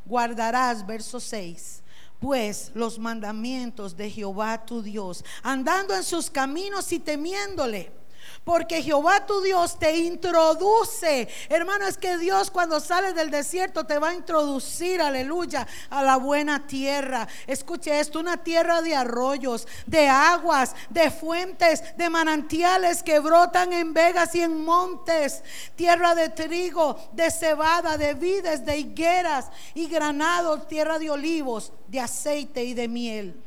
Guardarás, 0.04 0.86
verso 0.86 1.20
6, 1.20 1.82
pues 2.20 2.70
los 2.74 2.98
mandamientos 2.98 3.96
de 3.96 4.10
Jehová 4.10 4.64
tu 4.64 4.82
Dios, 4.82 5.24
andando 5.42 5.94
en 5.94 6.02
sus 6.02 6.30
caminos 6.30 6.92
y 6.92 6.98
temiéndole 6.98 8.03
porque 8.44 8.82
Jehová 8.82 9.26
tu 9.26 9.40
Dios 9.40 9.78
te 9.78 9.96
introduce. 9.96 11.28
Hermano, 11.48 11.86
es 11.86 11.96
que 11.96 12.18
Dios 12.18 12.50
cuando 12.50 12.80
sales 12.80 13.14
del 13.14 13.30
desierto 13.30 13.84
te 13.84 13.98
va 13.98 14.10
a 14.10 14.14
introducir, 14.14 15.00
aleluya, 15.00 15.66
a 15.90 16.02
la 16.02 16.16
buena 16.16 16.66
tierra. 16.66 17.26
Escuche 17.46 18.00
esto, 18.00 18.20
una 18.20 18.36
tierra 18.36 18.82
de 18.82 18.94
arroyos, 18.94 19.66
de 19.86 20.08
aguas, 20.08 20.74
de 20.90 21.10
fuentes, 21.10 21.96
de 21.96 22.10
manantiales 22.10 23.02
que 23.02 23.18
brotan 23.18 23.72
en 23.72 23.94
vegas 23.94 24.34
y 24.34 24.42
en 24.42 24.64
montes. 24.64 25.42
Tierra 25.76 26.14
de 26.14 26.28
trigo, 26.28 26.98
de 27.12 27.30
cebada, 27.30 27.96
de 27.96 28.14
vides, 28.14 28.64
de 28.64 28.78
higueras 28.78 29.50
y 29.74 29.86
granados, 29.88 30.66
tierra 30.68 30.98
de 30.98 31.10
olivos, 31.10 31.72
de 31.88 32.00
aceite 32.00 32.64
y 32.64 32.74
de 32.74 32.88
miel. 32.88 33.40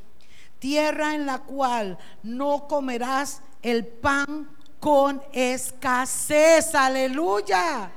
Tierra 0.59 1.13
en 1.13 1.25
la 1.25 1.39
cual 1.39 1.97
no 2.23 2.67
comerás 2.67 3.41
el 3.61 3.85
pan 3.85 4.56
con 4.79 5.21
escasez, 5.33 6.73
aleluya. 6.75 7.91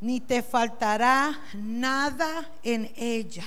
Ni 0.00 0.20
te 0.20 0.42
faltará 0.42 1.38
nada 1.54 2.48
en 2.62 2.92
ella. 2.96 3.46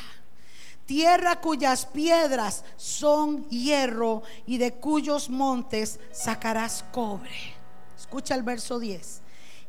tierra 0.86 1.40
cuyas 1.40 1.86
piedras 1.86 2.66
son 2.76 3.48
hierro 3.48 4.24
y 4.46 4.58
de 4.58 4.74
cuyos 4.74 5.30
montes 5.30 6.00
sacarás 6.12 6.84
cobre. 6.92 7.56
Escucha 7.98 8.36
el 8.36 8.44
verso 8.44 8.78
10. 8.78 9.22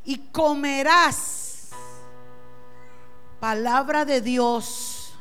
Y 0.04 0.18
comerás 0.32 1.68
palabra 3.38 4.04
de 4.04 4.20
Dios. 4.20 5.12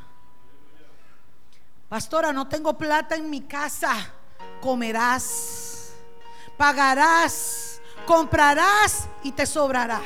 Pastora, 1.87 2.33
no 2.33 2.47
tengo 2.47 2.77
plata 2.77 3.15
en 3.15 3.29
mi 3.29 3.41
casa. 3.41 4.13
Comerás, 4.61 5.93
pagarás, 6.57 7.81
comprarás 8.05 9.07
y 9.23 9.31
te 9.31 9.45
sobrará. 9.45 10.01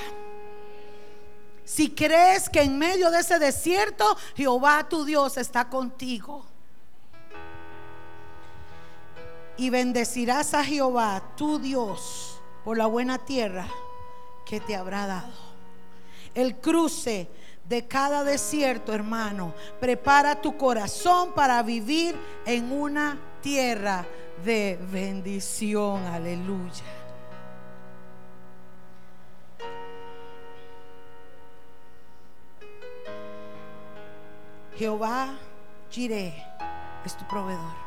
Si 1.66 1.90
crees 1.90 2.50
que 2.50 2.62
en 2.62 2.78
medio 2.78 3.10
de 3.12 3.20
ese 3.20 3.40
desierto 3.40 4.16
Jehová 4.36 4.88
tu 4.88 5.04
Dios 5.04 5.38
está 5.38 5.68
contigo. 5.68 6.46
Y 9.58 9.70
bendecirás 9.70 10.54
a 10.54 10.64
Jehová 10.64 11.22
tu 11.36 11.60
Dios 11.60 12.40
por 12.64 12.78
la 12.78 12.86
buena 12.86 13.18
tierra 13.18 13.68
que 14.46 14.60
te 14.60 14.76
habrá 14.76 15.08
dado. 15.08 15.34
El 16.34 16.58
cruce 16.58 17.30
de 17.68 17.88
cada 17.88 18.24
desierto, 18.24 18.94
hermano, 18.94 19.54
prepara 19.80 20.42
tu 20.42 20.58
corazón 20.58 21.34
para 21.34 21.64
vivir 21.64 22.16
en 22.46 22.72
una 22.72 23.18
tierra 23.42 24.06
de 24.44 24.80
bendición. 24.92 26.04
Aleluya. 26.06 26.84
Jehová 34.78 35.38
Jireh 35.90 36.34
es 37.06 37.16
tu 37.16 37.26
proveedor. 37.28 37.86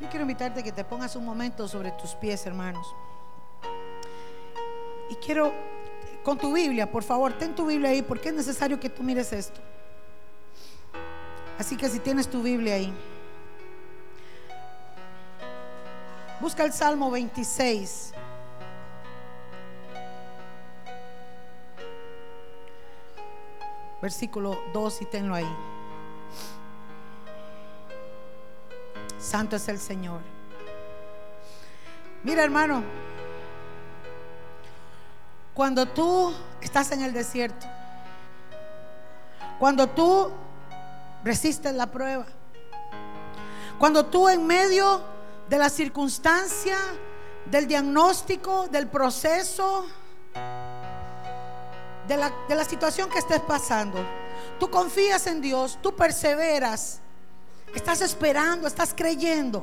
Yo 0.00 0.08
quiero 0.08 0.22
invitarte 0.22 0.60
a 0.60 0.62
que 0.62 0.72
te 0.72 0.84
pongas 0.84 1.14
un 1.16 1.24
momento 1.24 1.68
sobre 1.68 1.92
tus 1.92 2.14
pies, 2.14 2.44
hermanos. 2.46 2.86
Y 5.10 5.14
quiero, 5.16 5.52
con 6.22 6.38
tu 6.38 6.52
Biblia, 6.52 6.90
por 6.90 7.02
favor, 7.02 7.32
ten 7.34 7.54
tu 7.54 7.66
Biblia 7.66 7.90
ahí, 7.90 8.02
porque 8.02 8.30
es 8.30 8.34
necesario 8.34 8.80
que 8.80 8.88
tú 8.88 9.02
mires 9.02 9.32
esto. 9.32 9.60
Así 11.58 11.76
que 11.76 11.88
si 11.88 12.00
tienes 12.00 12.28
tu 12.28 12.42
Biblia 12.42 12.74
ahí, 12.74 12.92
busca 16.44 16.62
el 16.62 16.74
Salmo 16.74 17.10
26. 17.10 18.12
versículo 24.02 24.58
2 24.74 25.00
y 25.00 25.04
tenlo 25.06 25.34
ahí. 25.34 25.56
Santo 29.18 29.56
es 29.56 29.66
el 29.68 29.78
Señor. 29.78 30.20
Mira 32.22 32.44
hermano, 32.44 32.84
cuando 35.54 35.86
tú 35.86 36.34
estás 36.60 36.92
en 36.92 37.00
el 37.00 37.14
desierto, 37.14 37.66
cuando 39.58 39.88
tú 39.88 40.30
resistes 41.24 41.72
la 41.72 41.86
prueba, 41.86 42.26
cuando 43.78 44.04
tú 44.04 44.28
en 44.28 44.46
medio 44.46 45.13
de 45.48 45.58
la 45.58 45.68
circunstancia, 45.68 46.76
del 47.46 47.66
diagnóstico, 47.66 48.68
del 48.68 48.88
proceso, 48.88 49.86
de 52.06 52.16
la, 52.16 52.64
situación 52.64 53.08
que 53.08 53.18
estés 53.18 53.40
pasando, 53.40 53.98
tú 54.58 54.70
confías 54.70 55.26
en 55.26 55.40
Dios, 55.40 55.78
tú 55.82 55.94
perseveras, 55.94 57.00
estás 57.74 58.00
esperando, 58.00 58.66
estás 58.66 58.92
creyendo. 58.94 59.62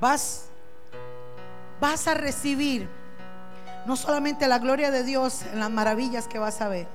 Vas, 0.00 0.46
vas 1.80 2.06
a 2.08 2.14
recibir 2.14 2.88
no 3.86 3.96
solamente 3.96 4.48
la 4.48 4.58
gloria 4.58 4.90
de 4.90 5.02
Dios 5.02 5.42
en 5.52 5.60
las 5.60 5.70
maravillas 5.70 6.26
que 6.26 6.38
vas 6.38 6.60
a 6.60 6.68
ver, 6.68 6.88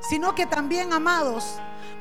sino 0.00 0.34
que 0.34 0.46
también, 0.46 0.92
amados, 0.92 1.44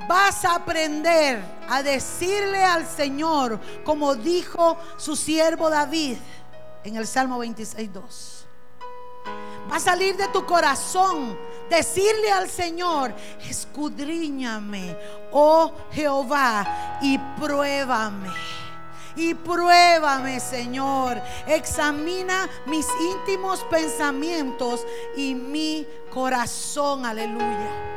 vas 0.07 0.45
a 0.45 0.55
aprender 0.55 1.43
a 1.69 1.83
decirle 1.83 2.63
al 2.63 2.85
Señor, 2.87 3.59
como 3.83 4.15
dijo 4.15 4.77
su 4.97 5.15
siervo 5.15 5.69
David, 5.69 6.17
en 6.83 6.95
el 6.95 7.05
Salmo 7.05 7.39
26, 7.39 7.93
2. 7.93 8.45
Va 9.69 9.75
a 9.75 9.79
salir 9.79 10.15
de 10.15 10.27
tu 10.29 10.45
corazón 10.45 11.37
decirle 11.69 12.31
al 12.31 12.49
Señor, 12.49 13.13
escudriñame, 13.49 14.97
oh 15.31 15.73
Jehová, 15.91 16.99
y 17.01 17.17
pruébame. 17.39 18.29
Y 19.17 19.33
pruébame, 19.33 20.39
Señor. 20.39 21.19
Examina 21.47 22.47
mis 22.67 22.87
íntimos 23.01 23.63
pensamientos 23.63 24.85
y 25.15 25.33
mi 25.33 25.87
corazón. 26.11 27.03
Aleluya. 27.03 27.87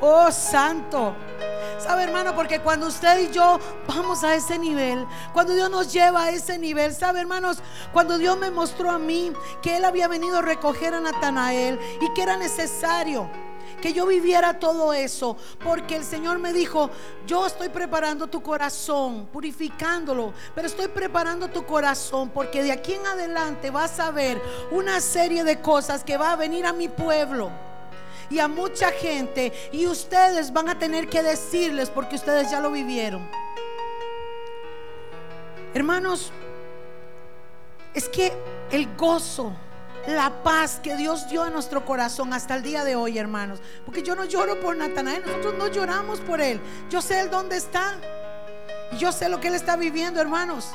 Oh, 0.00 0.30
santo. 0.30 1.16
¿Sabe, 1.78 2.04
hermano? 2.04 2.34
Porque 2.34 2.60
cuando 2.60 2.88
usted 2.88 3.20
y 3.20 3.32
yo 3.32 3.58
vamos 3.88 4.22
a 4.22 4.34
ese 4.34 4.58
nivel, 4.58 5.06
cuando 5.32 5.54
Dios 5.54 5.70
nos 5.70 5.90
lleva 5.90 6.24
a 6.24 6.30
ese 6.30 6.58
nivel, 6.58 6.94
¿sabe, 6.94 7.20
hermanos? 7.20 7.58
Cuando 7.92 8.18
Dios 8.18 8.36
me 8.38 8.50
mostró 8.50 8.90
a 8.90 8.98
mí 8.98 9.32
que 9.62 9.78
Él 9.78 9.84
había 9.84 10.08
venido 10.08 10.38
a 10.38 10.42
recoger 10.42 10.94
a 10.94 11.00
Natanael 11.00 11.80
y 12.02 12.12
que 12.12 12.22
era 12.22 12.36
necesario 12.36 13.30
que 13.80 13.92
yo 13.92 14.06
viviera 14.06 14.58
todo 14.58 14.92
eso, 14.92 15.36
porque 15.62 15.96
el 15.96 16.04
Señor 16.04 16.38
me 16.38 16.52
dijo, 16.52 16.90
yo 17.26 17.46
estoy 17.46 17.68
preparando 17.68 18.26
tu 18.26 18.42
corazón, 18.42 19.26
purificándolo, 19.32 20.32
pero 20.54 20.66
estoy 20.66 20.88
preparando 20.88 21.48
tu 21.48 21.64
corazón, 21.64 22.30
porque 22.30 22.62
de 22.62 22.72
aquí 22.72 22.94
en 22.94 23.06
adelante 23.06 23.70
vas 23.70 24.00
a 24.00 24.10
ver 24.10 24.40
una 24.70 25.00
serie 25.00 25.44
de 25.44 25.60
cosas 25.60 26.04
que 26.04 26.16
va 26.16 26.32
a 26.32 26.36
venir 26.36 26.66
a 26.66 26.72
mi 26.72 26.88
pueblo 26.88 27.50
y 28.30 28.38
a 28.38 28.48
mucha 28.48 28.90
gente 28.90 29.52
y 29.72 29.86
ustedes 29.86 30.52
van 30.52 30.68
a 30.68 30.78
tener 30.78 31.08
que 31.08 31.22
decirles 31.22 31.90
porque 31.90 32.16
ustedes 32.16 32.50
ya 32.50 32.60
lo 32.60 32.70
vivieron. 32.70 33.28
Hermanos, 35.74 36.32
es 37.94 38.08
que 38.08 38.32
el 38.70 38.94
gozo, 38.96 39.52
la 40.06 40.42
paz 40.42 40.80
que 40.82 40.96
Dios 40.96 41.28
dio 41.28 41.42
a 41.42 41.50
nuestro 41.50 41.84
corazón 41.84 42.32
hasta 42.32 42.54
el 42.54 42.62
día 42.62 42.84
de 42.84 42.96
hoy, 42.96 43.18
hermanos, 43.18 43.60
porque 43.84 44.02
yo 44.02 44.14
no 44.14 44.24
lloro 44.24 44.60
por 44.60 44.76
Natanael, 44.76 45.22
nosotros 45.24 45.54
no 45.56 45.68
lloramos 45.68 46.20
por 46.20 46.40
él. 46.40 46.60
Yo 46.90 47.00
sé 47.00 47.20
el 47.20 47.30
dónde 47.30 47.56
está. 47.56 47.94
Y 48.92 48.98
yo 48.98 49.12
sé 49.12 49.28
lo 49.28 49.40
que 49.40 49.48
él 49.48 49.54
está 49.54 49.76
viviendo, 49.76 50.20
hermanos. 50.20 50.70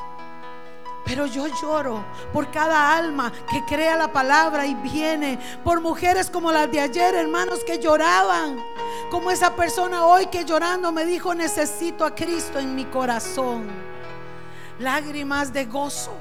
Pero 1.05 1.25
yo 1.25 1.47
lloro 1.61 2.05
por 2.34 2.51
cada 2.51 2.95
alma 2.95 3.32
que 3.49 3.63
crea 3.65 3.95
la 3.95 4.11
palabra 4.11 4.65
y 4.65 4.75
viene. 4.75 5.39
Por 5.63 5.82
mujeres 5.82 6.30
como 6.30 6.51
las 6.51 6.71
de 6.71 6.80
ayer, 6.80 7.15
hermanos, 7.15 7.63
que 7.63 7.80
lloraban. 7.80 8.57
Como 9.09 9.32
esa 9.32 9.55
persona 9.55 10.05
hoy 10.05 10.27
que 10.27 10.45
llorando 10.45 10.91
me 10.91 11.05
dijo, 11.05 11.34
necesito 11.34 12.05
a 12.05 12.13
Cristo 12.13 12.59
en 12.59 12.75
mi 12.75 12.86
corazón. 12.86 13.67
Lágrimas 14.80 15.51
de 15.51 15.65
gozo. 15.65 16.13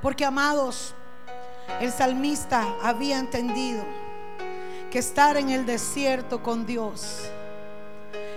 Porque, 0.00 0.24
amados, 0.24 0.94
el 1.80 1.92
salmista 1.92 2.74
había 2.82 3.18
entendido 3.18 3.84
que 4.90 4.98
estar 4.98 5.36
en 5.36 5.50
el 5.50 5.66
desierto 5.66 6.42
con 6.42 6.66
Dios 6.66 7.30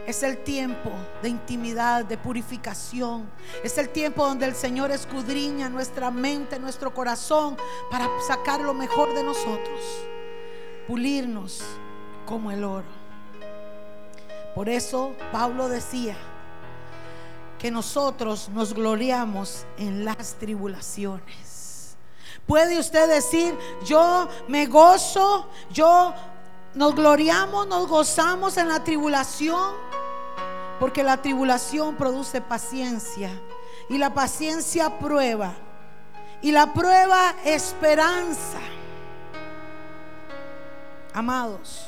es 0.06 0.22
el 0.22 0.38
tiempo 0.40 0.92
de 1.22 1.30
intimidad, 1.30 2.04
de 2.04 2.18
purificación. 2.18 3.30
Es 3.64 3.78
el 3.78 3.90
tiempo 3.90 4.26
donde 4.26 4.46
el 4.46 4.56
Señor 4.56 4.92
escudriña 4.92 5.70
nuestra 5.70 6.12
mente, 6.12 6.60
nuestro 6.60 6.94
corazón, 6.94 7.56
para 7.90 8.10
sacar 8.28 8.60
lo 8.60 8.74
mejor 8.74 9.14
de 9.14 9.24
nosotros. 9.24 9.80
Pulirnos 10.88 11.62
como 12.26 12.52
el 12.52 12.64
oro. 12.66 13.04
Por 14.54 14.68
eso 14.68 15.14
Pablo 15.32 15.70
decía 15.70 16.18
que 17.58 17.72
nosotros 17.72 18.50
nos 18.50 18.74
gloriamos 18.74 19.66
en 19.78 20.04
las 20.04 20.34
tribulaciones. 20.34 21.43
Puede 22.48 22.78
usted 22.78 23.08
decir, 23.08 23.58
yo 23.86 24.28
me 24.48 24.66
gozo, 24.66 25.48
yo 25.72 26.14
nos 26.74 26.94
gloriamos, 26.94 27.68
nos 27.68 27.88
gozamos 27.88 28.58
en 28.58 28.68
la 28.68 28.84
tribulación, 28.84 29.74
porque 30.80 31.04
la 31.04 31.22
tribulación 31.22 31.96
produce 31.96 32.42
paciencia 32.42 33.30
y 33.90 33.98
la 33.98 34.14
paciencia 34.14 35.00
prueba 35.00 35.54
y 36.42 36.52
la 36.52 36.74
prueba 36.74 37.36
esperanza. 37.46 38.60
Amados, 41.14 41.88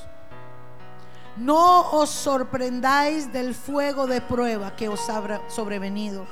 no 1.36 1.91
os 1.91 2.10
sorprendáis 2.10 3.34
del 3.34 3.53
fuego 3.53 4.08
de 4.08 4.22
prueba 4.22 4.76
que 4.76 4.88
os 4.88 5.10
habrá 5.10 5.41
sobrevenido. 5.49 6.26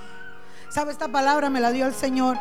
¿Sabe? 0.70 0.92
Esta 0.92 1.10
palabra 1.10 1.50
me 1.50 1.60
la 1.60 1.72
dio 1.72 1.86
el 1.86 1.94
Señor 1.94 2.38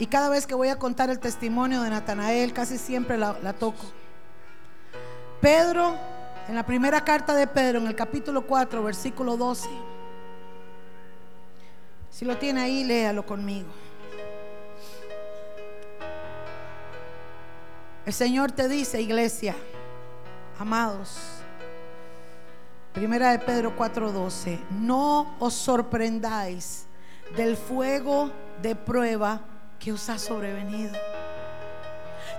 Y 0.00 0.06
cada 0.06 0.30
vez 0.30 0.46
que 0.46 0.54
voy 0.54 0.68
a 0.68 0.78
contar 0.78 1.10
el 1.10 1.18
testimonio 1.18 1.82
de 1.82 1.90
Natanael, 1.90 2.54
casi 2.54 2.78
siempre 2.78 3.18
la, 3.18 3.52
toco. 3.52 3.84
Pedro, 5.42 5.94
en 6.48 6.54
la 6.54 6.64
primera 6.64 7.04
carta 7.04 7.34
de 7.34 7.46
Pedro, 7.46 7.80
en 7.80 7.86
el 7.86 7.94
capítulo 7.94 8.46
4, 8.46 8.82
versículo 8.82 9.36
12. 9.36 9.68
Si 12.08 12.24
lo 12.24 12.38
tiene 12.38 12.62
ahí, 12.62 12.82
léalo 12.82 13.26
conmigo. 13.26 13.68
El 18.06 18.14
Señor 18.14 18.52
te 18.52 18.68
dice, 18.68 19.02
iglesia, 19.02 19.54
amados, 20.58 21.18
primera 22.94 23.32
de 23.32 23.38
Pedro 23.38 23.76
4:12, 23.76 24.60
no 24.70 25.36
os 25.38 25.52
sorprendáis 25.52 26.86
del 27.36 27.58
fuego 27.58 28.30
de 28.62 28.74
prueba 28.74 29.42
que 29.80 29.92
os 29.92 30.08
ha 30.08 30.18
sobrevenido. 30.18 30.96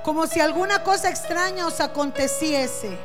Como 0.03 0.27
si 0.27 0.39
alguna 0.39 0.83
cosa 0.83 1.09
extraña 1.09 1.65
os 1.65 1.81
aconteciese, 1.81 2.97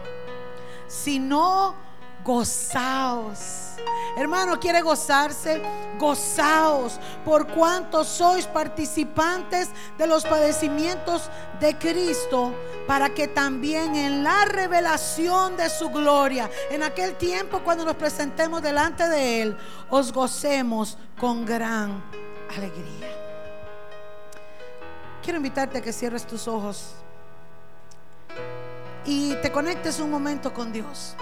sino 0.87 1.75
gozaos. 2.23 3.77
Hermano, 4.17 4.59
quiere 4.59 4.81
gozarse, 4.83 5.61
gozaos 5.99 6.99
por 7.25 7.47
cuanto 7.47 8.03
sois 8.05 8.47
participantes 8.47 9.69
de 9.99 10.07
los 10.07 10.25
padecimientos 10.25 11.31
de 11.61 11.77
Cristo, 11.77 12.53
para 12.87 13.11
que 13.11 13.29
también 13.29 13.95
en 13.95 14.25
la 14.25 14.45
revelación 14.47 15.57
de 15.57 15.69
su 15.69 15.91
gloria, 15.91 16.51
en 16.71 16.83
aquel 16.83 17.17
tiempo 17.17 17.61
cuando 17.63 17.85
nos 17.85 17.97
presentemos 17.97 18.63
delante 18.63 19.09
de 19.09 19.43
Él, 19.43 19.57
os 19.91 20.13
gocemos 20.13 20.97
con 21.19 21.45
gran 21.45 22.03
alegría. 22.57 23.26
Quiero 25.27 25.39
invitarte 25.39 25.79
a 25.79 25.83
que 25.83 25.93
cierres 25.93 26.25
tus 26.25 26.47
ojos 26.47 26.93
y 29.05 29.35
te 29.43 29.51
conectes 29.51 29.99
un 29.99 30.09
momento 30.09 30.55
con 30.55 30.73
Dios. 30.73 31.17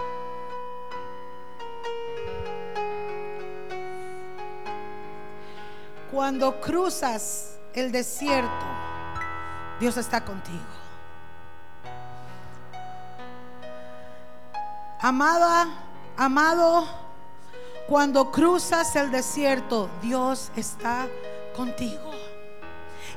Cuando 6.12 6.60
cruzas 6.60 7.56
el 7.72 7.90
desierto, 7.90 8.66
Dios 9.80 9.96
está 9.96 10.22
contigo. 10.22 10.58
Amada, 15.00 15.66
amado, 16.18 16.86
cuando 17.88 18.30
cruzas 18.30 18.94
el 18.96 19.10
desierto, 19.10 19.88
Dios 20.02 20.52
está 20.56 21.08
contigo. 21.56 22.23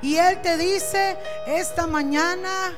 Y 0.02 0.16
Él 0.16 0.42
te 0.42 0.58
dice 0.58 1.18
esta 1.48 1.88
mañana, 1.88 2.74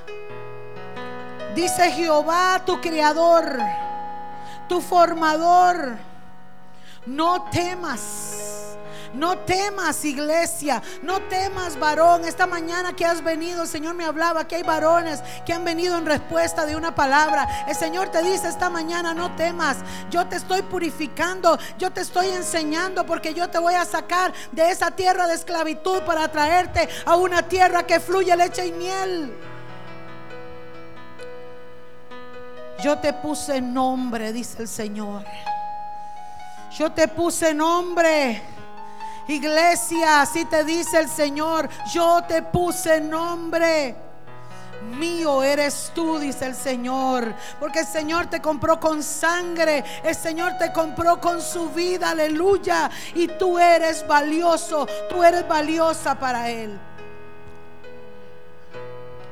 dice 1.54 1.92
Jehová 1.92 2.62
tu 2.66 2.80
creador, 2.80 3.58
tu 4.68 4.82
formador, 4.82 5.98
no 7.06 7.44
temas 7.52 8.49
no 9.14 9.38
temas, 9.40 10.04
iglesia. 10.06 10.82
No 11.02 11.22
temas, 11.24 11.78
varón. 11.80 12.26
Esta 12.26 12.48
mañana 12.48 12.96
que 12.96 13.06
has 13.06 13.24
venido, 13.24 13.64
el 13.64 13.68
Señor 13.68 13.96
me 13.96 14.06
hablaba 14.06 14.48
que 14.48 14.58
hay 14.58 14.64
varones 14.64 15.22
que 15.46 15.54
han 15.54 15.66
venido 15.66 15.98
en 15.98 16.06
respuesta 16.06 16.66
de 16.66 16.76
una 16.76 16.94
palabra. 16.94 17.66
El 17.68 17.76
Señor 17.76 18.10
te 18.10 18.22
dice 18.22 18.48
esta 18.48 18.70
mañana, 18.70 19.14
no 19.14 19.36
temas. 19.36 19.78
Yo 20.10 20.28
te 20.28 20.36
estoy 20.36 20.62
purificando. 20.62 21.58
Yo 21.78 21.92
te 21.92 22.02
estoy 22.02 22.28
enseñando 22.28 23.06
porque 23.06 23.34
yo 23.34 23.50
te 23.50 23.58
voy 23.58 23.74
a 23.74 23.86
sacar 23.86 24.34
de 24.52 24.70
esa 24.70 24.92
tierra 24.92 25.28
de 25.28 25.36
esclavitud 25.36 26.02
para 26.02 26.28
traerte 26.32 26.88
a 27.06 27.16
una 27.16 27.44
tierra 27.44 27.86
que 27.86 28.00
fluye 28.00 28.36
leche 28.36 28.68
y 28.68 28.72
miel. 28.72 29.34
Yo 32.84 32.98
te 32.98 33.12
puse 33.12 33.60
nombre, 33.60 34.32
dice 34.32 34.62
el 34.62 34.68
Señor. 34.68 35.26
Yo 36.78 36.92
te 36.92 37.08
puse 37.08 37.54
nombre. 37.54 38.42
Iglesia, 39.30 40.22
así 40.22 40.46
te 40.46 40.64
dice 40.64 41.00
el 41.00 41.08
Señor, 41.08 41.70
yo 41.94 42.24
te 42.28 42.42
puse 42.42 43.00
nombre. 43.00 43.96
Mío 44.98 45.44
eres 45.44 45.92
tú, 45.94 46.18
dice 46.18 46.48
el 46.48 46.56
Señor. 46.56 47.36
Porque 47.60 47.82
el 47.82 47.86
Señor 47.86 48.28
te 48.28 48.42
compró 48.42 48.80
con 48.80 49.04
sangre. 49.04 49.84
El 50.04 50.16
Señor 50.16 50.58
te 50.58 50.72
compró 50.72 51.20
con 51.20 51.42
su 51.42 51.70
vida. 51.70 52.12
Aleluya. 52.12 52.90
Y 53.14 53.28
tú 53.28 53.60
eres 53.60 54.08
valioso. 54.08 54.88
Tú 55.10 55.24
eres 55.24 55.48
valiosa 55.48 56.18
para 56.18 56.50
Él. 56.50 56.80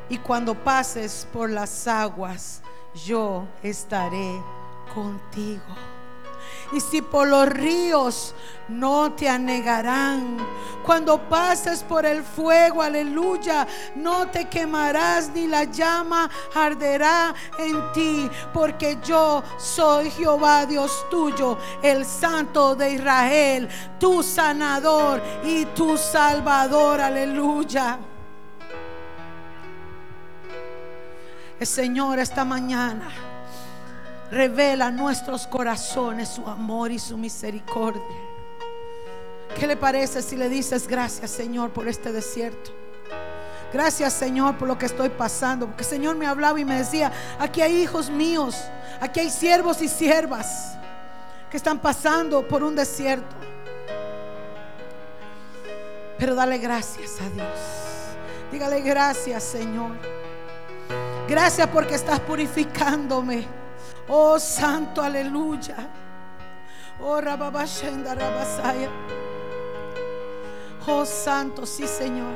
Y 0.09 0.17
cuando 0.19 0.53
pases 0.53 1.27
por 1.33 1.49
las 1.49 1.87
aguas, 1.87 2.61
yo 3.05 3.47
estaré 3.63 4.41
contigo 4.93 5.96
y 6.71 6.79
si 6.79 7.01
por 7.01 7.27
los 7.27 7.47
ríos 7.47 8.33
no 8.67 9.11
te 9.13 9.29
anegarán. 9.29 10.37
Cuando 10.83 11.17
pases 11.17 11.83
por 11.83 12.05
el 12.05 12.23
fuego, 12.23 12.81
aleluya, 12.81 13.67
no 13.95 14.27
te 14.27 14.45
quemarás 14.45 15.29
ni 15.29 15.47
la 15.47 15.65
llama 15.65 16.29
arderá 16.55 17.33
en 17.57 17.91
ti, 17.93 18.29
porque 18.53 18.97
yo 19.03 19.43
soy 19.57 20.09
Jehová 20.11 20.65
Dios 20.65 21.05
tuyo, 21.09 21.57
el 21.81 22.05
Santo 22.05 22.75
de 22.75 22.91
Israel, 22.91 23.67
tu 23.99 24.23
sanador 24.23 25.21
y 25.43 25.65
tu 25.65 25.97
salvador, 25.97 27.01
aleluya. 27.01 27.99
El 31.59 31.67
Señor 31.67 32.19
esta 32.19 32.45
mañana 32.45 33.26
revela 34.31 34.87
a 34.87 34.91
nuestros 34.91 35.47
corazones 35.47 36.29
su 36.29 36.47
amor 36.47 36.91
y 36.91 36.99
su 36.99 37.17
misericordia. 37.17 38.01
¿Qué 39.57 39.65
le 39.65 39.75
parece 39.75 40.21
si 40.21 40.35
le 40.35 40.49
dices 40.49 40.87
gracias 40.87 41.31
Señor 41.31 41.71
por 41.71 41.87
este 41.87 42.11
desierto? 42.11 42.71
Gracias 43.73 44.13
Señor 44.13 44.57
por 44.57 44.67
lo 44.67 44.77
que 44.77 44.85
estoy 44.85 45.09
pasando. 45.09 45.65
Porque 45.67 45.83
el 45.83 45.89
Señor 45.89 46.15
me 46.15 46.27
hablaba 46.27 46.59
y 46.59 46.65
me 46.65 46.77
decía, 46.77 47.11
aquí 47.39 47.61
hay 47.61 47.81
hijos 47.81 48.09
míos, 48.09 48.55
aquí 48.99 49.19
hay 49.19 49.29
siervos 49.29 49.81
y 49.81 49.87
siervas 49.87 50.77
que 51.49 51.57
están 51.57 51.79
pasando 51.79 52.47
por 52.47 52.63
un 52.63 52.75
desierto. 52.75 53.35
Pero 56.17 56.35
dale 56.35 56.57
gracias 56.57 57.19
a 57.21 57.29
Dios. 57.29 57.59
Dígale 58.51 58.81
gracias 58.81 59.43
Señor. 59.43 59.91
Gracias 61.27 61.67
porque 61.67 61.95
estás 61.95 62.19
purificándome. 62.21 63.66
Oh 64.09 64.39
Santo, 64.39 65.01
aleluya. 65.01 65.75
Oh 67.01 67.19
Rababashenda 67.21 68.15
Rabasaya. 68.15 68.89
Oh 70.87 71.05
Santo, 71.05 71.65
sí 71.65 71.85
Señor. 71.85 72.33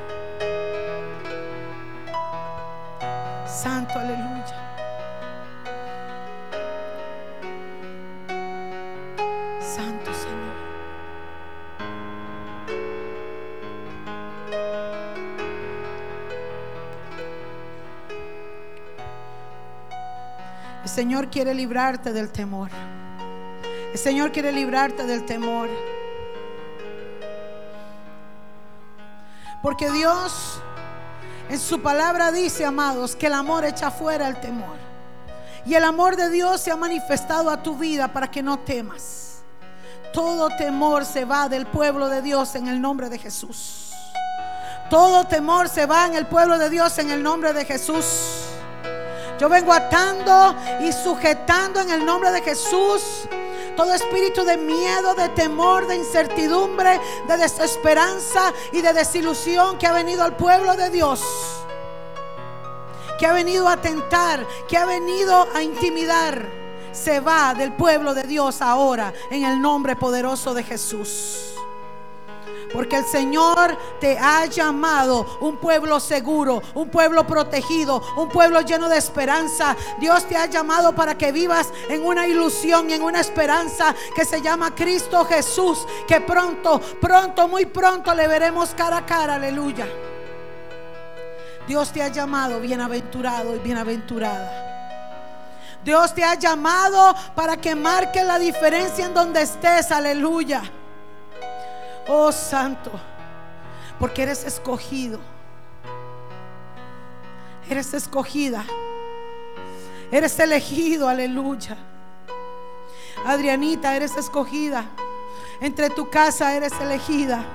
Santo, 3.48 3.98
aleluya. 3.98 4.61
Señor 20.92 21.30
quiere 21.30 21.54
librarte 21.54 22.12
del 22.12 22.30
temor. 22.32 22.70
El 23.94 23.98
Señor 23.98 24.34
quiere 24.34 24.52
librarte 24.52 25.06
del 25.06 25.26
temor. 25.26 25.70
Porque 29.64 29.90
Dios 29.90 30.62
en 31.50 31.60
su 31.60 31.82
palabra 31.82 32.34
dice, 32.34 32.66
amados, 32.66 33.16
que 33.16 33.28
el 33.28 33.34
amor 33.34 33.64
echa 33.64 33.90
fuera 33.90 34.28
el 34.28 34.42
temor. 34.42 34.76
Y 35.66 35.76
el 35.76 35.86
amor 35.86 36.18
de 36.18 36.30
Dios 36.30 36.60
se 36.60 36.72
ha 36.72 36.76
manifestado 36.76 37.50
a 37.50 37.64
tu 37.64 37.78
vida 37.78 38.10
para 38.10 38.30
que 38.30 38.44
no 38.44 38.60
temas. 38.60 39.44
Todo 40.12 40.50
temor 40.58 41.06
se 41.06 41.24
va 41.24 41.48
del 41.48 41.68
pueblo 41.68 42.10
de 42.10 42.22
Dios 42.22 42.54
en 42.56 42.68
el 42.68 42.82
nombre 42.82 43.08
de 43.08 43.18
Jesús. 43.18 43.94
Todo 44.90 45.26
temor 45.26 45.70
se 45.70 45.86
va 45.86 46.06
en 46.06 46.16
el 46.16 46.26
pueblo 46.26 46.58
de 46.58 46.70
Dios 46.70 46.98
en 46.98 47.12
el 47.12 47.24
nombre 47.24 47.54
de 47.54 47.64
Jesús. 47.64 48.41
Yo 49.42 49.50
vengo 49.50 49.74
atando 49.74 50.56
y 50.82 50.92
sujetando 50.92 51.82
en 51.82 51.90
el 51.90 52.06
nombre 52.06 52.30
de 52.30 52.44
Jesús 52.44 53.28
todo 53.76 53.92
espíritu 53.92 54.44
de 54.44 54.56
miedo, 54.56 55.16
de 55.16 55.30
temor, 55.30 55.88
de 55.88 55.96
incertidumbre, 55.96 57.02
de 57.28 57.38
desesperanza 57.38 58.54
y 58.72 58.82
de 58.82 58.94
desilusión 58.94 59.80
que 59.80 59.88
ha 59.88 59.94
venido 59.94 60.24
al 60.24 60.36
pueblo 60.36 60.76
de 60.76 60.92
Dios. 60.92 61.24
Que 63.18 63.26
ha 63.26 63.34
venido 63.34 63.68
a 63.68 63.78
tentar, 63.78 64.46
que 64.68 64.78
ha 64.78 64.86
venido 64.86 65.48
a 65.56 65.64
intimidar. 65.64 66.48
Se 66.92 67.20
va 67.20 67.56
del 67.56 67.74
pueblo 67.74 68.14
de 68.14 68.22
Dios 68.22 68.62
ahora 68.62 69.12
en 69.32 69.44
el 69.44 69.60
nombre 69.60 69.96
poderoso 69.96 70.54
de 70.54 70.62
Jesús. 70.62 71.51
Porque 72.74 72.98
el 72.98 73.06
Señor 73.06 73.78
te 74.00 74.18
ha 74.18 74.46
llamado 74.46 75.38
un 75.42 75.58
pueblo 75.58 76.00
seguro, 76.00 76.62
un 76.74 76.90
pueblo 76.90 77.28
protegido, 77.28 78.02
un 78.18 78.30
pueblo 78.30 78.62
lleno 78.62 78.88
de 78.88 78.98
esperanza. 78.98 79.76
Dios 80.00 80.26
te 80.28 80.38
ha 80.38 80.46
llamado 80.46 80.96
para 80.96 81.18
que 81.18 81.32
vivas 81.32 81.70
en 81.90 82.06
una 82.06 82.28
ilusión 82.28 82.90
y 82.90 82.94
en 82.94 83.02
una 83.02 83.20
esperanza 83.20 83.94
que 84.16 84.26
se 84.26 84.42
llama 84.42 84.74
Cristo 84.74 85.26
Jesús. 85.26 85.86
Que 86.08 86.22
pronto, 86.22 86.80
pronto, 87.00 87.48
muy 87.48 87.66
pronto 87.66 88.14
le 88.14 88.28
veremos 88.28 88.74
cara 88.76 88.98
a 88.98 89.06
cara. 89.06 89.36
Aleluya. 89.36 89.88
Dios 91.68 91.92
te 91.92 92.02
ha 92.02 92.08
llamado 92.08 92.60
bienaventurado 92.60 93.56
y 93.56 93.60
bienaventurada. 93.60 94.70
Dios 95.84 96.14
te 96.14 96.24
ha 96.24 96.36
llamado 96.36 97.16
para 97.36 97.58
que 97.58 97.76
marque 97.76 98.24
la 98.24 98.38
diferencia 98.40 99.06
en 99.06 99.14
donde 99.14 99.42
estés. 99.42 99.92
Aleluya. 99.92 100.62
Oh 102.08 102.32
Santo. 102.32 102.92
Porque 104.00 104.24
eres 104.24 104.46
escogido. 104.46 105.20
Eres 107.70 107.94
escogida. 107.94 108.66
Eres 110.12 110.40
elegido. 110.40 111.08
Aleluya. 111.08 111.78
Adrianita, 113.26 113.96
eres 113.96 114.18
escogida. 114.18 114.86
Entre 115.60 115.90
tu 115.90 116.10
casa 116.10 116.56
eres 116.56 116.74
elegida. 116.82 117.46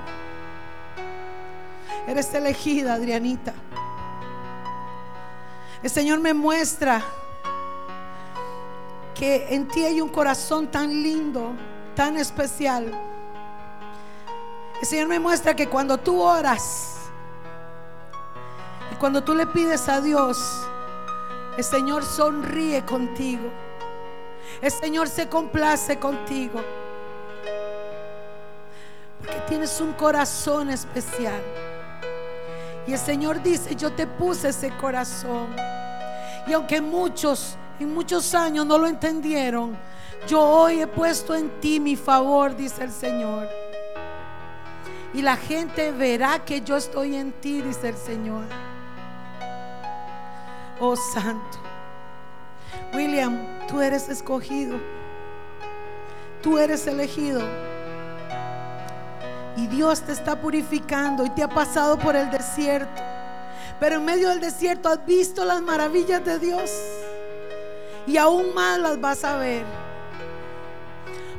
Eres 2.07 2.33
elegida, 2.33 2.93
Adrianita. 2.93 3.53
El 5.83 5.89
Señor 5.89 6.19
me 6.19 6.33
muestra 6.33 7.01
que 9.13 9.53
en 9.53 9.67
ti 9.67 9.83
hay 9.83 9.99
un 9.99 10.09
corazón 10.09 10.67
tan 10.67 10.89
lindo, 10.89 11.51
tan 11.95 12.17
especial. 12.17 13.16
El 14.81 14.87
Señor 14.87 15.07
me 15.07 15.19
muestra 15.19 15.55
que 15.55 15.67
cuando 15.67 15.97
tú 15.97 16.21
oras 16.21 16.97
y 18.91 18.95
cuando 18.95 19.23
tú 19.23 19.33
le 19.33 19.47
pides 19.47 19.89
a 19.89 20.01
Dios, 20.01 20.37
el 21.57 21.63
Señor 21.63 22.05
sonríe 22.05 22.85
contigo. 22.85 23.49
El 24.61 24.71
Señor 24.71 25.09
se 25.09 25.27
complace 25.27 25.97
contigo. 25.97 26.61
Porque 29.19 29.39
tienes 29.47 29.81
un 29.81 29.93
corazón 29.93 30.69
especial. 30.69 31.41
Y 32.85 32.93
el 32.93 32.99
Señor 32.99 33.41
dice, 33.41 33.75
yo 33.75 33.91
te 33.91 34.05
puse 34.05 34.49
ese 34.49 34.69
corazón. 34.77 35.47
Y 36.47 36.53
aunque 36.53 36.81
muchos 36.81 37.57
en 37.79 37.93
muchos 37.93 38.33
años 38.33 38.65
no 38.65 38.77
lo 38.77 38.87
entendieron, 38.87 39.77
yo 40.27 40.41
hoy 40.41 40.81
he 40.81 40.87
puesto 40.87 41.35
en 41.35 41.49
ti 41.59 41.79
mi 41.79 41.95
favor, 41.95 42.55
dice 42.55 42.83
el 42.83 42.91
Señor. 42.91 43.66
Y 45.13 45.21
la 45.21 45.37
gente 45.37 45.91
verá 45.91 46.39
que 46.43 46.61
yo 46.61 46.77
estoy 46.77 47.15
en 47.15 47.31
ti, 47.31 47.61
dice 47.61 47.89
el 47.89 47.97
Señor. 47.97 48.43
Oh 50.79 50.95
Santo. 50.95 51.57
William, 52.93 53.37
tú 53.67 53.81
eres 53.81 54.09
escogido. 54.09 54.77
Tú 56.41 56.57
eres 56.57 56.85
elegido. 56.87 57.41
Y 59.55 59.67
Dios 59.67 60.01
te 60.01 60.11
está 60.11 60.39
purificando 60.39 61.25
y 61.25 61.29
te 61.31 61.41
ha 61.41 61.49
pasado 61.49 61.97
por 61.97 62.15
el 62.15 62.29
desierto. 62.29 63.01
Pero 63.79 63.95
en 63.95 64.05
medio 64.05 64.29
del 64.29 64.39
desierto 64.39 64.89
has 64.89 65.03
visto 65.05 65.43
las 65.45 65.61
maravillas 65.61 66.23
de 66.23 66.37
Dios. 66.37 66.71
Y 68.05 68.17
aún 68.17 68.53
más 68.53 68.79
las 68.79 68.99
vas 69.01 69.23
a 69.23 69.37
ver. 69.37 69.65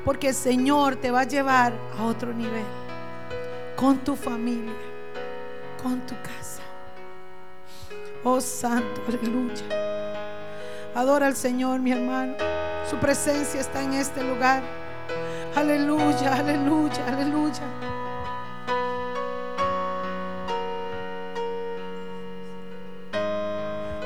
Porque 0.05 0.29
el 0.29 0.35
Señor 0.35 0.97
te 0.97 1.11
va 1.11 1.21
a 1.21 1.25
llevar 1.25 1.73
a 1.99 2.05
otro 2.05 2.33
nivel. 2.33 2.88
Con 3.79 3.99
tu 3.99 4.17
familia. 4.17 4.75
Con 5.81 6.01
tu 6.01 6.17
casa. 6.17 6.63
Oh 8.25 8.41
Santo, 8.41 9.01
aleluya. 9.07 9.63
Adora 10.97 11.29
al 11.29 11.37
Señor, 11.37 11.79
mi 11.79 11.93
hermano. 11.93 12.35
Su 12.91 12.97
presencia 12.97 13.61
está 13.61 13.81
en 13.81 13.93
este 13.93 14.25
lugar. 14.25 14.65
Aleluya, 15.55 16.35
aleluya, 16.35 17.07
aleluya. 17.07 17.63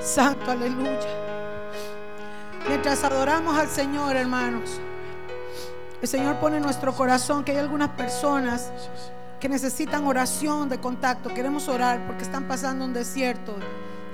Santo, 0.02 0.50
aleluya. 0.50 1.08
Mientras 2.68 3.02
adoramos 3.04 3.56
al 3.56 3.68
Señor, 3.68 4.16
hermanos, 4.16 4.78
el 6.02 6.08
Señor 6.08 6.36
pone 6.40 6.58
en 6.58 6.62
nuestro 6.62 6.92
corazón 6.92 7.42
que 7.42 7.52
hay 7.52 7.58
algunas 7.58 7.88
personas 7.88 8.70
que 9.42 9.48
necesitan 9.48 10.06
oración 10.06 10.68
de 10.68 10.78
contacto. 10.78 11.28
Queremos 11.34 11.66
orar 11.66 12.06
porque 12.06 12.22
están 12.22 12.46
pasando 12.46 12.84
un 12.84 12.92
desierto 12.92 13.56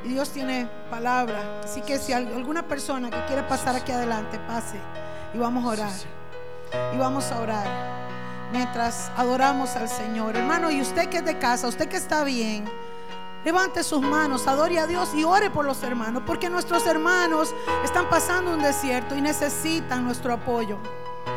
y 0.03 0.09
Dios 0.09 0.31
tiene 0.31 0.70
palabra. 0.91 1.61
Así 1.62 1.83
que 1.83 1.99
si 1.99 2.14
alguna 2.14 2.66
persona 2.66 3.11
que 3.11 3.26
quiere 3.26 3.43
pasar 3.43 3.76
aquí 3.76 3.93
adelante, 3.93 4.39
pase 4.49 4.79
y 5.35 5.39
vamos 5.39 5.66
a 5.66 5.68
orar. 5.68 5.93
Y 6.95 6.97
vamos 6.97 7.31
a 7.31 7.41
orar 7.41 7.66
mientras 8.53 9.12
adoramos 9.18 9.76
al 9.76 9.91
Señor. 9.91 10.35
Hermano, 10.35 10.70
y 10.70 10.81
usted 10.81 11.11
que 11.11 11.18
es 11.18 11.24
de 11.26 11.39
casa, 11.39 11.68
usted 11.68 11.91
que 11.91 11.99
está 11.99 12.24
bien. 12.24 12.64
Levante 13.45 13.85
sus 13.85 14.01
manos, 14.01 14.47
adore 14.47 14.79
a 14.79 14.87
Dios 14.87 15.11
y 15.14 15.24
ore 15.24 15.51
por 15.51 15.66
los 15.66 15.83
hermanos, 15.83 16.22
porque 16.26 16.49
nuestros 16.49 16.87
hermanos 16.87 17.55
están 17.85 18.09
pasando 18.09 18.55
un 18.55 18.62
desierto 18.62 19.14
y 19.14 19.20
necesitan 19.20 20.05
nuestro 20.05 20.33
apoyo. 20.33 20.79